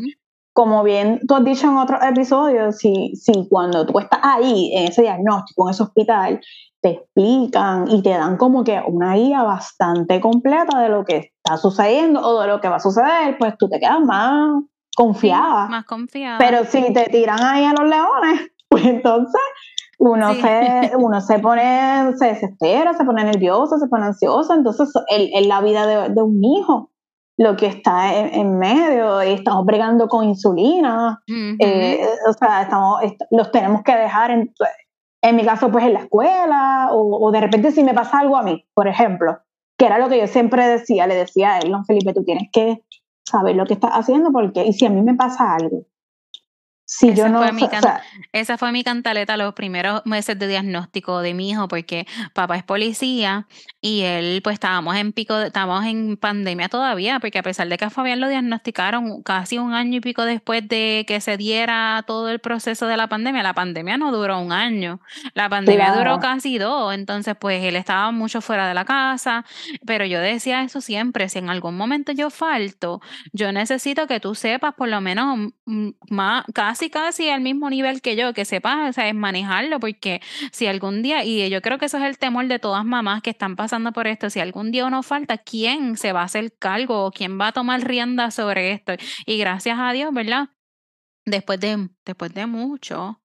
como 0.58 0.82
bien 0.82 1.20
tú 1.28 1.36
has 1.36 1.45
dicho 1.45 1.68
en 1.68 1.78
otros 1.78 1.99
episodios, 2.03 2.78
si, 2.78 3.16
si 3.16 3.47
cuando 3.47 3.86
tú 3.86 3.99
estás 3.99 4.22
ahí, 4.24 4.72
en 4.74 4.88
ese 4.88 5.03
diagnóstico, 5.03 5.68
en 5.68 5.72
ese 5.72 5.84
hospital, 5.84 6.41
te 6.82 6.89
explican 6.93 7.88
y 7.91 8.01
te 8.01 8.10
dan 8.10 8.38
como 8.38 8.64
que 8.64 8.82
una 8.88 9.14
guía 9.14 9.43
bastante 9.43 10.20
completa 10.20 10.80
de 10.80 10.89
lo 10.89 11.05
que 11.05 11.18
está 11.18 11.58
sucediendo 11.58 12.22
o 12.22 12.41
de 12.41 12.47
lo 12.47 12.60
que 12.60 12.70
va 12.70 12.78
a 12.78 12.80
suceder, 12.80 13.38
pues 13.38 13.55
tú 13.60 13.70
te 13.70 13.80
quedas 13.80 13.99
más 13.99 14.64
confiada. 14.95 15.68
más 15.68 15.86
confiada. 15.86 16.39
Pero 16.39 16.66
si 16.66 16.91
te 16.91 17.03
tiran 17.03 17.43
ahí 17.43 17.64
a 17.64 17.74
los 17.74 17.88
leones, 17.88 18.49
pues 18.68 18.84
entonces 18.84 19.41
uno, 19.99 20.34
se, 20.34 20.91
uno 20.97 21.22
se 21.22 21.38
pone, 21.38 22.18
se 22.18 22.30
desespera, 22.30 22.95
se 22.95 23.05
pone 23.05 23.24
nervioso, 23.26 23.78
se 23.78 23.88
pone 23.88 24.05
ansioso. 24.05 24.55
Entonces, 24.55 24.91
en 25.08 25.47
la 25.47 25.62
vida 25.62 26.10
de, 26.10 26.22
un 26.24 26.43
hijo, 26.43 26.89
lo 27.38 27.55
que 27.55 27.67
está 27.67 28.15
en, 28.15 28.57
medio, 28.57 29.23
y 29.23 29.33
estamos 29.33 29.63
bregando 29.63 30.07
con 30.07 30.25
insulina, 30.25 31.21
eh, 31.27 32.03
o 32.27 32.33
sea, 32.33 32.63
estamos, 32.63 32.99
los 33.29 33.51
tenemos 33.51 33.83
que 33.83 33.95
dejar 33.95 34.31
en, 34.31 34.53
en 35.21 35.35
mi 35.35 35.45
caso, 35.45 35.71
pues 35.71 35.85
en 35.85 35.93
la 35.93 35.99
escuela, 35.99 36.89
o, 36.91 37.27
o, 37.27 37.31
de 37.31 37.39
repente 37.41 37.71
si 37.71 37.83
me 37.83 37.93
pasa 37.93 38.19
algo 38.19 38.38
a 38.38 38.41
mí, 38.41 38.65
por 38.73 38.88
ejemplo, 38.88 39.38
que 39.77 39.85
era 39.85 39.99
lo 39.99 40.09
que 40.09 40.19
yo 40.19 40.25
siempre 40.25 40.67
decía, 40.67 41.05
le 41.05 41.13
decía 41.13 41.53
a 41.53 41.59
él, 41.59 41.71
don 41.71 41.85
Felipe, 41.85 42.13
tú 42.13 42.23
tienes 42.23 42.49
que 42.51 42.83
saber 43.23 43.55
lo 43.55 43.65
que 43.65 43.73
estás 43.73 43.91
haciendo, 43.91 44.31
porque, 44.31 44.65
y 44.65 44.73
si 44.73 44.88
a 44.88 44.89
mí 44.89 45.01
me 45.03 45.13
pasa 45.13 45.53
algo, 45.53 45.83
si 46.89 47.13
yo 47.13 47.27
no, 47.27 47.41
esa 48.31 48.57
fue 48.57 48.71
mi 48.71 48.81
cantaleta 48.81 49.35
los 49.35 49.53
primeros 49.53 50.05
meses 50.05 50.39
de 50.39 50.47
diagnóstico 50.47 51.19
de 51.19 51.33
mi 51.33 51.49
hijo, 51.49 51.67
porque 51.67 52.07
papá 52.33 52.55
es 52.55 52.63
policía 52.63 53.45
y 53.81 54.03
él, 54.03 54.39
pues 54.41 54.53
estábamos 54.53 54.95
en 54.95 55.11
pico, 55.11 55.38
estábamos 55.38 55.85
en 55.85 56.15
pandemia 56.15 56.69
todavía, 56.69 57.19
porque 57.19 57.39
a 57.39 57.43
pesar 57.43 57.67
de 57.67 57.77
que 57.77 57.83
a 57.83 57.89
Fabián 57.89 58.21
lo 58.21 58.29
diagnosticaron 58.29 59.21
casi 59.21 59.57
un 59.57 59.73
año 59.73 59.97
y 59.97 59.99
pico 59.99 60.23
después 60.23 60.65
de 60.65 61.03
que 61.05 61.19
se 61.19 61.35
diera 61.35 62.05
todo 62.07 62.29
el 62.29 62.39
proceso 62.39 62.88
de 62.88 62.95
la 62.95 63.09
pandemia, 63.09 63.43
la 63.43 63.53
pandemia 63.53 63.97
no 63.97 64.13
duró 64.13 64.39
un 64.39 64.53
año, 64.53 65.01
la 65.33 65.49
pandemia 65.49 65.93
duró 65.93 66.19
casi 66.19 66.57
dos, 66.57 66.93
entonces 66.93 67.35
pues 67.38 67.65
él 67.65 67.75
estaba 67.75 68.11
mucho 68.11 68.39
fuera 68.39 68.65
de 68.65 68.73
la 68.73 68.85
casa, 68.85 69.43
pero 69.85 70.05
yo 70.05 70.21
decía 70.21 70.63
eso 70.63 70.79
siempre, 70.79 71.27
si 71.27 71.39
en 71.39 71.49
algún 71.49 71.75
momento 71.75 72.13
yo 72.13 72.29
falto, 72.29 73.01
yo 73.33 73.51
necesito 73.51 74.07
que 74.07 74.21
tú 74.21 74.35
sepas 74.35 74.73
por 74.73 74.88
lo 74.88 75.01
menos 75.01 75.51
más, 76.09 76.45
casi 76.53 76.76
casi, 76.78 76.89
casi 76.91 77.30
al 77.30 77.41
mismo 77.41 77.69
nivel 77.69 78.01
que 78.01 78.15
yo, 78.15 78.34
que 78.34 78.45
sepas, 78.45 78.89
o 78.89 78.93
sea, 78.93 79.07
es 79.07 79.15
manejarlo, 79.15 79.80
porque 79.80 80.21
si 80.51 80.67
algún 80.67 81.01
día, 81.01 81.23
y 81.23 81.49
yo 81.49 81.61
creo 81.61 81.80
que 81.80 81.86
eso 81.86 81.97
es 81.97 82.03
el 82.03 82.19
temor 82.19 82.47
de 82.47 82.59
todas 82.59 82.86
mamás 82.86 83.21
que 83.23 83.32
están 83.32 83.55
pasando 83.55 83.91
por 83.93 84.05
esto, 84.05 84.30
si 84.30 84.39
algún 84.39 84.71
día 84.71 84.86
uno 84.86 85.01
falta, 85.01 85.38
¿quién 85.39 85.97
se 85.97 86.13
va 86.13 86.21
a 86.21 86.25
hacer 86.25 86.53
cargo 86.57 87.05
o 87.05 87.11
quién 87.11 87.39
va 87.39 87.47
a 87.47 87.51
tomar 87.51 87.82
rienda 87.82 88.30
sobre 88.32 88.73
esto? 88.73 88.93
Y 89.25 89.38
gracias 89.39 89.78
a 89.80 89.91
Dios, 89.91 90.13
¿verdad? 90.13 90.49
Después 91.25 91.59
de, 91.59 91.89
después 92.08 92.34
de 92.34 92.45
mucho, 92.47 93.20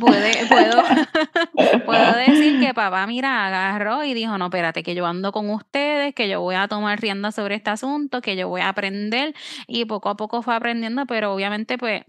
puede, 0.00 0.32
puedo, 0.48 0.82
puedo 1.86 2.16
decir 2.16 2.60
que 2.60 2.74
papá, 2.74 3.06
mira, 3.06 3.46
agarró 3.46 4.04
y 4.04 4.14
dijo, 4.14 4.36
no, 4.38 4.46
espérate, 4.46 4.82
que 4.82 4.94
yo 4.94 5.06
ando 5.06 5.32
con 5.32 5.50
ustedes, 5.50 6.14
que 6.14 6.28
yo 6.28 6.40
voy 6.40 6.56
a 6.56 6.66
tomar 6.66 7.00
rienda 7.00 7.30
sobre 7.30 7.54
este 7.54 7.70
asunto, 7.70 8.20
que 8.20 8.36
yo 8.36 8.48
voy 8.48 8.62
a 8.62 8.70
aprender 8.70 9.34
y 9.66 9.84
poco 9.84 10.08
a 10.08 10.16
poco 10.16 10.42
fue 10.42 10.54
aprendiendo, 10.54 11.06
pero 11.06 11.32
obviamente 11.32 11.78
pues 11.78 12.02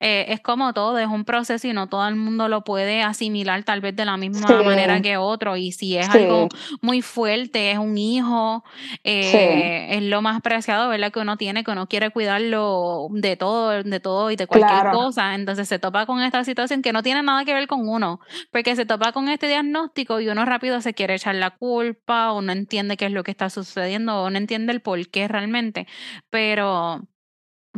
eh, 0.00 0.32
es 0.32 0.40
como 0.40 0.72
todo, 0.72 0.98
es 0.98 1.06
un 1.06 1.24
proceso 1.24 1.68
y 1.68 1.72
no 1.72 1.88
todo 1.88 2.08
el 2.08 2.16
mundo 2.16 2.48
lo 2.48 2.64
puede 2.64 3.02
asimilar 3.02 3.62
tal 3.62 3.80
vez 3.80 3.94
de 3.94 4.04
la 4.04 4.16
misma 4.16 4.48
manera 4.62 5.00
que 5.00 5.16
otro. 5.16 5.56
Y 5.56 5.70
si 5.70 5.96
es 5.96 6.08
algo 6.08 6.48
muy 6.80 7.02
fuerte, 7.02 7.70
es 7.70 7.78
un 7.78 7.96
hijo, 7.96 8.64
eh, 9.04 9.88
es 9.90 10.02
lo 10.02 10.20
más 10.20 10.40
preciado, 10.42 10.88
¿verdad? 10.88 11.12
Que 11.12 11.20
uno 11.20 11.36
tiene, 11.36 11.62
que 11.62 11.70
uno 11.70 11.86
quiere 11.86 12.10
cuidarlo 12.10 13.08
de 13.10 13.36
todo, 13.36 13.82
de 13.82 14.00
todo 14.00 14.30
y 14.32 14.36
de 14.36 14.48
cualquier 14.48 14.90
cosa. 14.92 15.34
Entonces 15.36 15.51
se 15.56 15.78
topa 15.78 16.06
con 16.06 16.22
esta 16.22 16.44
situación 16.44 16.82
que 16.82 16.92
no 16.92 17.02
tiene 17.02 17.22
nada 17.22 17.44
que 17.44 17.54
ver 17.54 17.66
con 17.66 17.88
uno, 17.88 18.20
porque 18.50 18.76
se 18.76 18.86
topa 18.86 19.12
con 19.12 19.28
este 19.28 19.48
diagnóstico 19.48 20.20
y 20.20 20.28
uno 20.28 20.44
rápido 20.44 20.80
se 20.80 20.94
quiere 20.94 21.14
echar 21.14 21.34
la 21.34 21.50
culpa 21.50 22.32
o 22.32 22.42
no 22.42 22.52
entiende 22.52 22.96
qué 22.96 23.06
es 23.06 23.12
lo 23.12 23.22
que 23.24 23.30
está 23.30 23.50
sucediendo 23.50 24.22
o 24.22 24.30
no 24.30 24.38
entiende 24.38 24.72
el 24.72 24.80
por 24.82 25.08
qué 25.08 25.28
realmente. 25.28 25.86
Pero 26.30 27.08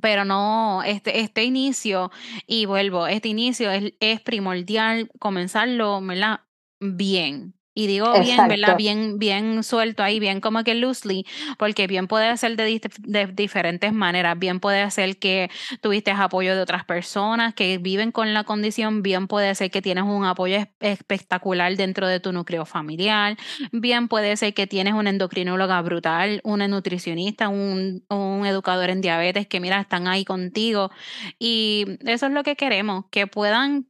pero 0.03 0.25
no, 0.25 0.83
este, 0.83 1.21
este 1.21 1.45
inicio, 1.45 2.11
y 2.47 2.67
vuelvo, 2.67 3.07
este 3.07 3.29
inicio 3.29 3.71
es, 3.71 3.95
es 4.01 4.21
primordial 4.21 5.11
comenzarlo, 5.19 6.01
¿verdad? 6.03 6.41
Bien, 6.81 7.55
y 7.75 7.89
digo 7.89 8.13
bien, 8.21 8.49
¿verdad? 8.49 8.77
Bien, 8.77 9.19
bien 9.19 9.65
suelto 9.65 10.03
ahí, 10.03 10.21
bien 10.21 10.41
como 10.41 10.63
que 10.63 10.75
loosely, 10.75 11.27
porque 11.59 11.89
bien 11.89 12.07
puede 12.07 12.37
ser 12.37 12.57
de, 12.57 12.81
de, 12.99 13.27
diferentes 13.27 13.93
maneras. 13.93 14.39
Bien 14.39 14.61
puede 14.61 14.89
ser 14.93 15.19
que 15.19 15.51
tuviste 15.81 16.13
apoyo 16.13 16.55
de 16.55 16.63
otras 16.63 16.85
personas 16.85 17.53
que 17.55 17.79
viven 17.79 18.13
con 18.13 18.33
la 18.33 18.45
condición. 18.45 19.03
Bien 19.03 19.27
puede 19.27 19.55
ser 19.57 19.73
que 19.73 19.83
tienes 19.83 20.05
un 20.05 20.25
apoyo 20.25 20.59
espectacular 20.79 21.77
dentro 21.77 22.07
de 22.07 22.21
tu 22.21 22.33
núcleo 22.33 22.65
familiar. 22.65 23.37
Bien 23.73 24.07
puede 24.07 24.37
ser 24.37 24.55
que 24.55 24.69
tienes 24.69 24.95
una 24.95 25.11
endocrinóloga 25.11 25.83
brutal, 25.83 26.41
una 26.45 26.69
nutricionista, 26.69 27.49
un, 27.49 28.05
un 28.09 28.47
educador 28.47 28.91
en 28.91 29.01
diabetes 29.01 29.49
que, 29.49 29.59
mira, 29.59 29.81
están 29.81 30.07
ahí 30.07 30.25
contigo. 30.25 30.91
Y 31.41 31.87
eso 32.07 32.27
es 32.27 32.33
lo 32.33 32.45
que 32.45 32.55
queremos, 32.55 33.07
que 33.11 33.27
puedan 33.27 33.89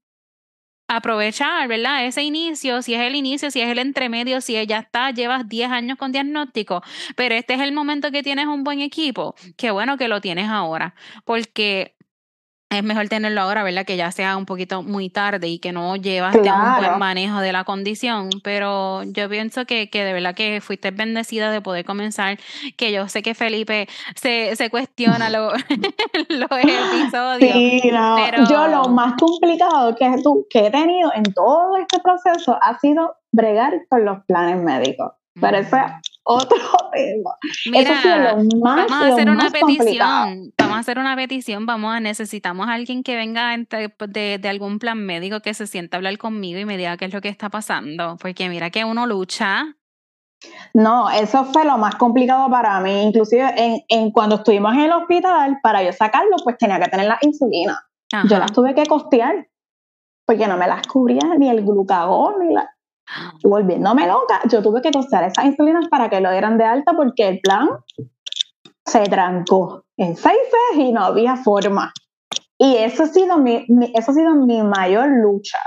aprovechar, 0.88 1.66
¿verdad? 1.68 2.06
Ese 2.06 2.22
inicio, 2.22 2.82
si 2.82 2.94
es 2.94 3.00
el 3.00 3.14
inicio, 3.14 3.50
si 3.50 3.60
es 3.60 3.68
el 3.68 3.78
entremedio, 3.78 4.40
si 4.40 4.54
ya 4.66 4.78
está, 4.78 5.10
llevas 5.10 5.48
10 5.48 5.70
años 5.70 5.98
con 5.98 6.12
diagnóstico, 6.12 6.82
pero 7.16 7.34
este 7.34 7.54
es 7.54 7.60
el 7.60 7.72
momento 7.72 8.10
que 8.10 8.22
tienes 8.22 8.46
un 8.46 8.64
buen 8.64 8.80
equipo, 8.80 9.34
qué 9.56 9.70
bueno 9.70 9.96
que 9.96 10.08
lo 10.08 10.20
tienes 10.20 10.48
ahora, 10.48 10.94
porque 11.24 11.94
es 12.78 12.84
mejor 12.84 13.08
tenerlo 13.08 13.40
ahora, 13.40 13.62
¿verdad? 13.62 13.84
Que 13.84 13.96
ya 13.96 14.10
sea 14.12 14.36
un 14.36 14.46
poquito 14.46 14.82
muy 14.82 15.08
tarde 15.08 15.48
y 15.48 15.58
que 15.58 15.72
no 15.72 15.96
llevas 15.96 16.34
un 16.34 16.42
buen 16.42 16.98
manejo 16.98 17.40
de 17.40 17.52
la 17.52 17.64
condición. 17.64 18.30
Pero 18.42 19.02
yo 19.04 19.28
pienso 19.28 19.64
que, 19.64 19.90
que 19.90 20.04
de 20.04 20.12
verdad 20.12 20.34
que 20.34 20.60
fuiste 20.60 20.90
bendecida 20.90 21.50
de 21.50 21.60
poder 21.60 21.84
comenzar, 21.84 22.38
que 22.76 22.92
yo 22.92 23.08
sé 23.08 23.22
que 23.22 23.34
Felipe 23.34 23.88
se, 24.16 24.56
se 24.56 24.70
cuestiona 24.70 25.30
lo, 25.30 25.52
los 26.28 26.50
episodios. 26.50 27.52
Sí, 27.52 27.80
pero... 27.82 28.48
Yo 28.48 28.68
lo 28.68 28.88
más 28.88 29.14
complicado 29.18 29.94
que, 29.94 30.10
tú, 30.22 30.46
que 30.50 30.66
he 30.66 30.70
tenido 30.70 31.12
en 31.14 31.24
todo 31.24 31.76
este 31.76 32.00
proceso 32.00 32.58
ha 32.60 32.78
sido 32.78 33.16
bregar 33.32 33.72
con 33.88 34.04
los 34.04 34.24
planes 34.24 34.62
médicos. 34.62 35.12
Pero 35.40 35.58
eso 35.58 35.76
otro 36.24 36.56
tema. 36.92 37.36
Mira, 37.70 38.36
vamos 38.56 38.92
a 38.92 39.08
hacer 39.08 39.30
una 39.30 39.50
petición. 39.50 40.52
Vamos 40.74 40.88
a 40.88 40.90
hacer 40.90 40.98
una 40.98 41.14
petición. 41.14 41.66
Vamos 41.66 41.94
a 41.94 42.00
necesitamos 42.00 42.66
a 42.66 42.72
alguien 42.72 43.04
que 43.04 43.14
venga 43.14 43.56
de, 43.56 44.38
de, 44.38 44.48
algún 44.48 44.80
plan 44.80 44.98
médico 45.06 45.38
que 45.38 45.54
se 45.54 45.68
sienta 45.68 45.96
a 45.96 45.98
hablar 45.98 46.18
conmigo 46.18 46.58
y 46.58 46.64
me 46.64 46.76
diga 46.76 46.96
qué 46.96 47.04
es 47.04 47.14
lo 47.14 47.20
que 47.20 47.28
está 47.28 47.48
pasando. 47.48 48.16
Porque 48.20 48.48
mira 48.48 48.70
que 48.70 48.84
uno 48.84 49.06
lucha. 49.06 49.76
No, 50.74 51.08
eso 51.10 51.44
fue 51.44 51.64
lo 51.64 51.78
más 51.78 51.94
complicado 51.94 52.50
para 52.50 52.80
mí. 52.80 53.02
Inclusive 53.04 53.54
en, 53.56 53.82
en 53.88 54.10
cuando 54.10 54.34
estuvimos 54.34 54.74
en 54.74 54.80
el 54.80 54.92
hospital, 54.92 55.60
para 55.62 55.80
yo 55.84 55.92
sacarlo, 55.92 56.34
pues 56.42 56.58
tenía 56.58 56.80
que 56.80 56.88
tener 56.88 57.06
la 57.06 57.18
insulina. 57.22 57.80
Yo 58.28 58.38
las 58.40 58.52
tuve 58.52 58.74
que 58.74 58.84
costear 58.86 59.46
porque 60.26 60.48
no 60.48 60.56
me 60.56 60.66
las 60.66 60.84
cubría 60.88 61.22
ni 61.38 61.50
el 61.50 61.64
glucagón 61.64 62.34
ni 62.40 62.52
la 62.52 62.68
volviéndome 63.42 64.06
loca, 64.06 64.40
yo 64.48 64.62
tuve 64.62 64.80
que 64.80 64.90
costear 64.90 65.24
esas 65.24 65.44
insulinas 65.44 65.88
para 65.88 66.08
que 66.08 66.20
lo 66.20 66.30
dieran 66.30 66.56
de 66.56 66.64
alta 66.64 66.94
porque 66.94 67.28
el 67.28 67.40
plan 67.40 67.68
se 68.86 69.02
trancó 69.04 69.84
en 69.96 70.16
seis 70.16 70.36
meses 70.36 70.88
y 70.88 70.92
no 70.92 71.04
había 71.04 71.36
forma. 71.36 71.92
Y 72.58 72.76
eso 72.76 73.04
ha 73.04 73.06
sido 73.06 73.38
mi, 73.38 73.66
eso 73.94 74.10
ha 74.10 74.14
sido 74.14 74.34
mi 74.34 74.62
mayor 74.62 75.08
lucha. 75.08 75.58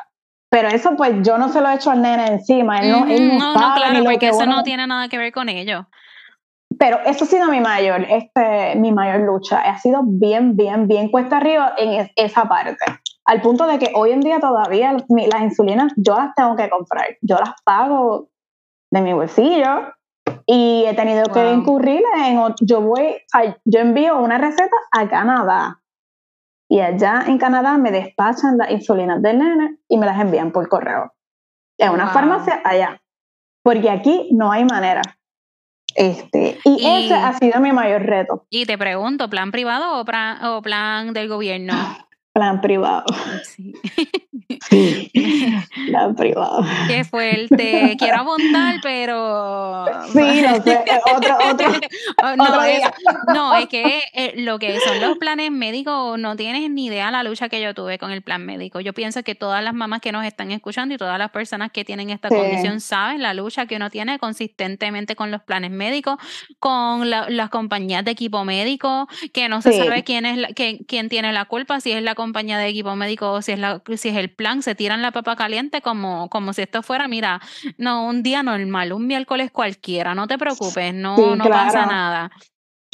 Pero 0.49 0.69
eso 0.69 0.95
pues 0.95 1.13
yo 1.23 1.37
no 1.37 1.49
se 1.49 1.59
lo 1.59 1.69
he 1.69 1.75
hecho 1.75 1.91
al 1.91 2.01
nene 2.01 2.27
encima, 2.27 2.79
él 2.79 2.91
no, 2.91 3.05
no, 3.05 3.53
claro, 3.75 4.03
porque 4.03 4.29
eso 4.29 4.45
no 4.45 4.63
tiene 4.63 4.87
nada 4.87 5.09
que 5.09 5.17
ver 5.17 5.33
con 5.33 5.49
ello. 5.49 5.87
Pero 6.79 6.99
eso 7.05 7.25
ha 7.25 7.27
sido 7.27 7.47
mi 7.47 7.59
mayor, 7.59 8.05
este, 8.09 8.75
mi 8.75 8.91
mayor 8.91 9.21
lucha. 9.21 9.59
Ha 9.59 9.79
sido 9.79 10.01
bien, 10.05 10.55
bien, 10.55 10.87
bien 10.87 11.09
cuesta 11.09 11.37
arriba 11.37 11.73
en 11.77 12.09
esa 12.15 12.47
parte 12.47 12.85
al 13.27 13.41
punto 13.41 13.67
de 13.67 13.77
que 13.77 13.91
hoy 13.93 14.11
en 14.11 14.21
día 14.21 14.39
todavía 14.39 14.93
las 14.93 15.41
insulinas 15.41 15.91
yo 15.97 16.15
las 16.15 16.33
tengo 16.33 16.55
que 16.55 16.69
comprar, 16.69 17.17
yo 17.21 17.37
las 17.37 17.53
pago 17.63 18.29
de 18.89 19.01
mi 19.01 19.13
bolsillo 19.13 19.93
y 20.49 20.85
he 20.85 20.93
tenido 20.95 21.25
que 21.25 21.51
incurrir 21.51 22.01
en, 22.15 22.39
yo 22.61 22.81
voy, 22.81 23.17
yo 23.65 23.79
envío 23.79 24.17
una 24.17 24.37
receta 24.37 24.75
a 24.91 25.07
Canadá 25.09 25.81
y 26.69 26.79
allá 26.79 27.23
en 27.27 27.37
Canadá 27.37 27.77
me 27.77 27.91
despachan 27.91 28.57
las 28.57 28.71
insulinas 28.71 29.21
del 29.21 29.39
nene 29.39 29.77
y 29.89 29.97
me 29.97 30.05
las 30.05 30.19
envían 30.19 30.51
por 30.51 30.67
correo. 30.69 31.13
En 31.77 31.91
una 31.91 32.07
farmacia 32.07 32.61
allá. 32.63 33.01
Porque 33.61 33.89
aquí 33.89 34.29
no 34.31 34.51
hay 34.51 34.63
manera. 34.65 35.01
Este, 35.95 36.57
y, 36.63 36.85
ese 36.85 37.13
ha 37.13 37.33
sido 37.33 37.59
mi 37.59 37.71
mayor 37.71 38.03
reto. 38.03 38.45
Y 38.49 38.65
te 38.65 38.77
pregunto, 38.77 39.29
¿plan 39.29 39.51
privado 39.51 39.99
o 39.99 40.01
o 40.01 40.61
plan 40.61 41.13
del 41.13 41.27
gobierno? 41.27 41.73
Plan 42.37 42.61
privado. 42.61 43.03
Sí. 43.41 43.73
plan 45.87 46.15
privado. 46.15 46.63
Qué 46.87 47.03
fuerte. 47.03 47.95
Quiero 47.97 48.17
apuntar, 48.17 48.75
pero. 48.83 49.85
Sí, 50.13 50.43
no 50.43 50.61
sé. 50.61 50.83
Otro, 51.15 51.35
otro, 51.49 51.67
oh, 52.23 52.63
es, 52.63 52.81
no, 53.33 53.55
es 53.55 53.67
que 53.67 54.03
eh, 54.13 54.33
lo 54.35 54.59
que 54.59 54.79
son 54.81 55.01
los 55.01 55.17
planes 55.17 55.49
médicos, 55.49 56.19
no 56.19 56.35
tienes 56.35 56.69
ni 56.69 56.85
idea 56.85 57.09
la 57.09 57.23
lucha 57.23 57.49
que 57.49 57.59
yo 57.59 57.73
tuve 57.73 57.97
con 57.97 58.11
el 58.11 58.21
plan 58.21 58.45
médico. 58.45 58.81
Yo 58.81 58.93
pienso 58.93 59.23
que 59.23 59.33
todas 59.33 59.63
las 59.63 59.73
mamás 59.73 59.99
que 60.01 60.11
nos 60.11 60.23
están 60.23 60.51
escuchando 60.51 60.93
y 60.93 60.97
todas 60.99 61.17
las 61.17 61.31
personas 61.31 61.71
que 61.71 61.85
tienen 61.85 62.11
esta 62.11 62.29
condición 62.29 62.81
saben 62.81 63.23
la 63.23 63.33
lucha 63.33 63.65
que 63.65 63.77
uno 63.77 63.89
tiene 63.89 64.19
consistentemente 64.19 65.15
con 65.15 65.31
los 65.31 65.41
planes 65.41 65.71
médicos, 65.71 66.17
con 66.59 67.09
las 67.09 67.49
compañías 67.49 68.05
de 68.05 68.11
equipo 68.11 68.45
médico, 68.45 69.07
que 69.33 69.49
no 69.49 69.63
se 69.63 69.73
sabe 69.73 70.03
quién 70.03 70.27
es 70.27 70.37
la, 70.37 70.49
quién 70.49 71.09
tiene 71.09 71.33
la 71.33 71.45
culpa, 71.45 71.79
si 71.79 71.93
es 71.93 72.03
la 72.03 72.13
compañía 72.13 72.26
compañía 72.27 72.57
de 72.57 72.67
equipo 72.67 72.95
médico 72.95 73.31
o 73.31 73.41
si 73.41 73.53
es, 73.53 73.59
la, 73.59 73.81
si 73.95 74.09
es 74.09 74.15
el 74.17 74.29
plan, 74.29 74.61
se 74.61 74.75
tiran 74.75 75.01
la 75.01 75.11
papa 75.11 75.35
caliente 75.35 75.81
como, 75.81 76.29
como 76.29 76.51
si 76.53 76.61
esto 76.61 76.83
fuera, 76.83 77.07
mira, 77.07 77.39
no, 77.77 78.05
un 78.05 78.21
día 78.21 78.43
normal, 78.43 78.91
un 78.91 79.07
miércoles 79.07 79.49
cualquiera, 79.51 80.13
no 80.13 80.27
te 80.27 80.37
preocupes, 80.37 80.93
no, 80.93 81.35
no 81.35 81.45
pasa 81.45 81.85
nada. 81.85 82.31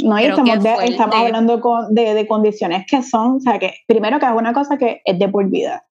No, 0.04 0.20
y 0.20 0.26
estamos, 0.26 0.50
estamos 0.84 1.16
hablando 1.16 1.62
de, 1.90 2.14
de, 2.14 2.28
condiciones 2.28 2.86
que 2.88 3.02
son, 3.02 3.38
o 3.38 3.40
sea, 3.40 3.58
que 3.58 3.74
primero 3.88 4.20
que 4.20 4.26
es 4.26 4.32
una 4.32 4.54
cosa 4.54 4.78
que 4.78 5.02
es 5.04 5.18
de 5.18 5.30
por 5.30 5.50
vida. 5.50 5.86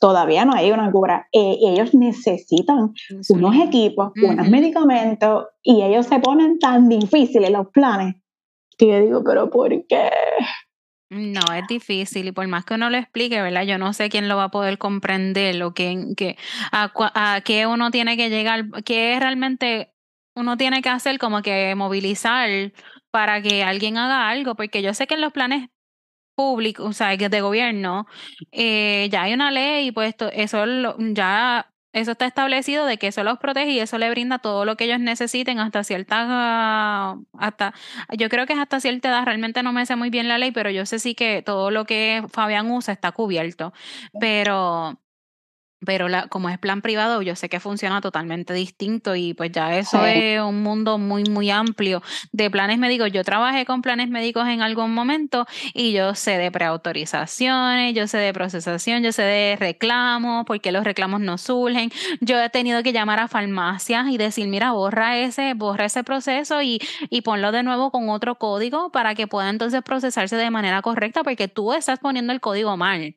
Todavía 0.00 0.44
no 0.44 0.54
hay 0.54 0.70
una 0.70 0.90
cura. 0.90 1.28
Eh, 1.32 1.56
ellos 1.62 1.94
necesitan 1.94 2.92
unos 3.28 3.56
equipos, 3.56 4.12
unos 4.22 4.48
medicamentos, 4.48 5.46
y 5.62 5.82
ellos 5.82 6.06
se 6.06 6.18
ponen 6.18 6.58
tan 6.58 6.88
difíciles 6.88 7.50
los 7.50 7.68
planes 7.68 8.16
que 8.76 8.88
yo 8.88 9.00
digo, 9.00 9.24
pero 9.24 9.50
¿por 9.50 9.70
qué? 9.86 10.10
No, 11.16 11.40
es 11.54 11.64
difícil 11.68 12.26
y 12.26 12.32
por 12.32 12.48
más 12.48 12.64
que 12.64 12.74
uno 12.74 12.90
lo 12.90 12.96
explique, 12.96 13.40
¿verdad? 13.40 13.62
Yo 13.64 13.78
no 13.78 13.92
sé 13.92 14.08
quién 14.08 14.28
lo 14.28 14.36
va 14.36 14.44
a 14.44 14.50
poder 14.50 14.78
comprender 14.78 15.62
o 15.62 15.72
que, 15.72 16.06
que, 16.16 16.36
a, 16.72 16.90
a 17.14 17.40
qué 17.42 17.66
uno 17.68 17.92
tiene 17.92 18.16
que 18.16 18.30
llegar, 18.30 18.64
qué 18.84 19.16
realmente 19.20 19.94
uno 20.34 20.56
tiene 20.56 20.82
que 20.82 20.88
hacer 20.88 21.18
como 21.18 21.40
que 21.42 21.72
movilizar 21.76 22.72
para 23.12 23.40
que 23.42 23.62
alguien 23.62 23.96
haga 23.96 24.28
algo, 24.28 24.56
porque 24.56 24.82
yo 24.82 24.92
sé 24.92 25.06
que 25.06 25.14
en 25.14 25.20
los 25.20 25.32
planes 25.32 25.68
públicos, 26.34 26.86
o 26.86 26.92
sea, 26.92 27.16
de 27.16 27.40
gobierno, 27.40 28.06
eh, 28.52 29.08
ya 29.12 29.22
hay 29.24 29.34
una 29.34 29.50
ley 29.52 29.88
y 29.88 29.92
pues 29.92 30.14
eso 30.32 30.66
lo, 30.66 30.96
ya 30.98 31.73
eso 31.94 32.12
está 32.12 32.26
establecido 32.26 32.84
de 32.86 32.98
que 32.98 33.06
eso 33.06 33.22
los 33.24 33.38
protege 33.38 33.70
y 33.70 33.80
eso 33.80 33.98
le 33.98 34.10
brinda 34.10 34.38
todo 34.38 34.64
lo 34.64 34.76
que 34.76 34.84
ellos 34.84 35.00
necesiten 35.00 35.60
hasta 35.60 35.84
cierta, 35.84 37.16
hasta, 37.38 37.74
yo 38.18 38.28
creo 38.28 38.46
que 38.46 38.52
es 38.52 38.58
hasta 38.58 38.80
cierta 38.80 39.08
edad, 39.08 39.24
realmente 39.24 39.62
no 39.62 39.72
me 39.72 39.86
sé 39.86 39.96
muy 39.96 40.10
bien 40.10 40.28
la 40.28 40.36
ley, 40.38 40.50
pero 40.52 40.70
yo 40.70 40.84
sé 40.86 40.98
sí 40.98 41.14
que 41.14 41.42
todo 41.42 41.70
lo 41.70 41.86
que 41.86 42.24
Fabián 42.32 42.70
usa 42.70 42.92
está 42.92 43.12
cubierto, 43.12 43.72
pero 44.18 44.98
pero 45.84 46.08
la, 46.08 46.28
como 46.28 46.48
es 46.48 46.58
plan 46.58 46.82
privado, 46.82 47.22
yo 47.22 47.36
sé 47.36 47.48
que 47.48 47.60
funciona 47.60 48.00
totalmente 48.00 48.54
distinto 48.54 49.14
y 49.14 49.34
pues 49.34 49.52
ya 49.52 49.76
eso 49.76 50.04
es 50.04 50.40
un 50.40 50.62
mundo 50.62 50.98
muy, 50.98 51.24
muy 51.24 51.50
amplio 51.50 52.02
de 52.32 52.50
planes 52.50 52.78
médicos. 52.78 53.12
Yo 53.12 53.24
trabajé 53.24 53.64
con 53.64 53.82
planes 53.82 54.08
médicos 54.08 54.48
en 54.48 54.62
algún 54.62 54.92
momento 54.94 55.46
y 55.72 55.92
yo 55.92 56.14
sé 56.14 56.38
de 56.38 56.50
preautorizaciones, 56.50 57.94
yo 57.94 58.06
sé 58.06 58.18
de 58.18 58.32
procesación, 58.32 59.02
yo 59.02 59.12
sé 59.12 59.22
de 59.22 59.56
reclamos, 59.58 60.44
porque 60.46 60.72
los 60.72 60.84
reclamos 60.84 61.20
no 61.20 61.38
surgen. 61.38 61.90
Yo 62.20 62.40
he 62.40 62.48
tenido 62.50 62.82
que 62.82 62.92
llamar 62.92 63.20
a 63.20 63.28
farmacias 63.28 64.08
y 64.08 64.16
decir, 64.16 64.48
mira, 64.48 64.72
borra 64.72 65.18
ese, 65.18 65.54
borra 65.54 65.86
ese 65.86 66.04
proceso 66.04 66.62
y, 66.62 66.80
y 67.10 67.22
ponlo 67.22 67.52
de 67.52 67.62
nuevo 67.62 67.90
con 67.90 68.08
otro 68.08 68.36
código 68.36 68.90
para 68.90 69.14
que 69.14 69.26
pueda 69.26 69.50
entonces 69.50 69.82
procesarse 69.82 70.36
de 70.36 70.50
manera 70.50 70.82
correcta 70.82 71.22
porque 71.22 71.48
tú 71.48 71.72
estás 71.72 71.98
poniendo 71.98 72.32
el 72.32 72.40
código 72.40 72.76
mal 72.76 73.14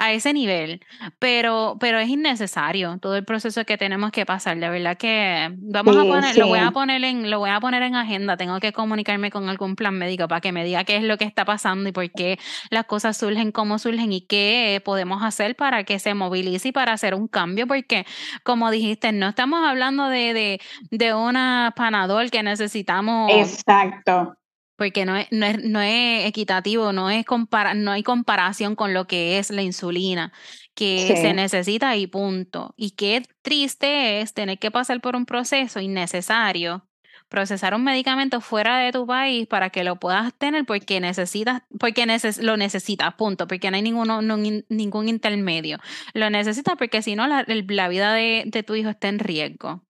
a 0.00 0.12
ese 0.12 0.32
nivel, 0.32 0.80
pero, 1.18 1.76
pero 1.78 1.98
es 1.98 2.08
innecesario 2.08 2.98
todo 2.98 3.16
el 3.16 3.24
proceso 3.26 3.66
que 3.66 3.76
tenemos 3.76 4.10
que 4.12 4.24
pasar. 4.24 4.56
De 4.56 4.70
verdad 4.70 4.96
que 4.96 5.50
vamos 5.58 5.94
a 5.94 6.02
poner, 6.04 6.38
lo 6.38 6.46
voy 6.46 6.58
a 6.58 6.70
poner 6.70 7.04
en, 7.04 7.30
lo 7.30 7.38
voy 7.38 7.50
a 7.50 7.60
poner 7.60 7.82
en 7.82 7.94
agenda. 7.94 8.38
Tengo 8.38 8.58
que 8.60 8.72
comunicarme 8.72 9.30
con 9.30 9.50
algún 9.50 9.76
plan 9.76 9.98
médico 9.98 10.26
para 10.26 10.40
que 10.40 10.52
me 10.52 10.64
diga 10.64 10.84
qué 10.84 10.96
es 10.96 11.02
lo 11.02 11.18
que 11.18 11.26
está 11.26 11.44
pasando 11.44 11.90
y 11.90 11.92
por 11.92 12.10
qué 12.12 12.38
las 12.70 12.86
cosas 12.86 13.18
surgen, 13.18 13.52
cómo 13.52 13.78
surgen 13.78 14.10
y 14.10 14.22
qué 14.22 14.80
podemos 14.86 15.22
hacer 15.22 15.54
para 15.54 15.84
que 15.84 15.98
se 15.98 16.14
movilice 16.14 16.68
y 16.68 16.72
para 16.72 16.94
hacer 16.94 17.14
un 17.14 17.28
cambio, 17.28 17.66
porque 17.66 18.06
como 18.42 18.70
dijiste, 18.70 19.12
no 19.12 19.28
estamos 19.28 19.62
hablando 19.68 20.08
de, 20.08 20.32
de, 20.32 20.60
de 20.90 21.12
una 21.12 21.74
panadol 21.76 22.30
que 22.30 22.42
necesitamos. 22.42 23.30
Exacto 23.34 24.39
porque 24.80 25.04
no 25.04 25.14
es, 25.14 25.26
no 25.30 25.44
es, 25.44 25.62
no 25.62 25.82
es 25.82 26.26
equitativo, 26.26 26.94
no, 26.94 27.10
es 27.10 27.26
compara 27.26 27.74
no 27.74 27.90
hay 27.90 28.02
comparación 28.02 28.76
con 28.76 28.94
lo 28.94 29.06
que 29.06 29.38
es 29.38 29.50
la 29.50 29.60
insulina, 29.60 30.32
que 30.74 31.18
se 31.20 31.34
necesita 31.34 31.96
y 31.96 32.06
punto. 32.06 32.72
Y 32.78 32.92
qué 32.92 33.22
triste 33.42 34.22
es 34.22 34.32
tener 34.32 34.58
que 34.58 34.70
pasar 34.70 35.02
por 35.02 35.16
un 35.16 35.26
proceso 35.26 35.80
innecesario, 35.80 36.88
procesar 37.28 37.74
un 37.74 37.84
medicamento 37.84 38.40
fuera 38.40 38.78
de 38.78 38.90
tu 38.90 39.06
país 39.06 39.46
para 39.46 39.68
que 39.68 39.84
lo 39.84 39.96
puedas 39.96 40.32
tener 40.32 40.64
porque 40.64 40.98
necesitas, 40.98 41.60
porque 41.78 42.06
lo 42.40 42.56
necesitas, 42.56 43.12
punto, 43.16 43.46
porque 43.46 43.70
no 43.70 43.76
hay 43.76 43.82
ninguno, 43.82 44.22
ningún 44.22 45.10
intermedio. 45.10 45.76
Lo 46.14 46.30
necesitas 46.30 46.76
porque 46.78 47.02
si 47.02 47.16
no, 47.16 47.28
la, 47.28 47.44
la 47.46 47.88
vida 47.88 48.14
de, 48.14 48.44
de, 48.46 48.62
tu 48.62 48.74
hijo 48.76 48.88
está 48.88 49.08
en 49.08 49.18
riesgo. 49.18 49.84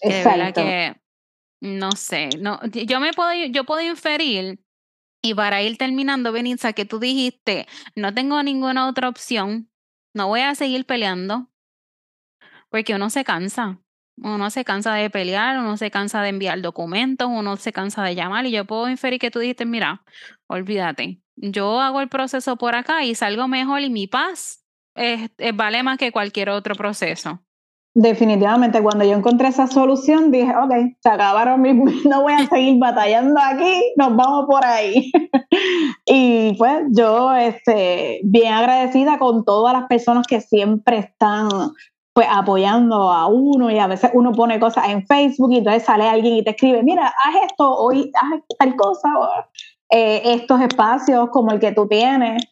Exacto. 0.00 0.62
que 0.62 0.96
no 1.60 1.92
sé, 1.92 2.30
no, 2.38 2.60
yo 2.64 3.00
me 3.00 3.12
puedo, 3.12 3.32
yo 3.50 3.64
puedo 3.64 3.80
inferir, 3.80 4.60
y 5.22 5.34
para 5.34 5.62
ir 5.62 5.78
terminando, 5.78 6.32
Benitza, 6.32 6.72
que 6.72 6.84
tú 6.84 6.98
dijiste, 6.98 7.66
no 7.94 8.14
tengo 8.14 8.42
ninguna 8.42 8.88
otra 8.88 9.08
opción, 9.08 9.70
no 10.14 10.28
voy 10.28 10.40
a 10.40 10.54
seguir 10.54 10.86
peleando, 10.86 11.50
porque 12.70 12.94
uno 12.94 13.10
se 13.10 13.24
cansa. 13.24 13.80
Uno 14.18 14.48
se 14.48 14.64
cansa 14.64 14.94
de 14.94 15.10
pelear, 15.10 15.58
uno 15.58 15.76
se 15.76 15.90
cansa 15.90 16.22
de 16.22 16.30
enviar 16.30 16.62
documentos, 16.62 17.28
uno 17.30 17.56
se 17.58 17.70
cansa 17.70 18.02
de 18.02 18.14
llamar 18.14 18.46
y 18.46 18.50
yo 18.50 18.64
puedo 18.64 18.88
inferir 18.88 19.20
que 19.20 19.30
tú 19.30 19.40
dijiste, 19.40 19.66
mira, 19.66 20.04
olvídate, 20.46 21.20
yo 21.36 21.80
hago 21.82 22.00
el 22.00 22.08
proceso 22.08 22.56
por 22.56 22.74
acá 22.76 23.04
y 23.04 23.14
salgo 23.14 23.46
mejor 23.46 23.82
y 23.82 23.90
mi 23.90 24.06
paz 24.06 24.64
vale 25.54 25.82
más 25.82 25.98
que 25.98 26.12
cualquier 26.12 26.48
otro 26.48 26.74
proceso. 26.76 27.45
Definitivamente, 27.98 28.82
cuando 28.82 29.06
yo 29.06 29.16
encontré 29.16 29.48
esa 29.48 29.66
solución, 29.68 30.30
dije, 30.30 30.54
ok, 30.54 30.98
se 31.00 31.08
acabaron 31.08 31.62
mis, 31.62 31.74
no 32.04 32.20
voy 32.20 32.34
a 32.34 32.46
seguir 32.46 32.78
batallando 32.78 33.40
aquí, 33.42 33.94
nos 33.96 34.14
vamos 34.14 34.44
por 34.44 34.66
ahí. 34.66 35.10
y 36.04 36.54
pues 36.58 36.82
yo, 36.90 37.32
este, 37.32 38.20
bien 38.22 38.52
agradecida 38.52 39.18
con 39.18 39.46
todas 39.46 39.72
las 39.72 39.86
personas 39.88 40.26
que 40.26 40.42
siempre 40.42 40.98
están 40.98 41.48
pues 42.12 42.26
apoyando 42.30 43.10
a 43.10 43.28
uno 43.28 43.70
y 43.70 43.78
a 43.78 43.86
veces 43.86 44.10
uno 44.12 44.32
pone 44.32 44.60
cosas 44.60 44.90
en 44.90 45.06
Facebook 45.06 45.52
y 45.52 45.58
entonces 45.58 45.84
sale 45.84 46.06
alguien 46.06 46.34
y 46.34 46.44
te 46.44 46.50
escribe, 46.50 46.82
mira, 46.82 47.06
haz 47.06 47.50
esto, 47.50 47.76
hoy 47.78 48.12
haz 48.14 48.42
tal 48.58 48.76
cosa, 48.76 49.08
eh, 49.88 50.20
estos 50.22 50.60
espacios 50.60 51.30
como 51.30 51.50
el 51.52 51.60
que 51.60 51.72
tú 51.72 51.88
tienes, 51.88 52.44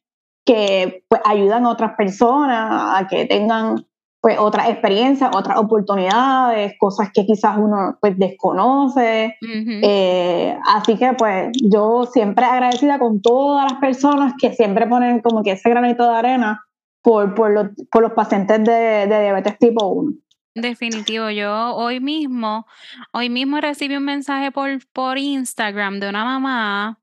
que 0.46 1.04
pues 1.06 1.20
ayudan 1.26 1.66
a 1.66 1.70
otras 1.70 1.96
personas 1.96 2.98
a 2.98 3.06
que 3.08 3.26
tengan 3.26 3.84
pues 4.24 4.38
otras 4.38 4.70
experiencias, 4.70 5.36
otras 5.36 5.58
oportunidades, 5.58 6.72
cosas 6.78 7.10
que 7.12 7.26
quizás 7.26 7.58
uno 7.58 7.98
pues 8.00 8.18
desconoce. 8.18 9.36
Eh, 9.42 10.56
así 10.64 10.96
que 10.96 11.12
pues 11.12 11.50
yo 11.62 12.06
siempre 12.10 12.46
agradecida 12.46 12.98
con 12.98 13.20
todas 13.20 13.70
las 13.70 13.78
personas 13.82 14.32
que 14.40 14.54
siempre 14.54 14.86
ponen 14.86 15.20
como 15.20 15.42
que 15.42 15.50
ese 15.50 15.68
granito 15.68 16.10
de 16.10 16.16
arena 16.16 16.64
por, 17.02 17.34
por, 17.34 17.50
los, 17.50 17.66
por 17.92 18.00
los 18.00 18.12
pacientes 18.12 18.64
de, 18.64 18.72
de 19.06 19.20
diabetes 19.20 19.58
tipo 19.58 19.88
1. 19.88 20.12
Definitivo, 20.54 21.28
yo 21.28 21.74
hoy 21.74 22.00
mismo, 22.00 22.64
hoy 23.12 23.28
mismo 23.28 23.60
recibí 23.60 23.94
un 23.94 24.06
mensaje 24.06 24.50
por, 24.50 24.70
por 24.94 25.18
Instagram 25.18 26.00
de 26.00 26.08
una 26.08 26.24
mamá 26.24 26.98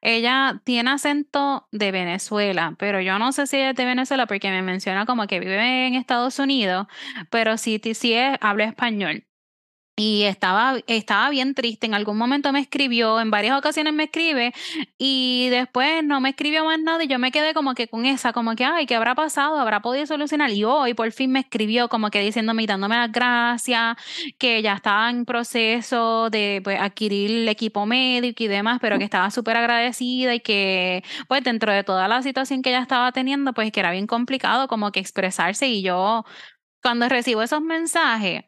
ella 0.00 0.60
tiene 0.64 0.90
acento 0.90 1.68
de 1.72 1.92
Venezuela, 1.92 2.74
pero 2.78 3.00
yo 3.00 3.18
no 3.18 3.32
sé 3.32 3.46
si 3.46 3.58
es 3.58 3.74
de 3.76 3.84
Venezuela 3.84 4.26
porque 4.26 4.50
me 4.50 4.62
menciona 4.62 5.06
como 5.06 5.26
que 5.26 5.40
vive 5.40 5.86
en 5.86 5.94
Estados 5.94 6.38
Unidos, 6.38 6.86
pero 7.30 7.58
sí, 7.58 7.80
sí 7.94 8.14
es, 8.14 8.38
habla 8.40 8.64
español. 8.64 9.25
Y 9.96 10.24
estaba, 10.24 10.76
estaba 10.86 11.30
bien 11.30 11.54
triste. 11.54 11.86
En 11.86 11.94
algún 11.94 12.18
momento 12.18 12.52
me 12.52 12.60
escribió, 12.60 13.18
en 13.18 13.30
varias 13.30 13.58
ocasiones 13.58 13.94
me 13.94 14.04
escribe 14.04 14.52
y 14.98 15.48
después 15.50 16.04
no 16.04 16.20
me 16.20 16.30
escribió 16.30 16.64
más 16.66 16.78
nada 16.78 17.02
y 17.04 17.08
yo 17.08 17.18
me 17.18 17.32
quedé 17.32 17.54
como 17.54 17.74
que 17.74 17.88
con 17.88 18.04
esa, 18.04 18.32
como 18.34 18.54
que, 18.54 18.64
ay, 18.64 18.84
¿qué 18.86 18.94
habrá 18.94 19.14
pasado? 19.14 19.58
¿Habrá 19.58 19.80
podido 19.80 20.06
solucionar? 20.06 20.50
Y 20.50 20.64
hoy 20.64 20.92
por 20.92 21.10
fin 21.12 21.32
me 21.32 21.40
escribió 21.40 21.88
como 21.88 22.10
que 22.10 22.20
diciéndome 22.20 22.64
y 22.64 22.66
dándome 22.66 22.96
las 22.96 23.10
gracias, 23.10 23.96
que 24.38 24.60
ya 24.62 24.74
estaba 24.74 25.08
en 25.08 25.24
proceso 25.24 26.28
de 26.30 26.60
pues, 26.62 26.78
adquirir 26.78 27.30
el 27.30 27.48
equipo 27.48 27.86
médico 27.86 28.44
y 28.44 28.48
demás, 28.48 28.78
pero 28.82 28.98
que 28.98 29.04
estaba 29.04 29.30
súper 29.30 29.56
agradecida 29.56 30.34
y 30.34 30.40
que 30.40 31.04
pues 31.26 31.42
dentro 31.42 31.72
de 31.72 31.84
toda 31.84 32.06
la 32.08 32.22
situación 32.22 32.60
que 32.62 32.70
ella 32.70 32.82
estaba 32.82 33.12
teniendo, 33.12 33.54
pues 33.54 33.72
que 33.72 33.80
era 33.80 33.92
bien 33.92 34.06
complicado 34.06 34.68
como 34.68 34.92
que 34.92 35.00
expresarse 35.00 35.68
y 35.68 35.82
yo 35.82 36.24
cuando 36.82 37.08
recibo 37.08 37.42
esos 37.42 37.62
mensajes, 37.62 38.44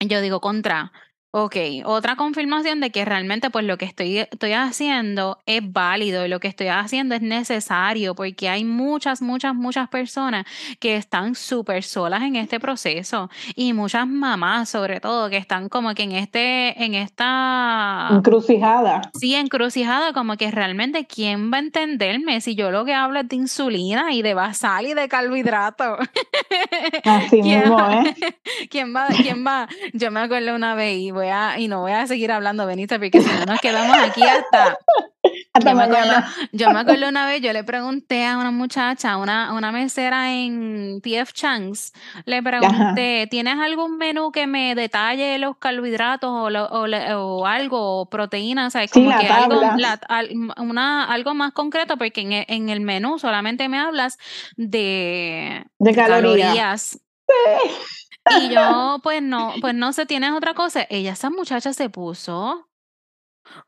yo 0.00 0.20
digo 0.20 0.40
contra, 0.40 0.92
ok, 1.30 1.56
otra 1.84 2.16
confirmación 2.16 2.80
de 2.80 2.90
que 2.90 3.04
realmente 3.04 3.50
pues 3.50 3.64
lo 3.64 3.76
que 3.76 3.84
estoy, 3.84 4.18
estoy 4.18 4.52
haciendo 4.52 5.38
es 5.46 5.60
válido 5.70 6.24
y 6.24 6.28
lo 6.28 6.40
que 6.40 6.48
estoy 6.48 6.68
haciendo 6.68 7.14
es 7.14 7.22
necesario 7.22 8.14
porque 8.14 8.48
hay 8.48 8.64
muchas, 8.64 9.20
muchas, 9.20 9.54
muchas 9.54 9.88
personas 9.88 10.46
que 10.80 10.96
están 10.96 11.34
súper 11.34 11.82
solas 11.82 12.22
en 12.22 12.36
este 12.36 12.58
proceso 12.58 13.28
y 13.54 13.72
muchas 13.72 14.06
mamás 14.06 14.68
sobre 14.68 15.00
todo 15.00 15.28
que 15.28 15.36
están 15.36 15.68
como 15.68 15.94
que 15.94 16.04
en 16.04 16.12
este, 16.12 16.82
en 16.82 16.94
esta... 16.94 18.08
Encrucijada. 18.10 19.02
Sí, 19.18 19.34
encrucijada, 19.34 20.12
como 20.12 20.36
que 20.36 20.50
realmente 20.50 21.06
quién 21.06 21.52
va 21.52 21.58
a 21.58 21.60
entenderme 21.60 22.40
si 22.40 22.54
yo 22.54 22.70
lo 22.70 22.84
que 22.84 22.94
hablo 22.94 23.20
es 23.20 23.28
de 23.28 23.36
insulina 23.36 24.12
y 24.12 24.22
de 24.22 24.34
basal 24.34 24.86
y 24.86 24.94
de 24.94 25.08
carbohidratos. 25.08 25.98
Así 27.04 27.42
mismo, 27.42 27.78
¿eh? 27.90 28.14
¿Quién 28.70 28.94
va? 28.94 29.08
¿Quién 29.08 29.46
va? 29.46 29.68
Yo 29.92 30.10
me 30.10 30.20
acuerdo 30.20 30.54
una 30.54 30.74
vez 30.74 30.96
voy 31.16 31.28
a, 31.28 31.58
y 31.58 31.66
no 31.66 31.80
voy 31.80 31.92
a 31.92 32.06
seguir 32.06 32.30
hablando, 32.30 32.66
Benita, 32.66 32.98
porque 32.98 33.20
si 33.20 33.28
no 33.28 33.46
nos 33.46 33.60
quedamos 33.60 33.96
aquí 33.98 34.22
hasta, 34.22 34.78
hasta 35.52 35.70
yo 35.70 35.76
mañana. 35.76 36.06
Me 36.06 36.12
acuerdo, 36.14 36.48
yo 36.52 36.70
me 36.70 36.78
acuerdo 36.80 37.08
una 37.08 37.26
vez, 37.26 37.40
yo 37.40 37.52
le 37.52 37.64
pregunté 37.64 38.24
a 38.24 38.38
una 38.38 38.50
muchacha, 38.50 39.16
una, 39.16 39.52
una 39.52 39.72
mesera 39.72 40.32
en 40.32 41.00
PF 41.02 41.32
Chang's, 41.32 41.92
le 42.24 42.42
pregunté, 42.42 43.26
¿tienes 43.30 43.58
algún 43.58 43.96
menú 43.96 44.30
que 44.30 44.46
me 44.46 44.74
detalle 44.74 45.38
los 45.38 45.56
carbohidratos 45.56 46.30
o, 46.30 46.50
lo, 46.50 46.66
o, 46.66 46.86
o, 46.86 47.46
algo, 47.46 48.08
proteínas? 48.08 48.74
¿sabes? 48.74 48.90
Sí, 48.92 49.00
Como 49.00 49.10
la 49.10 49.18
que 49.18 49.26
algo, 49.26 49.60
la, 49.78 49.98
al, 50.08 50.30
una, 50.58 51.04
algo 51.04 51.34
más 51.34 51.52
concreto, 51.52 51.96
porque 51.96 52.20
en, 52.20 52.32
en, 52.32 52.68
el 52.68 52.80
menú 52.80 53.18
solamente 53.18 53.68
me 53.68 53.78
hablas 53.78 54.18
de, 54.56 55.64
de 55.78 55.94
calorías. 55.94 56.46
calorías. 56.52 57.00
Sí. 57.28 57.96
Y 58.40 58.48
yo, 58.54 59.00
pues 59.02 59.22
no, 59.22 59.52
pues 59.60 59.74
no 59.74 59.92
sé, 59.92 60.06
tienes 60.06 60.32
otra 60.32 60.54
cosa. 60.54 60.86
Ella, 60.90 61.12
esa 61.12 61.30
muchacha 61.30 61.72
se 61.72 61.88
puso 61.90 62.65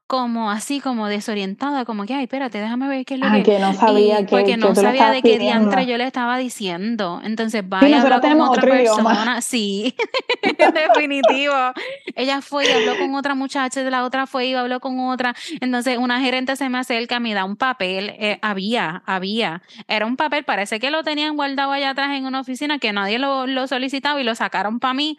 como 0.08 0.50
así, 0.50 0.80
como 0.80 1.06
desorientada, 1.06 1.84
como 1.84 2.06
que, 2.06 2.14
ay, 2.14 2.24
espérate, 2.24 2.58
déjame 2.58 2.88
ver 2.88 3.04
qué 3.04 3.14
es 3.14 3.20
lo 3.20 3.26
ah, 3.26 3.32
que... 3.34 3.42
que 3.42 3.58
no 3.58 3.74
sabía 3.74 4.20
y 4.20 4.24
que 4.24 4.30
Porque 4.30 4.56
no 4.56 4.74
sabía 4.74 5.10
de 5.10 5.20
qué 5.20 5.38
diantre 5.38 5.84
yo 5.84 5.98
le 5.98 6.04
estaba 6.04 6.38
diciendo. 6.38 7.20
Entonces, 7.22 7.62
vaya, 7.68 8.00
habló 8.00 8.14
con 8.14 8.20
tenemos 8.22 8.48
otra 8.48 8.62
persona. 8.62 9.12
idioma. 9.12 9.40
Sí, 9.42 9.94
definitivo. 10.74 11.54
Ella 12.14 12.40
fue 12.40 12.66
y 12.66 12.72
habló 12.72 12.98
con 12.98 13.14
otra 13.14 13.34
muchacha, 13.34 13.82
la 13.82 14.04
otra 14.04 14.26
fue 14.26 14.46
y 14.46 14.54
habló 14.54 14.80
con 14.80 14.98
otra. 14.98 15.34
Entonces, 15.60 15.98
una 15.98 16.20
gerente 16.20 16.56
se 16.56 16.70
me 16.70 16.78
acerca, 16.78 17.20
me 17.20 17.34
da 17.34 17.44
un 17.44 17.56
papel. 17.56 18.14
Eh, 18.18 18.38
había, 18.40 19.02
había. 19.04 19.60
Era 19.88 20.06
un 20.06 20.16
papel, 20.16 20.44
parece 20.44 20.80
que 20.80 20.90
lo 20.90 21.02
tenían 21.02 21.36
guardado 21.36 21.72
allá 21.72 21.90
atrás 21.90 22.16
en 22.16 22.24
una 22.24 22.40
oficina, 22.40 22.78
que 22.78 22.94
nadie 22.94 23.18
lo, 23.18 23.46
lo 23.46 23.66
solicitaba 23.66 24.18
y 24.20 24.24
lo 24.24 24.34
sacaron 24.34 24.80
para 24.80 24.94
mí. 24.94 25.18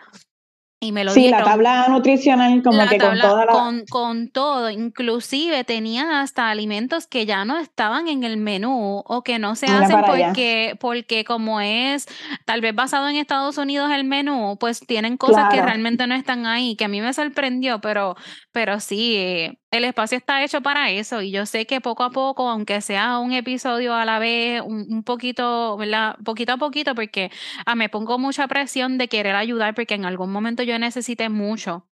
Y 0.81 0.91
me 0.93 1.03
lo 1.03 1.15
sí, 1.15 1.19
dieron. 1.19 1.39
la 1.39 1.43
tabla 1.43 1.87
nutricional 1.89 2.61
como 2.63 2.77
La 2.77 2.87
que 2.87 2.97
tabla, 2.97 3.19
con 3.19 3.19
toda 3.19 3.45
la... 3.45 3.51
con, 3.51 3.85
con 3.87 4.29
todo, 4.29 4.69
inclusive 4.69 5.63
tenían 5.65 6.09
hasta 6.11 6.49
alimentos 6.49 7.07
que 7.07 7.25
ya 7.25 7.43
no 7.45 7.57
estaban 7.59 8.07
en 8.07 8.23
el 8.23 8.37
menú 8.37 9.03
o 9.05 9.23
que 9.23 9.39
no 9.39 9.55
se 9.55 9.67
Mira 9.67 9.79
hacen 9.79 10.03
allá. 10.03 10.05
porque, 10.05 10.77
porque 10.79 11.25
como 11.25 11.59
es 11.61 12.05
tal 12.45 12.61
vez 12.61 12.73
basado 12.75 13.09
en 13.09 13.17
Estados 13.17 13.57
Unidos 13.57 13.91
el 13.91 14.05
menú, 14.05 14.57
pues 14.59 14.85
tienen 14.85 15.17
cosas 15.17 15.47
que 15.47 15.61
realmente 15.61 16.07
no 16.07 16.15
están 16.15 16.45
ahí, 16.45 16.75
que 16.77 16.85
a 16.85 16.87
mí 16.87 17.01
me 17.01 17.13
sorprendió, 17.13 17.81
pero, 17.81 18.15
pero 18.51 18.79
sí, 18.79 19.58
el 19.71 19.83
espacio 19.83 20.17
está 20.17 20.43
hecho 20.43 20.61
para 20.61 20.89
eso 20.91 21.21
y 21.21 21.31
yo 21.31 21.45
sé 21.45 21.65
que 21.65 21.81
poco 21.81 22.03
a 22.03 22.11
poco, 22.11 22.49
aunque 22.49 22.81
sea 22.81 23.19
un 23.19 23.31
episodio 23.33 23.93
a 23.93 24.05
la 24.05 24.19
vez, 24.19 24.61
un, 24.61 24.85
un 24.89 25.03
poquito, 25.03 25.77
¿verdad? 25.77 26.15
Poquito 26.23 26.53
a 26.53 26.57
poquito, 26.57 26.95
porque 26.95 27.31
ah, 27.65 27.75
me 27.75 27.89
pongo 27.89 28.17
mucha 28.19 28.47
presión 28.47 28.97
de 28.97 29.07
querer 29.07 29.35
ayudar 29.35 29.75
porque 29.75 29.95
en 29.95 30.05
algún 30.05 30.31
momento 30.31 30.63
yo 30.63 30.77
necesité 30.79 31.29
mucho. 31.29 31.88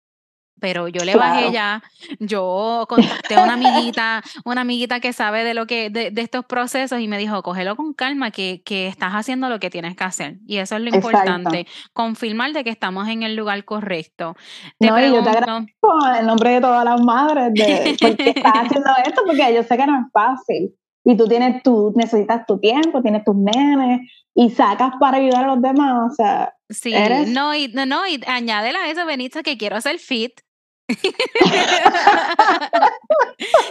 Pero 0.61 0.89
yo 0.89 1.05
le 1.05 1.17
bajé 1.17 1.51
ya, 1.51 1.83
yo 2.21 2.87
contacté 2.89 3.35
a 3.35 3.43
una 3.43 3.55
amiguita, 3.55 4.23
una 4.45 4.61
amiguita 4.61 5.01
que 5.01 5.13
sabe 5.13 5.43
de 5.43 5.55
lo 5.55 5.67
que, 5.67 5.91
de, 5.91 6.11
de 6.11 6.23
estos 6.23 6.45
procesos 6.45 7.01
y 7.01 7.09
me 7.09 7.19
dijo, 7.19 7.43
cógelo 7.43 7.75
con 7.75 7.95
calma, 7.95 8.31
que, 8.31 8.63
que 8.65 8.87
estás 8.87 9.13
haciendo 9.13 9.49
lo 9.49 9.59
que 9.59 9.71
tienes 9.71 9.97
que 9.97 10.05
hacer. 10.05 10.37
Y 10.47 10.59
eso 10.59 10.77
es 10.77 10.83
lo 10.83 10.89
Exacto. 10.89 11.09
importante, 11.09 11.67
confirmar 11.93 12.53
de 12.53 12.63
que 12.63 12.71
estamos 12.71 13.09
en 13.09 13.23
el 13.23 13.35
lugar 13.35 13.65
correcto. 13.65 14.37
Te 14.79 14.87
No, 14.87 14.99
y 14.99 15.03
yo 15.03 15.23
te 15.23 15.31
pregunto, 15.31 15.31
agradezco 15.31 16.17
en 16.19 16.27
nombre 16.27 16.51
de 16.51 16.61
todas 16.61 16.85
las 16.85 17.01
madres 17.01 17.53
de 17.55 17.97
porque 18.01 18.31
estás 18.31 18.53
haciendo 18.55 18.91
esto, 19.05 19.23
porque 19.27 19.55
yo 19.55 19.63
sé 19.63 19.77
que 19.77 19.87
no 19.87 19.99
es 19.99 20.13
fácil. 20.13 20.75
Y 21.05 21.17
tú 21.17 21.27
tienes 21.27 21.63
tu, 21.63 21.93
necesitas 21.97 22.47
tu 22.47 22.59
tiempo, 22.59 23.03
tienes 23.03 23.25
tus 23.25 23.35
nenes 23.35 24.09
y 24.35 24.51
sacas 24.51 24.93
para 25.01 25.19
ayudar 25.19 25.45
a 25.45 25.55
los 25.55 25.63
demás. 25.63 26.13
O 26.13 26.15
sea, 26.15 26.55
sí, 26.69 26.95
eres 26.95 27.29
no, 27.29 27.55
y, 27.55 27.69
no, 27.69 27.87
no, 27.87 28.07
y 28.07 28.21
añádele 28.27 28.79
a 28.79 28.91
eso, 28.91 29.05
Benita, 29.05 29.43
que 29.43 29.59
quiero 29.59 29.81
ser 29.81 29.99
fit. 29.99 30.41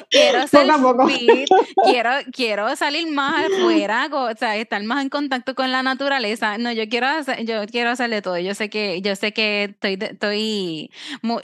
Quiero 0.09 0.47
ser 0.47 0.67
fit, 1.07 1.49
quiero, 1.83 2.09
quiero 2.31 2.75
salir 2.75 3.11
más 3.11 3.45
afuera, 3.45 4.09
o 4.11 4.35
sea, 4.35 4.55
estar 4.57 4.83
más 4.83 5.03
en 5.03 5.09
contacto 5.09 5.55
con 5.55 5.71
la 5.71 5.83
naturaleza. 5.83 6.57
No, 6.57 6.71
yo 6.71 6.87
quiero 6.89 7.07
hacer, 7.07 7.45
yo 7.45 7.65
quiero 7.67 7.91
hacer 7.91 8.09
de 8.09 8.21
todo. 8.21 8.37
Yo 8.37 8.53
sé 8.55 8.69
que, 8.69 9.01
yo 9.01 9.15
sé 9.15 9.33
que 9.33 9.65
estoy, 9.65 9.97
estoy 10.01 10.91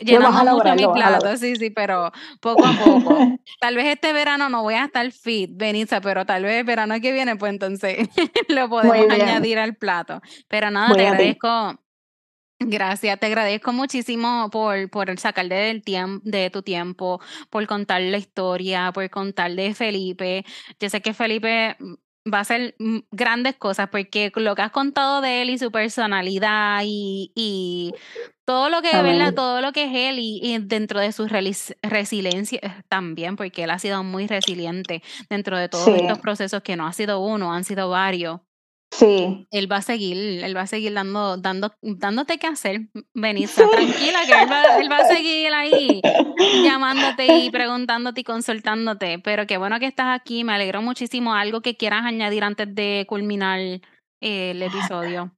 llenando 0.01 0.55
mucho 0.55 0.75
mi 0.75 0.87
plato, 0.93 1.37
sí, 1.37 1.55
sí, 1.55 1.69
pero 1.69 2.11
poco 2.39 2.65
a 2.65 2.73
poco. 2.73 3.17
Tal 3.59 3.75
vez 3.75 3.87
este 3.87 4.13
verano 4.13 4.49
no 4.49 4.63
voy 4.63 4.75
a 4.75 4.85
estar 4.85 5.11
fit, 5.11 5.51
Benita, 5.53 6.01
pero 6.01 6.25
tal 6.25 6.43
vez 6.43 6.59
el 6.59 6.63
verano 6.63 6.99
que 7.01 7.11
viene, 7.11 7.35
pues 7.35 7.51
entonces 7.51 8.07
lo 8.49 8.69
podemos 8.69 9.09
añadir 9.09 9.59
al 9.59 9.75
plato. 9.75 10.21
Pero 10.47 10.71
nada, 10.71 10.89
Muy 10.89 10.97
te 10.97 11.07
agradezco. 11.07 11.79
Gracias, 12.59 13.19
te 13.19 13.27
agradezco 13.27 13.71
muchísimo 13.71 14.49
por, 14.51 14.89
por 14.89 15.19
sacar 15.19 15.47
del 15.47 15.83
tiempo, 15.83 16.21
de 16.27 16.49
tu 16.49 16.63
tiempo, 16.63 17.21
por 17.51 17.67
contar 17.67 18.01
la 18.01 18.17
historia, 18.17 18.91
por 18.91 19.07
contar 19.11 19.51
de 19.53 19.75
Felipe. 19.75 20.43
Yo 20.79 20.89
sé 20.89 21.01
que 21.01 21.13
Felipe 21.13 21.75
mm, 21.79 21.93
va 22.33 22.39
a 22.39 22.41
hacer 22.41 22.75
mm, 22.79 22.97
grandes 23.11 23.55
cosas 23.57 23.89
porque 23.89 24.31
lo 24.35 24.55
que 24.55 24.63
has 24.63 24.71
contado 24.71 25.21
de 25.21 25.43
él 25.43 25.51
y 25.51 25.59
su 25.59 25.71
personalidad 25.71 26.81
y, 26.83 27.31
y 27.35 27.93
todo 28.43 28.69
lo 28.69 28.81
que, 28.81 29.01
¿verdad? 29.03 29.33
Todo 29.35 29.61
lo 29.61 29.71
que 29.71 29.83
es 29.85 29.91
él 29.93 30.17
y, 30.19 30.39
y 30.41 30.57
dentro 30.57 30.99
de 30.99 31.11
su 31.11 31.27
resiliencia 31.27 32.59
eh, 32.63 32.71
también, 32.89 33.35
porque 33.35 33.65
él 33.65 33.69
ha 33.69 33.77
sido 33.79 34.03
muy 34.03 34.25
resiliente 34.25 35.03
dentro 35.29 35.57
de 35.59 35.69
todos 35.69 35.85
Sí. 35.85 35.91
estos 35.95 36.19
procesos 36.19 36.63
que 36.63 36.75
no 36.75 36.87
ha 36.87 36.93
sido 36.93 37.19
uno, 37.19 37.53
han 37.53 37.63
sido 37.65 37.89
varios 37.89 38.41
Sí. 38.89 39.47
él 39.51 39.71
va 39.71 39.77
a 39.77 39.81
seguir, 39.81 40.43
él 40.43 40.55
va 40.55 40.61
a 40.61 40.67
seguir 40.67 40.93
dando, 40.93 41.37
dando, 41.37 41.73
dándote 41.81 42.37
que 42.39 42.47
hacer, 42.47 42.89
Benita, 43.13 43.69
tranquila, 43.69 44.19
que 44.25 44.41
él 44.41 44.51
va, 44.51 44.77
él 44.79 44.91
va 44.91 44.97
a 44.97 45.05
seguir 45.13 45.53
ahí 45.53 46.01
llamándote 46.63 47.37
y 47.39 47.49
preguntándote 47.51 48.21
y 48.21 48.23
consultándote. 48.23 49.19
Pero 49.19 49.45
qué 49.45 49.57
bueno 49.57 49.79
que 49.79 49.87
estás 49.87 50.19
aquí, 50.19 50.43
me 50.43 50.53
alegro 50.53 50.81
muchísimo. 50.81 51.33
Algo 51.33 51.61
que 51.61 51.75
quieras 51.75 52.05
añadir 52.05 52.43
antes 52.43 52.73
de 52.73 53.05
culminar 53.07 53.59
eh, 53.59 53.81
el 54.21 54.63
episodio. 54.63 55.31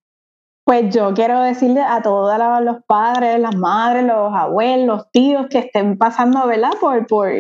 Pues 0.64 0.94
yo 0.94 1.14
quiero 1.16 1.42
decirle 1.42 1.82
a 1.82 2.02
todos 2.04 2.38
los 2.64 2.78
padres, 2.86 3.40
las 3.40 3.56
madres, 3.56 4.04
los 4.04 4.32
abuelos, 4.34 4.86
los 4.86 5.12
tíos 5.12 5.48
que 5.50 5.58
estén 5.58 5.98
pasando, 5.98 6.46
¿verdad? 6.46 6.74
Por, 6.80 7.08
por 7.08 7.32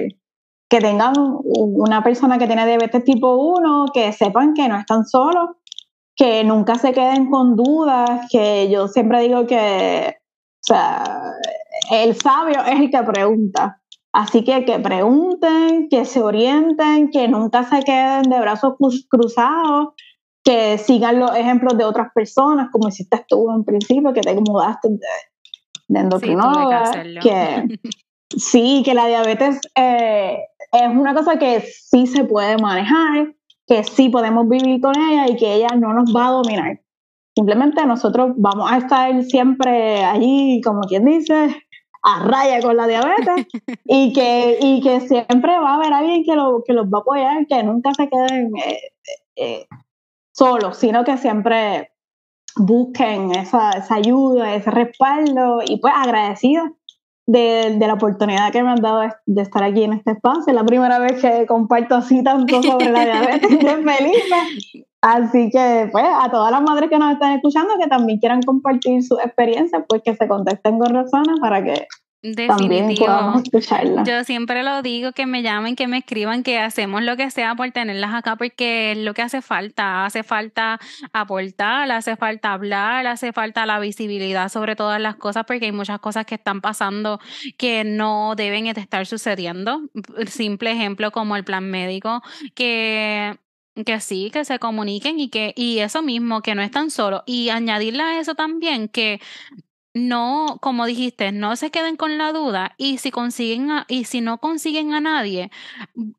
que 0.69 0.79
tengan 0.79 1.13
una 1.43 2.03
persona 2.03 2.37
que 2.37 2.45
tiene 2.45 2.65
diabetes 2.65 3.03
tipo 3.03 3.35
1, 3.35 3.85
que 3.93 4.11
sepan 4.13 4.53
que 4.53 4.67
no 4.67 4.77
están 4.77 5.05
solos, 5.05 5.49
que 6.19 6.43
nunca 6.43 6.75
se 6.75 6.91
queden 6.91 7.29
con 7.31 7.55
dudas, 7.55 8.27
que 8.29 8.69
yo 8.69 8.89
siempre 8.89 9.21
digo 9.21 9.47
que, 9.47 10.17
o 10.17 10.59
sea, 10.61 11.01
el 11.91 12.13
sabio 12.15 12.61
es 12.65 12.77
el 12.77 12.91
que 12.91 13.01
pregunta. 13.03 13.81
Así 14.11 14.43
que 14.43 14.65
que 14.65 14.79
pregunten, 14.79 15.87
que 15.87 16.03
se 16.03 16.21
orienten, 16.21 17.09
que 17.09 17.29
nunca 17.29 17.63
se 17.63 17.79
queden 17.83 18.23
de 18.23 18.37
brazos 18.41 18.73
cruz- 18.77 19.07
cruzados, 19.09 19.93
que 20.43 20.77
sigan 20.77 21.19
los 21.21 21.33
ejemplos 21.37 21.77
de 21.77 21.85
otras 21.85 22.07
personas, 22.13 22.67
como 22.71 22.89
hiciste 22.89 23.23
tú 23.29 23.49
en 23.55 23.63
principio, 23.63 24.11
que 24.11 24.19
te 24.21 24.35
mudaste 24.35 24.89
de, 24.89 24.97
de 24.97 24.99
Sí, 25.87 25.95
endocrinóloga, 26.03 26.81
hacerlo. 26.81 27.21
que 27.21 27.79
sí, 28.37 28.81
que 28.83 28.93
la 28.93 29.07
diabetes 29.07 29.61
eh, 29.75 30.37
es 30.73 30.89
una 30.89 31.13
cosa 31.13 31.39
que 31.39 31.61
sí 31.61 32.07
se 32.07 32.25
puede 32.25 32.57
manejar, 32.57 33.33
que 33.69 33.83
sí 33.83 34.09
podemos 34.09 34.49
vivir 34.49 34.81
con 34.81 34.97
ella 34.97 35.27
y 35.29 35.35
que 35.37 35.53
ella 35.53 35.69
no 35.77 35.93
nos 35.93 36.13
va 36.13 36.27
a 36.27 36.31
dominar. 36.31 36.81
Simplemente 37.35 37.85
nosotros 37.85 38.31
vamos 38.35 38.69
a 38.69 38.77
estar 38.77 39.23
siempre 39.23 40.03
allí, 40.03 40.59
como 40.61 40.81
quien 40.81 41.05
dice, 41.05 41.55
a 42.01 42.25
raya 42.25 42.61
con 42.61 42.75
la 42.75 42.87
diabetes 42.87 43.45
y 43.85 44.11
que, 44.11 44.57
y 44.59 44.81
que 44.81 45.01
siempre 45.01 45.59
va 45.59 45.73
a 45.73 45.75
haber 45.75 45.93
alguien 45.93 46.23
que, 46.23 46.35
lo, 46.35 46.63
que 46.65 46.73
los 46.73 46.87
va 46.87 46.97
a 46.97 47.01
apoyar, 47.01 47.47
que 47.47 47.61
nunca 47.63 47.93
se 47.93 48.09
queden 48.09 48.51
eh, 48.57 48.79
eh, 49.35 49.67
solos, 50.31 50.77
sino 50.77 51.03
que 51.03 51.17
siempre 51.17 51.91
busquen 52.55 53.35
esa, 53.35 53.69
esa, 53.71 53.95
ayuda, 53.95 54.55
ese 54.55 54.71
respaldo 54.71 55.59
y 55.63 55.79
pues 55.79 55.93
agradecido 55.95 56.63
de, 57.29 57.75
de, 57.77 57.87
la 57.87 57.93
oportunidad 57.93 58.51
que 58.51 58.63
me 58.63 58.71
han 58.71 58.81
dado 58.81 59.01
de 59.27 59.41
estar 59.41 59.63
aquí 59.63 59.83
en 59.83 59.93
este 59.93 60.11
espacio. 60.11 60.45
Es 60.47 60.53
la 60.53 60.65
primera 60.65 60.97
vez 60.97 61.21
que 61.21 61.45
comparto 61.45 61.95
así 61.95 62.23
tanto 62.23 62.63
sobre 62.63 62.89
la 62.89 63.05
diabetes 63.05 63.59
de 63.59 63.75
Felipe. 63.75 64.83
Así 65.01 65.49
que, 65.51 65.89
pues, 65.91 66.05
a 66.05 66.29
todas 66.31 66.51
las 66.51 66.61
madres 66.63 66.89
que 66.89 66.97
nos 66.97 67.13
están 67.13 67.33
escuchando 67.33 67.75
que 67.79 67.87
también 67.87 68.19
quieran 68.19 68.41
compartir 68.41 69.03
su 69.03 69.17
experiencia, 69.19 69.85
pues 69.87 70.01
que 70.03 70.15
se 70.15 70.27
contesten 70.27 70.79
con 70.79 70.93
Rosana 70.93 71.35
para 71.39 71.63
que 71.63 71.87
Definitivo. 72.21 73.41
Yo 74.05 74.23
siempre 74.25 74.63
lo 74.63 74.81
digo, 74.81 75.13
que 75.13 75.25
me 75.25 75.41
llamen, 75.41 75.77
que 75.77 75.87
me 75.87 75.99
escriban, 75.99 76.43
que 76.43 76.59
hacemos 76.59 77.01
lo 77.01 77.15
que 77.15 77.31
sea 77.31 77.55
por 77.55 77.71
tenerlas 77.71 78.13
acá, 78.13 78.35
porque 78.35 78.91
es 78.91 78.97
lo 78.97 79.13
que 79.13 79.21
hace 79.21 79.41
falta. 79.41 80.05
Hace 80.05 80.23
falta 80.23 80.79
aportar, 81.13 81.89
hace 81.91 82.17
falta 82.17 82.51
hablar, 82.51 83.07
hace 83.07 83.31
falta 83.31 83.65
la 83.65 83.79
visibilidad 83.79 84.49
sobre 84.49 84.75
todas 84.75 84.99
las 84.99 85.15
cosas, 85.15 85.45
porque 85.45 85.65
hay 85.65 85.71
muchas 85.71 85.99
cosas 85.99 86.25
que 86.25 86.35
están 86.35 86.59
pasando 86.59 87.19
que 87.57 87.85
no 87.85 88.35
deben 88.35 88.67
estar 88.67 89.05
sucediendo. 89.05 89.81
Simple 90.27 90.71
ejemplo 90.71 91.11
como 91.11 91.37
el 91.37 91.45
plan 91.45 91.69
médico, 91.69 92.21
que 92.53 93.37
que 93.85 94.01
sí, 94.01 94.29
que 94.31 94.43
se 94.43 94.59
comuniquen 94.59 95.21
y 95.21 95.29
que, 95.29 95.53
y 95.55 95.79
eso 95.79 96.01
mismo, 96.01 96.41
que 96.41 96.53
no 96.53 96.61
están 96.61 96.91
solos. 96.91 97.21
Y 97.25 97.47
añadirle 97.47 98.03
a 98.03 98.19
eso 98.19 98.35
también 98.35 98.89
que 98.89 99.21
no, 99.93 100.57
como 100.61 100.85
dijiste, 100.85 101.31
no 101.31 101.55
se 101.55 101.71
queden 101.71 101.95
con 101.95 102.17
la 102.17 102.31
duda 102.31 102.73
y 102.77 102.99
si 102.99 103.09
consiguen 103.09 103.69
y 103.87 104.05
si 104.05 104.21
no 104.21 104.37
consiguen 104.37 104.93
a 104.93 104.99
nadie, 104.99 105.49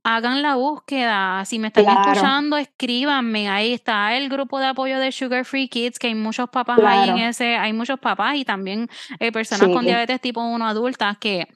hagan 0.03 0.43
la 0.43 0.57
búsqueda. 0.57 1.45
Si 1.45 1.59
me 1.59 1.69
están 1.69 1.87
escuchando, 1.87 2.57
escríbanme. 2.57 3.49
Ahí 3.49 3.73
está 3.73 4.17
el 4.17 4.29
grupo 4.29 4.59
de 4.59 4.67
apoyo 4.67 4.99
de 4.99 5.13
Sugar 5.13 5.45
Free 5.45 5.69
Kids, 5.69 5.99
que 5.99 6.09
hay 6.09 6.15
muchos 6.15 6.51
papás 6.51 6.81
ahí 6.85 7.11
en 7.11 7.19
ese, 7.19 7.57
hay 7.57 7.73
muchos 7.73 8.01
papás 8.01 8.37
y 8.37 8.45
también 8.45 8.89
eh, 9.21 9.31
personas 9.31 9.69
con 9.69 9.85
diabetes 9.85 10.21
tipo 10.21 10.43
1 10.43 10.67
adultas 10.67 11.17
que 11.19 11.47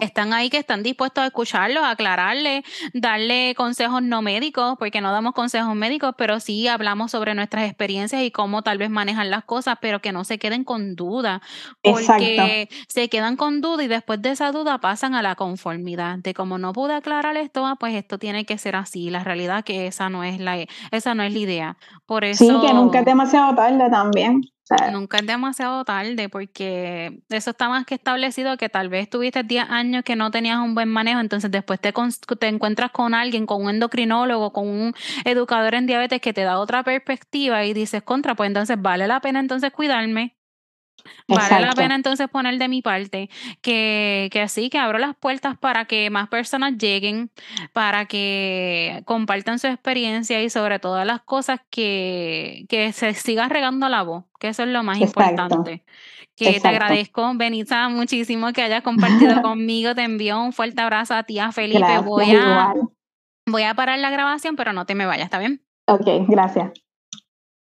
están 0.00 0.32
ahí 0.32 0.50
que 0.50 0.58
están 0.58 0.82
dispuestos 0.82 1.22
a 1.22 1.26
escucharlo, 1.26 1.84
a 1.84 1.90
aclararle, 1.90 2.64
darle 2.92 3.54
consejos 3.56 4.02
no 4.02 4.22
médicos, 4.22 4.76
porque 4.78 5.00
no 5.00 5.12
damos 5.12 5.34
consejos 5.34 5.74
médicos, 5.74 6.14
pero 6.16 6.40
sí 6.40 6.68
hablamos 6.68 7.10
sobre 7.10 7.34
nuestras 7.34 7.64
experiencias 7.64 8.22
y 8.22 8.30
cómo 8.30 8.62
tal 8.62 8.78
vez 8.78 8.90
manejan 8.90 9.30
las 9.30 9.44
cosas, 9.44 9.78
pero 9.80 10.00
que 10.00 10.12
no 10.12 10.24
se 10.24 10.38
queden 10.38 10.64
con 10.64 10.94
duda, 10.94 11.42
porque 11.82 12.68
se 12.88 13.08
quedan 13.08 13.36
con 13.36 13.60
duda 13.60 13.84
y 13.84 13.88
después 13.88 14.22
de 14.22 14.30
esa 14.30 14.52
duda 14.52 14.78
pasan 14.78 15.14
a 15.14 15.22
la 15.22 15.34
conformidad, 15.34 16.18
de 16.18 16.34
como 16.34 16.58
no 16.58 16.72
pude 16.72 16.94
aclarar 16.94 17.36
esto, 17.36 17.66
ah, 17.66 17.76
pues 17.78 17.94
esto 17.94 18.18
tiene 18.18 18.44
que 18.46 18.58
ser 18.58 18.76
así. 18.76 19.10
La 19.10 19.24
realidad 19.24 19.64
que 19.64 19.86
esa 19.86 20.08
no 20.08 20.24
es 20.24 20.40
la, 20.40 20.64
esa 20.90 21.14
no 21.14 21.22
es 21.22 21.32
la 21.32 21.38
idea. 21.38 21.76
Por 22.06 22.24
eso, 22.24 22.44
sí, 22.44 22.66
que 22.66 22.72
nunca 22.72 23.00
es 23.00 23.04
demasiado 23.04 23.54
tarde 23.54 23.90
también. 23.90 24.42
Nunca 24.92 25.18
es 25.18 25.26
demasiado 25.26 25.84
tarde 25.84 26.28
porque 26.30 27.20
eso 27.28 27.50
está 27.50 27.68
más 27.68 27.84
que 27.84 27.96
establecido 27.96 28.56
que 28.56 28.70
tal 28.70 28.88
vez 28.88 29.10
tuviste 29.10 29.42
10 29.42 29.68
años 29.68 30.04
que 30.04 30.16
no 30.16 30.30
tenías 30.30 30.58
un 30.58 30.74
buen 30.74 30.88
manejo, 30.88 31.20
entonces 31.20 31.50
después 31.50 31.80
te, 31.80 31.92
te 31.92 32.48
encuentras 32.48 32.90
con 32.90 33.12
alguien, 33.12 33.44
con 33.44 33.62
un 33.62 33.70
endocrinólogo, 33.70 34.52
con 34.52 34.66
un 34.66 34.94
educador 35.26 35.74
en 35.74 35.86
diabetes 35.86 36.20
que 36.22 36.32
te 36.32 36.42
da 36.44 36.58
otra 36.58 36.82
perspectiva 36.82 37.64
y 37.64 37.74
dices, 37.74 38.02
contra, 38.02 38.34
pues 38.34 38.48
entonces 38.48 38.80
vale 38.80 39.06
la 39.06 39.20
pena 39.20 39.40
entonces 39.40 39.70
cuidarme 39.70 40.34
Vale 41.28 41.60
la 41.60 41.72
pena 41.72 41.94
entonces 41.94 42.28
poner 42.28 42.58
de 42.58 42.68
mi 42.68 42.82
parte 42.82 43.30
que, 43.60 44.28
que 44.30 44.40
así, 44.40 44.70
que 44.70 44.78
abro 44.78 44.98
las 44.98 45.16
puertas 45.16 45.56
para 45.56 45.84
que 45.86 46.10
más 46.10 46.28
personas 46.28 46.76
lleguen, 46.78 47.30
para 47.72 48.06
que 48.06 49.02
compartan 49.04 49.58
su 49.58 49.66
experiencia 49.66 50.42
y 50.42 50.50
sobre 50.50 50.78
todas 50.78 51.06
las 51.06 51.22
cosas 51.22 51.60
que, 51.70 52.66
que 52.68 52.92
se 52.92 53.14
siga 53.14 53.48
regando 53.48 53.88
la 53.88 54.02
voz, 54.02 54.24
que 54.38 54.48
eso 54.48 54.62
es 54.62 54.68
lo 54.68 54.82
más 54.82 54.98
importante. 54.98 55.84
Que 56.36 56.58
te 56.58 56.68
agradezco, 56.68 57.32
Benita, 57.36 57.88
muchísimo 57.88 58.52
que 58.52 58.62
hayas 58.62 58.82
compartido 58.82 59.40
conmigo. 59.42 59.94
Te 59.94 60.02
envío 60.02 60.42
un 60.42 60.52
fuerte 60.52 60.82
abrazo 60.82 61.14
a 61.14 61.22
ti, 61.22 61.38
a 61.38 61.52
Felipe. 61.52 61.98
voy, 61.98 62.32
a, 62.34 62.74
voy 63.46 63.62
a 63.62 63.74
parar 63.74 64.00
la 64.00 64.10
grabación, 64.10 64.56
pero 64.56 64.72
no 64.72 64.84
te 64.84 64.96
me 64.96 65.06
vayas, 65.06 65.26
¿está 65.26 65.38
bien? 65.38 65.62
Ok, 65.86 66.06
gracias. 66.28 66.83